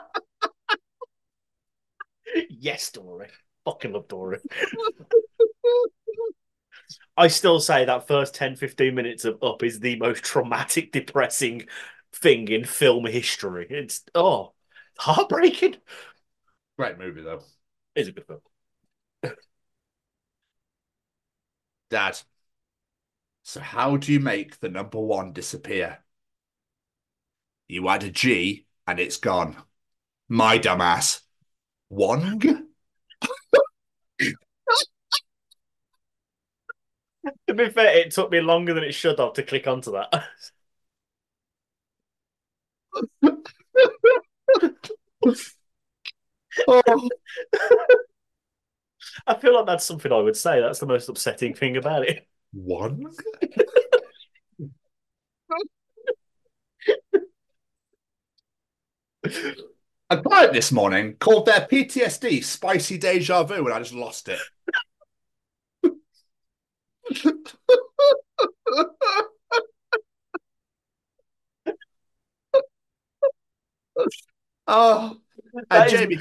[2.48, 3.26] yes, Dory.
[3.64, 4.38] Fucking love Dory.
[7.16, 11.66] I still say that first 10, 15 minutes of Up is the most traumatic, depressing
[12.12, 13.66] thing in film history.
[13.70, 14.52] It's, oh,
[14.98, 15.76] heartbreaking.
[16.78, 17.42] Great movie, though.
[17.94, 18.40] It's a good film.
[21.88, 22.20] Dad,
[23.42, 25.98] so how do you make the number one disappear?
[27.68, 29.56] You add a G and it's gone.
[30.28, 31.20] My dumbass.
[31.88, 32.65] Wong?
[37.48, 40.24] To be fair, it took me longer than it should have to click onto that.
[46.68, 47.08] Oh.
[49.26, 50.60] I feel like that's something I would say.
[50.60, 52.26] That's the most upsetting thing about it.
[52.52, 53.06] One?
[60.10, 64.38] A client this morning called their PTSD spicy deja vu and I just lost it.
[74.66, 75.16] oh,
[75.54, 76.18] and That is- Jamie.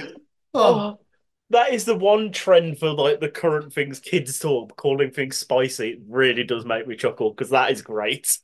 [0.53, 0.99] Oh, Oh,
[1.49, 5.91] that is the one trend for like the current things kids talk, calling things spicy.
[5.91, 8.38] It really does make me chuckle because that is great.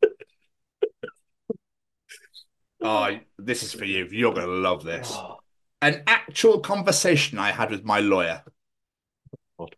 [2.84, 4.08] oh, this is for you.
[4.12, 5.12] You're going to love this.
[5.14, 5.38] Oh.
[5.82, 8.44] An actual conversation I had with my lawyer.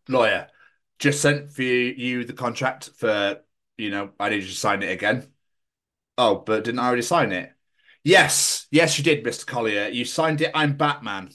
[0.09, 0.47] Lawyer,
[1.03, 3.41] just sent for you, the contract for,
[3.77, 5.27] you know, I need you to sign it again.
[6.17, 7.51] Oh, but didn't I already sign it?
[8.05, 9.45] Yes, yes, you did, Mr.
[9.45, 9.89] Collier.
[9.89, 10.51] You signed it.
[10.55, 11.31] I'm Batman.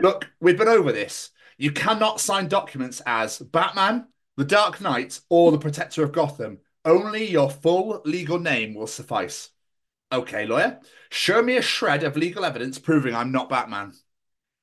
[0.00, 1.30] Look, we've been over this.
[1.58, 4.06] You cannot sign documents as Batman,
[4.38, 6.60] the Dark Knight, or the Protector of Gotham.
[6.86, 9.50] Only your full legal name will suffice.
[10.10, 10.80] Okay, lawyer,
[11.10, 13.92] show me a shred of legal evidence proving I'm not Batman.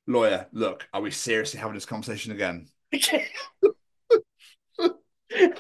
[0.08, 2.68] Lawyer, look, are we seriously having this conversation again?
[5.32, 5.54] I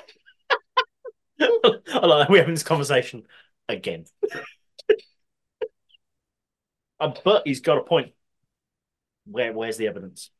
[2.05, 3.23] like we're having this conversation
[3.67, 4.05] again.
[6.99, 8.11] Uh, but he's got a point.
[9.25, 10.31] Where where's the evidence?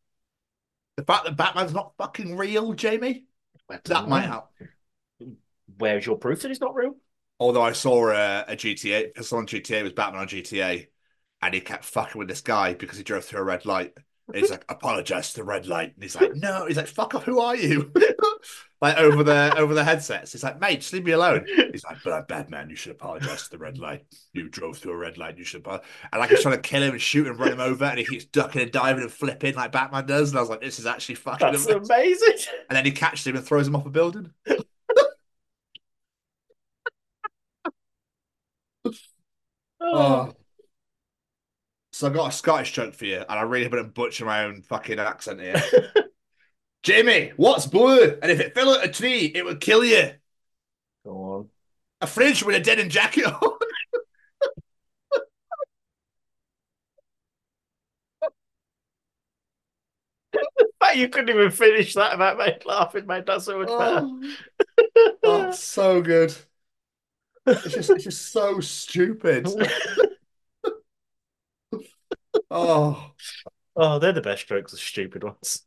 [0.98, 3.26] The fact that Batman's not fucking real, Jamie,
[3.86, 4.50] that might help.
[5.78, 6.96] Where's your proof that he's not real?
[7.40, 10.88] Although I saw a, a GTA, someone on GTA was Batman on GTA,
[11.42, 13.94] and he kept fucking with this guy because he drove through a red light.
[14.34, 15.94] He's like, apologize to the red light.
[15.96, 16.66] And he's like, no.
[16.68, 17.24] He's like, fuck off.
[17.24, 17.92] Who are you?
[18.82, 20.32] like over the over the headsets.
[20.32, 21.46] He's like, mate, just leave me alone.
[21.48, 22.70] He's like, but I'm Batman.
[22.70, 24.06] You should apologize to the red light.
[24.34, 25.38] You drove through a red light.
[25.38, 25.62] You should.
[25.62, 25.88] Apologize.
[26.12, 28.06] And like he's trying to kill him and shoot him, run him over, and he
[28.06, 30.30] keeps ducking and diving and flipping like Batman does.
[30.30, 31.84] And I was like, this is actually fucking That's amazing.
[31.96, 32.54] amazing.
[32.70, 34.32] And then he catches him and throws him off a building.
[39.82, 40.30] Oh.
[40.32, 40.39] oh.
[42.00, 44.62] So I got a Scottish joke for you, and I really haven't butcher my own
[44.62, 45.62] fucking accent here.
[46.82, 48.18] Jamie, what's blue?
[48.22, 50.12] And if it fell out a tree, it would kill you.
[51.04, 51.50] Go on.
[52.00, 53.42] A fridge with a denim jacket on.
[60.96, 64.06] You couldn't even finish that about me laughing, my that so much better.
[64.06, 64.36] Oh,
[65.24, 66.34] oh so good.
[67.46, 69.48] It's just, it's just so stupid.
[72.52, 73.12] Oh,
[73.76, 75.64] Oh, they're the best jokes, the stupid ones.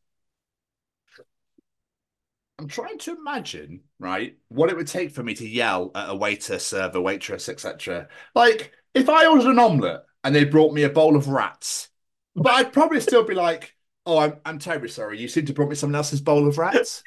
[2.59, 6.14] I'm trying to imagine, right, what it would take for me to yell at a
[6.14, 8.09] waiter, server, waitress, etc.
[8.34, 11.88] Like, if I ordered an omelette and they brought me a bowl of rats,
[12.36, 13.74] but I'd probably still be like,
[14.06, 15.18] "Oh, I'm I'm terribly sorry.
[15.20, 17.02] You seem to brought me someone else's bowl of rats."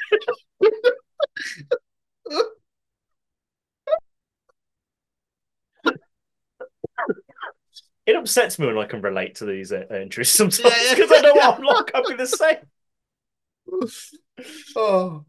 [8.06, 11.40] It upsets me when I can relate to these uh, entries sometimes because I know
[11.42, 12.58] I'm like I'll be the same.
[14.76, 15.26] oh.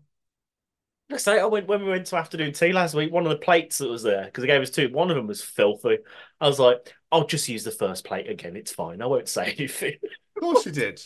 [1.10, 3.12] I say, I went when we went to afternoon tea last week.
[3.12, 4.88] One of the plates that was there because they gave us two.
[4.92, 5.98] One of them was filthy.
[6.40, 8.56] I was like, "I'll just use the first plate again.
[8.56, 9.00] It's fine.
[9.00, 9.94] I won't say anything."
[10.36, 11.00] Of course you did.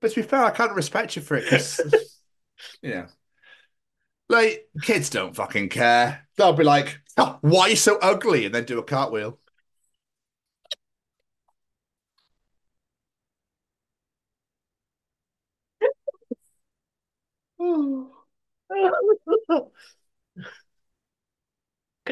[0.00, 1.80] But to be fair, I can't respect you for it because,
[2.82, 3.08] yeah.
[4.28, 6.28] Like, kids don't fucking care.
[6.36, 8.44] They'll be like, oh, why are you so ugly?
[8.44, 9.38] And then do a cartwheel.
[17.58, 18.08] Can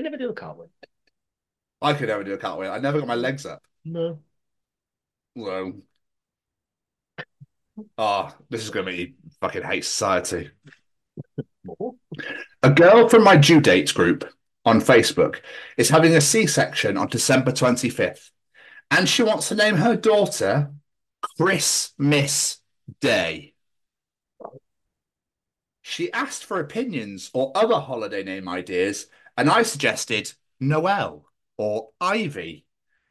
[0.02, 0.70] never do a cartwheel.
[1.80, 2.72] I could never do a cartwheel.
[2.72, 3.62] I never got my legs up.
[3.84, 4.18] No.
[5.34, 5.74] Well,
[7.98, 10.50] oh, this is going to make you fucking hate society.
[12.62, 14.24] A girl from my due dates group
[14.64, 15.40] on Facebook
[15.76, 18.30] is having a C section on December 25th,
[18.90, 20.72] and she wants to name her daughter
[21.20, 22.58] Chris Miss
[23.00, 23.54] Day.
[25.88, 29.06] She asked for opinions or other holiday name ideas,
[29.36, 32.66] and I suggested Noel or Ivy.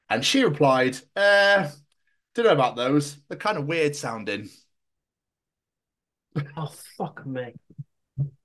[0.10, 1.70] And she replied, uh,
[2.34, 3.16] don't know about those.
[3.30, 4.50] They're kind of weird sounding.
[6.58, 7.54] Oh fuck me!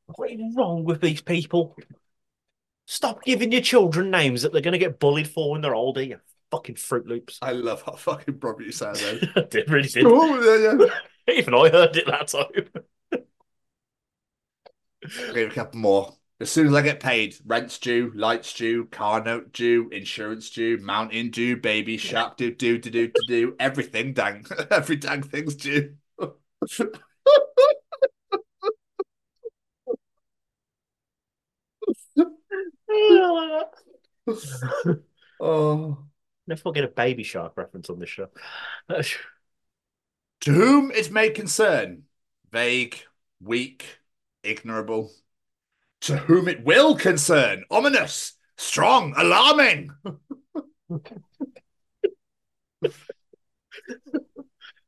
[0.07, 1.77] What is wrong with these people?
[2.86, 6.05] Stop giving your children names that they're going to get bullied for when they're older.
[6.05, 6.20] You
[6.52, 7.40] fucking Fruit Loops.
[7.43, 8.98] I love how fucking proper you sound.
[8.98, 9.19] Though.
[9.40, 10.05] I did really did.
[10.07, 11.35] Oh, yeah, yeah.
[11.35, 12.85] Even I heard it that time.
[15.05, 16.17] I'll give a couple more.
[16.41, 20.79] As soon as I get paid, rent's due, lights due, car note due, insurance due,
[20.79, 25.55] mountain due, baby shark due, do do do do do, everything dang, every dang thing's
[25.55, 25.97] due.
[35.41, 35.99] oh,
[36.47, 38.29] never forget a Baby Shark reference on this show.
[38.89, 42.05] to whom it may concern,
[42.51, 42.97] vague,
[43.41, 44.00] weak,
[44.43, 45.11] ignorable.
[46.03, 49.91] To whom it will concern, ominous, strong, alarming.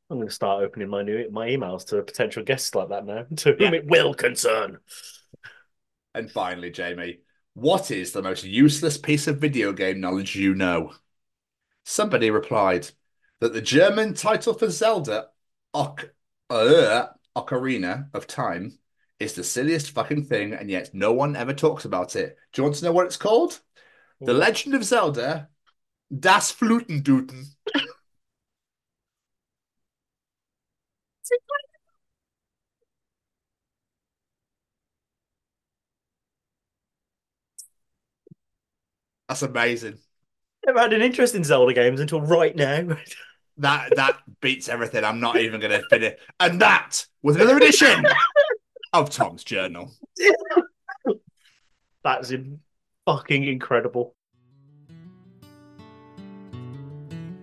[0.09, 3.25] I'm going to start opening my new my emails to potential guests like that now.
[3.37, 4.77] To whom it will concern.
[6.13, 7.19] And finally, Jamie,
[7.53, 10.93] what is the most useless piece of video game knowledge you know?
[11.85, 12.89] Somebody replied
[13.39, 15.27] that the German title for Zelda,
[15.73, 16.13] Oc-
[16.49, 18.77] uh, Ocarina of Time,
[19.23, 22.37] is the silliest fucking thing, and yet no one ever talks about it.
[22.51, 23.59] Do you want to know what it's called?
[24.21, 25.49] The Legend of Zelda,
[26.17, 27.45] Das Fluten Flutenduten.
[39.27, 39.97] That's amazing.
[40.65, 42.97] Never had an interest in Zelda games until right now.
[43.57, 45.03] That that beats everything.
[45.03, 46.19] I'm not even going to finish.
[46.39, 48.03] And that was another edition
[48.93, 49.91] of Tom's Journal.
[52.03, 52.59] That's in-
[53.05, 54.15] fucking incredible.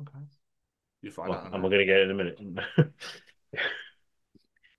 [0.00, 0.20] Okay.
[1.02, 1.52] You find Well, out.
[1.52, 2.40] I'm going to get it in a minute.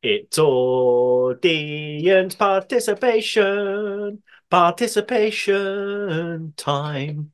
[0.01, 7.31] it's audience participation, participation time.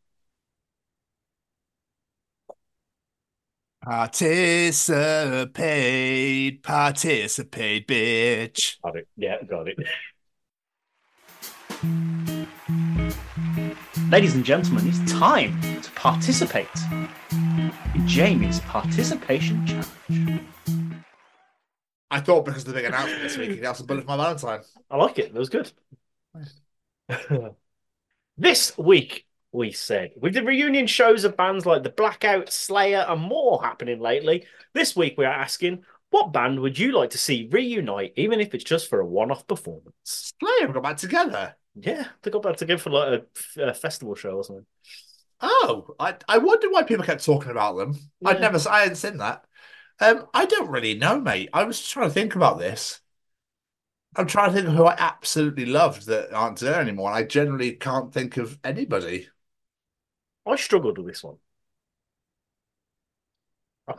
[3.84, 8.77] Participate, participate, bitch.
[8.81, 9.10] Got it.
[9.18, 9.77] Yeah, got it.
[14.10, 16.69] Ladies and gentlemen, it's time to participate
[17.34, 17.73] in
[18.07, 20.40] Jamie's participation challenge.
[22.14, 24.61] I thought because of the big announcement this week, have some bullet for my Valentine.
[24.91, 25.34] I like it.
[25.34, 25.72] That was good.
[28.38, 33.19] this week, we said, with the reunion shows of bands like The Blackout, Slayer, and
[33.19, 34.45] more happening lately,
[34.76, 38.53] this week we are asking, what band would you like to see reunite, even if
[38.53, 40.34] it's just for a one off performance?
[40.40, 41.56] Slayer got back together.
[41.73, 43.26] Yeah, they got back together for like
[43.57, 44.68] a, a festival show or something.
[45.41, 47.98] Oh, I, I wonder why people kept talking about them.
[48.23, 49.45] I'd never, I hadn't seen that.
[50.03, 51.49] Um, I don't really know, mate.
[51.53, 52.99] I was trying to think about this.
[54.17, 57.09] I'm trying to think of who I absolutely loved that aren't there anymore.
[57.09, 59.30] And I generally can't think of anybody.
[60.45, 61.38] I struggled with this one.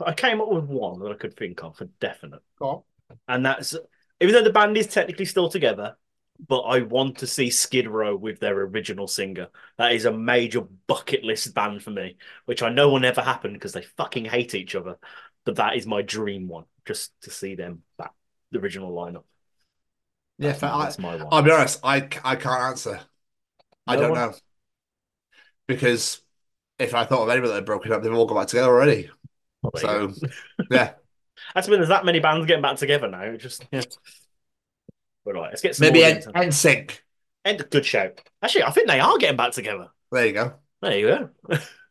[0.05, 2.41] I came up with one that I could think of for definite.
[2.59, 2.83] On.
[3.27, 3.75] And that's
[4.19, 5.95] even though the band is technically still together,
[6.47, 9.49] but I want to see Skid Row with their original singer.
[9.77, 13.53] That is a major bucket list band for me, which I know will never happen
[13.53, 14.97] because they fucking hate each other.
[15.45, 18.13] But that is my dream one, just to see them back,
[18.51, 19.23] the original lineup.
[20.37, 20.69] Yeah, That's fair.
[20.69, 21.27] my- I, that's my one.
[21.31, 21.79] I'll be honest.
[21.83, 22.99] I, I can't answer.
[23.87, 24.19] I don't one?
[24.19, 24.33] know
[25.67, 26.21] because
[26.79, 29.09] if I thought of anybody that had broken up, they've all got back together already.
[29.63, 30.11] Oh, So
[30.71, 30.93] yeah,
[31.53, 33.21] That's when there's that many bands getting back together now.
[33.21, 33.83] it Just yeah.
[35.23, 36.99] But right, let's get some maybe N- NSYNC.
[37.43, 38.21] And good shout.
[38.41, 39.89] Actually, I think they are getting back together.
[40.11, 40.53] There you go.
[40.81, 41.29] There you go.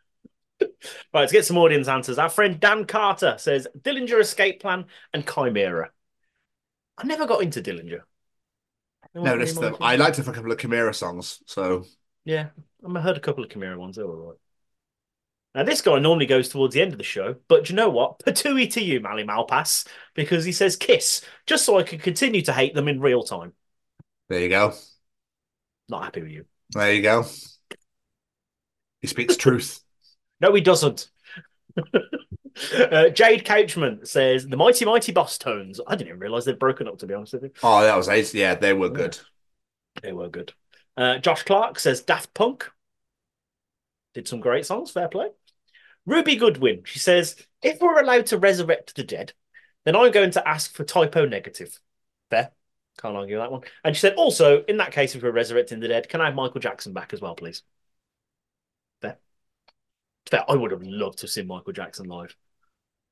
[0.60, 0.68] right,
[1.14, 2.18] let's get some audience answers.
[2.18, 5.88] Our friend Dan Carter says Dillinger Escape Plan and Chimaira.
[6.96, 8.00] I never got into Dillinger.
[9.14, 11.42] No, really listen, mind I liked a couple of Chimaira songs.
[11.46, 11.84] So
[12.24, 12.48] Yeah,
[12.84, 13.96] I heard a couple of Chimaira ones.
[13.96, 14.38] They were all right.
[15.54, 17.88] Now, this guy normally goes towards the end of the show, but do you know
[17.88, 18.18] what?
[18.18, 22.52] Patooey to you, Mally Malpass, because he says kiss, just so I can continue to
[22.52, 23.52] hate them in real time.
[24.28, 24.74] there you go.
[25.88, 26.44] Not happy with you.
[26.70, 27.26] There you go.
[29.00, 29.83] He speaks truth.
[30.44, 31.08] No, he doesn't.
[31.78, 35.80] uh, Jade Couchman says the Mighty Mighty Bosstones.
[35.86, 36.98] I didn't even realize they'd broken up.
[36.98, 38.34] To be honest with you, Oh, that was ace.
[38.34, 39.18] Yeah, they were good.
[40.02, 40.52] they were good.
[40.98, 42.70] Uh, Josh Clark says Daft Punk
[44.12, 44.90] did some great songs.
[44.90, 45.28] Fair play.
[46.04, 46.82] Ruby Goodwin.
[46.84, 49.32] She says if we're allowed to resurrect the dead,
[49.86, 51.80] then I'm going to ask for Type O Negative.
[52.28, 52.50] Fair.
[53.00, 53.62] Can't argue that one.
[53.82, 56.34] And she said also in that case, if we're resurrecting the dead, can I have
[56.34, 57.62] Michael Jackson back as well, please?
[60.48, 62.34] I would have loved to see Michael Jackson live.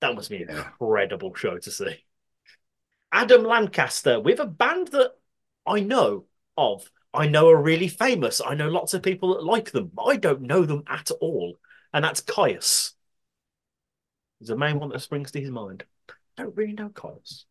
[0.00, 2.04] That must be an incredible show to see.
[3.12, 5.12] Adam Lancaster with a band that
[5.66, 6.24] I know
[6.56, 6.90] of.
[7.14, 8.40] I know are really famous.
[8.44, 11.56] I know lots of people that like them, but I don't know them at all.
[11.92, 12.94] And that's Kyuss.
[14.40, 15.84] Is the main one that springs to his mind.
[16.08, 17.44] I don't really know Kyuss.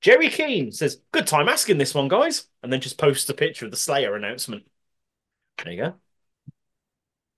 [0.00, 2.46] Jerry Keane says, Good time asking this one, guys.
[2.62, 4.64] And then just posts a picture of the Slayer announcement.
[5.62, 5.94] There you go.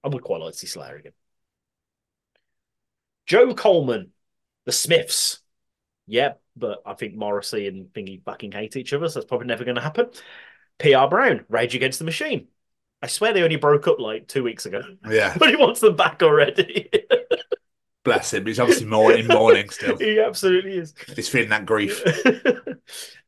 [0.07, 1.13] I would quite like to see Slayer again.
[3.27, 4.13] Joe Coleman,
[4.65, 5.41] the Smiths.
[6.07, 9.65] Yeah, but I think Morrissey and Thingy fucking hate each other, so that's probably never
[9.65, 10.07] going to happen.
[10.79, 12.47] PR Brown, Rage Against the Machine.
[13.03, 14.81] I swear they only broke up like two weeks ago,
[15.11, 16.89] Yeah, but he wants them back already.
[18.05, 18.47] bless him.
[18.47, 19.97] He's obviously mourning, mourning still.
[19.99, 20.95] he absolutely is.
[21.17, 22.01] He's feeling that grief.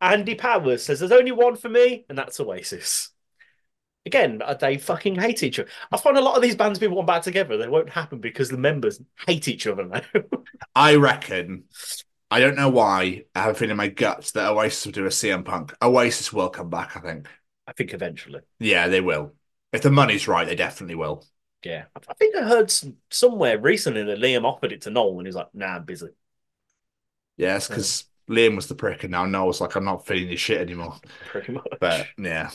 [0.01, 3.11] Andy Powers says there's only one for me, and that's Oasis.
[4.09, 5.69] Again, uh, they fucking hate each other.
[5.93, 7.59] I find a lot of these bands people want back together.
[7.59, 10.01] They won't happen because the members hate each other now.
[10.75, 11.65] I reckon.
[12.31, 13.25] I don't know why.
[13.35, 15.75] I have a feeling in my guts that Oasis will do a CM Punk.
[15.83, 16.97] Oasis will come back.
[16.97, 17.29] I think.
[17.67, 18.41] I think eventually.
[18.59, 19.35] Yeah, they will.
[19.75, 21.27] If the money's right, they definitely will.
[21.63, 25.27] Yeah, I- think I heard some, somewhere recently that Liam offered it to Noel, and
[25.27, 26.09] he's like, "Nah, I'm busy."
[27.37, 30.37] Yeah, it's because Liam was the prick, and now Noel's like, I'm not feeling your
[30.39, 30.97] shit anymore.
[31.27, 31.67] Pretty much.
[31.79, 32.51] But yeah,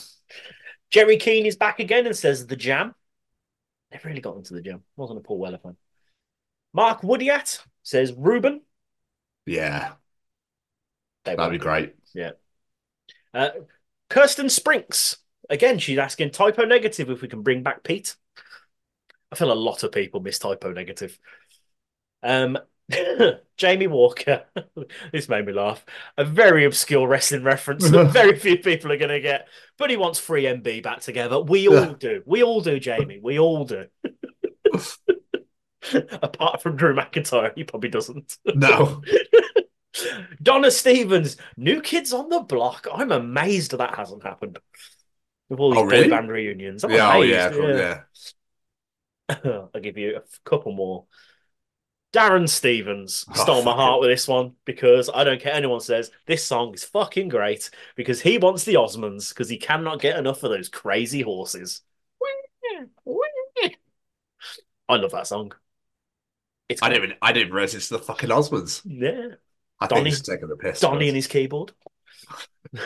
[0.93, 2.93] Jerry Keane is back again and says the Jam.
[3.91, 4.83] They've really got into the Jam.
[4.95, 5.75] Wasn't a Paul Weller fan.
[6.71, 8.61] Mark Woodyat says Reuben.
[9.47, 9.93] yeah,
[11.25, 11.63] They that'd be good.
[11.63, 11.95] great.
[12.13, 12.31] Yeah.
[13.33, 13.49] Uh,
[14.09, 15.17] Kirsten Sprinks.
[15.49, 18.15] Again, she's asking Type O Negative if we can bring back Pete.
[19.31, 21.17] I feel a lot of people miss Type O Negative.
[22.21, 22.57] Um,
[23.57, 24.43] Jamie Walker.
[25.11, 25.85] this made me laugh.
[26.17, 29.47] A very obscure wrestling reference that very few people are going to get.
[29.77, 31.39] But he wants 3MB back together.
[31.39, 32.21] We all do.
[32.25, 33.19] We all do, Jamie.
[33.21, 33.85] We all do.
[36.11, 38.37] Apart from Drew McIntyre, he probably doesn't.
[38.45, 39.01] No.
[40.41, 42.87] Donna Stevens, new kids on the block.
[42.91, 44.59] I'm amazed that hasn't happened.
[45.49, 46.09] With all oh, these Oh, really?
[46.09, 46.83] band reunions.
[46.83, 48.01] I'm Yeah, oh, amazed, yeah,
[49.29, 49.61] yeah.
[49.73, 51.05] I'll give you a couple more.
[52.13, 56.11] Darren Stevens Oh, stole my heart with this one because I don't care anyone says
[56.27, 60.43] this song is fucking great because he wants the Osmonds because he cannot get enough
[60.43, 61.81] of those crazy horses.
[64.87, 65.53] I love that song.
[66.69, 68.81] It's I didn't even I didn't realize it's the fucking Osmonds.
[68.85, 69.35] Yeah.
[69.79, 70.79] I Donny- think taking the piss.
[70.81, 71.71] Donny and his keyboard.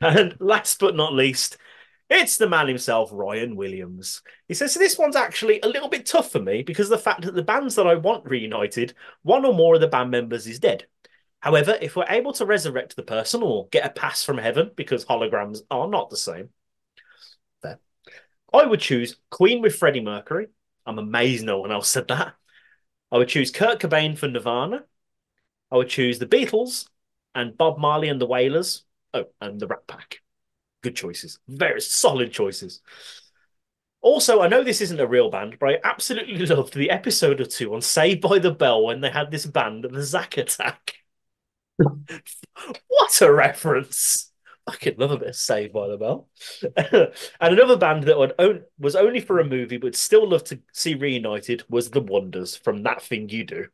[0.00, 1.58] and last but not least,
[2.08, 4.22] it's the man himself, Ryan Williams.
[4.46, 7.02] He says, so this one's actually a little bit tough for me because of the
[7.02, 10.46] fact that the bands that I want reunited, one or more of the band members
[10.46, 10.86] is dead.
[11.40, 15.04] However, if we're able to resurrect the person or get a pass from heaven, because
[15.04, 16.50] holograms are not the same,
[17.62, 17.78] there.
[18.52, 20.48] I would choose Queen with Freddie Mercury.
[20.86, 22.34] I'm amazed no one else said that.
[23.10, 24.84] I would choose Kurt Cobain for Nirvana.
[25.70, 26.88] I would choose the Beatles
[27.34, 28.84] and Bob Marley and the Wailers.
[29.12, 30.20] Oh, and the Rat Pack.
[30.86, 31.40] Good choices.
[31.48, 32.80] Very solid choices.
[34.02, 37.44] Also, I know this isn't a real band, but I absolutely loved the episode or
[37.44, 40.98] two on Saved by the Bell when they had this band, the Zack Attack.
[41.76, 44.30] what a reference!
[44.64, 46.28] I could love a bit of Saved by the Bell.
[46.76, 47.10] and
[47.40, 50.94] another band that would own, was only for a movie but still love to see
[50.94, 53.66] reunited was The Wonders from That Thing You Do.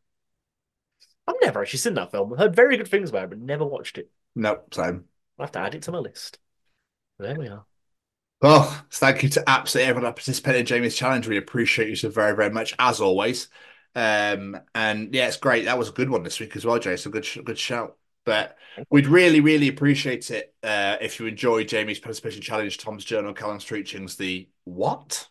[1.28, 2.32] I've never actually seen that film.
[2.32, 4.10] I've heard very good things about it, but never watched it.
[4.34, 5.04] Nope, same.
[5.38, 6.38] I'll have to add it to my list.
[7.22, 7.64] There we are.
[8.40, 11.28] Well, thank you to absolutely everyone that participated in Jamie's challenge.
[11.28, 13.48] We appreciate you so very, very much, as always.
[13.94, 15.66] Um, and yeah, it's great.
[15.66, 16.96] That was a good one this week as well, Jay.
[16.96, 17.96] So good, good shout.
[18.24, 18.56] But
[18.90, 23.64] we'd really, really appreciate it uh, if you enjoyed Jamie's participation challenge, Tom's Journal, Callum's
[23.64, 25.28] Treachings the what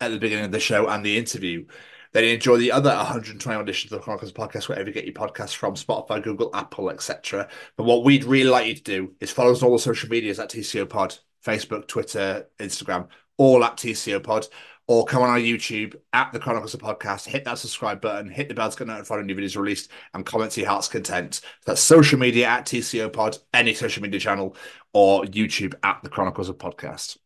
[0.00, 1.66] at the beginning of the show and the interview.
[2.12, 5.54] Then enjoy the other 120 auditions of the Chronicles podcast, wherever you get your podcasts
[5.54, 7.48] from, Spotify, Google, Apple, etc.
[7.76, 10.08] But what we'd really like you to do is follow us on all the social
[10.08, 14.46] medias at TCO Pod, Facebook, Twitter, Instagram, all at TCO Pod,
[14.86, 18.48] or come on our YouTube at the Chronicles of Podcast, hit that subscribe button, hit
[18.48, 21.40] the bell to get notified when new videos released, and comment to your heart's content.
[21.64, 24.56] That's social media at TCO Pod, any social media channel,
[24.92, 27.16] or YouTube at the Chronicles of Podcast.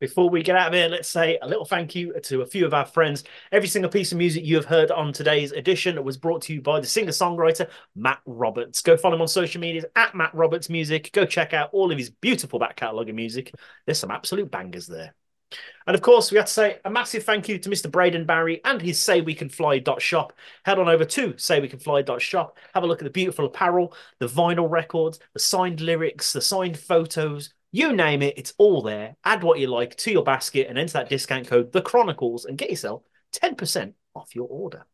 [0.00, 2.64] Before we get out of here, let's say a little thank you to a few
[2.64, 3.22] of our friends.
[3.52, 6.62] Every single piece of music you have heard on today's edition was brought to you
[6.62, 8.80] by the singer songwriter Matt Roberts.
[8.80, 11.12] Go follow him on social media at Matt Roberts Music.
[11.12, 13.52] Go check out all of his beautiful back catalogue of music.
[13.84, 15.14] There's some absolute bangers there.
[15.86, 17.90] And of course, we have to say a massive thank you to Mr.
[17.90, 20.32] Braden Barry and his Say We Can Fly shop.
[20.64, 22.56] Head on over to Say We Can Fly shop.
[22.72, 26.78] Have a look at the beautiful apparel, the vinyl records, the signed lyrics, the signed
[26.78, 27.52] photos.
[27.72, 29.16] You name it, it's all there.
[29.24, 32.58] Add what you like to your basket and enter that discount code, The Chronicles, and
[32.58, 33.02] get yourself
[33.32, 34.86] 10% off your order.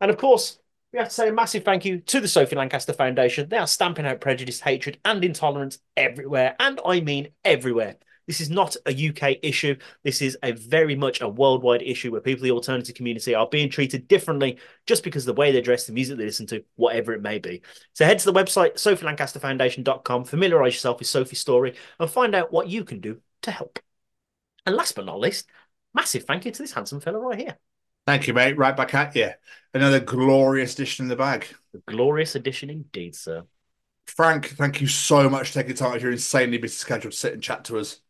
[0.00, 0.58] And of course,
[0.92, 3.48] we have to say a massive thank you to the Sophie Lancaster Foundation.
[3.48, 6.56] They are stamping out prejudice, hatred, and intolerance everywhere.
[6.58, 7.96] And I mean everywhere.
[8.26, 9.76] This is not a UK issue.
[10.02, 13.48] This is a very much a worldwide issue where people in the alternative community are
[13.48, 16.64] being treated differently just because of the way they dress, the music they listen to,
[16.74, 17.62] whatever it may be.
[17.92, 22.68] So head to the website, sophielancasterfoundation.com, familiarize yourself with Sophie's story, and find out what
[22.68, 23.78] you can do to help.
[24.64, 25.48] And last but not least,
[25.94, 27.56] massive thank you to this handsome fellow right here.
[28.06, 28.56] Thank you, mate.
[28.56, 29.30] Right back at you.
[29.74, 31.46] Another glorious edition in the bag.
[31.74, 33.42] A glorious edition indeed, sir.
[34.06, 37.16] Frank, thank you so much for taking time out of your insanely busy schedule to
[37.16, 38.00] sit and chat to us.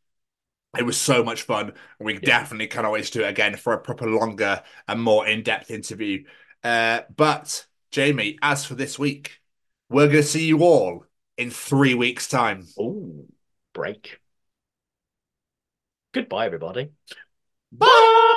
[0.79, 1.73] It was so much fun.
[1.99, 5.71] We definitely cannot wait to do it again for a proper longer and more in-depth
[5.71, 6.25] interview.
[6.63, 9.41] Uh, but Jamie, as for this week,
[9.89, 11.05] we're going to see you all
[11.37, 12.67] in three weeks' time.
[12.79, 13.27] Oh,
[13.73, 14.21] break.
[16.13, 16.91] Goodbye, everybody.
[17.73, 18.33] Bye.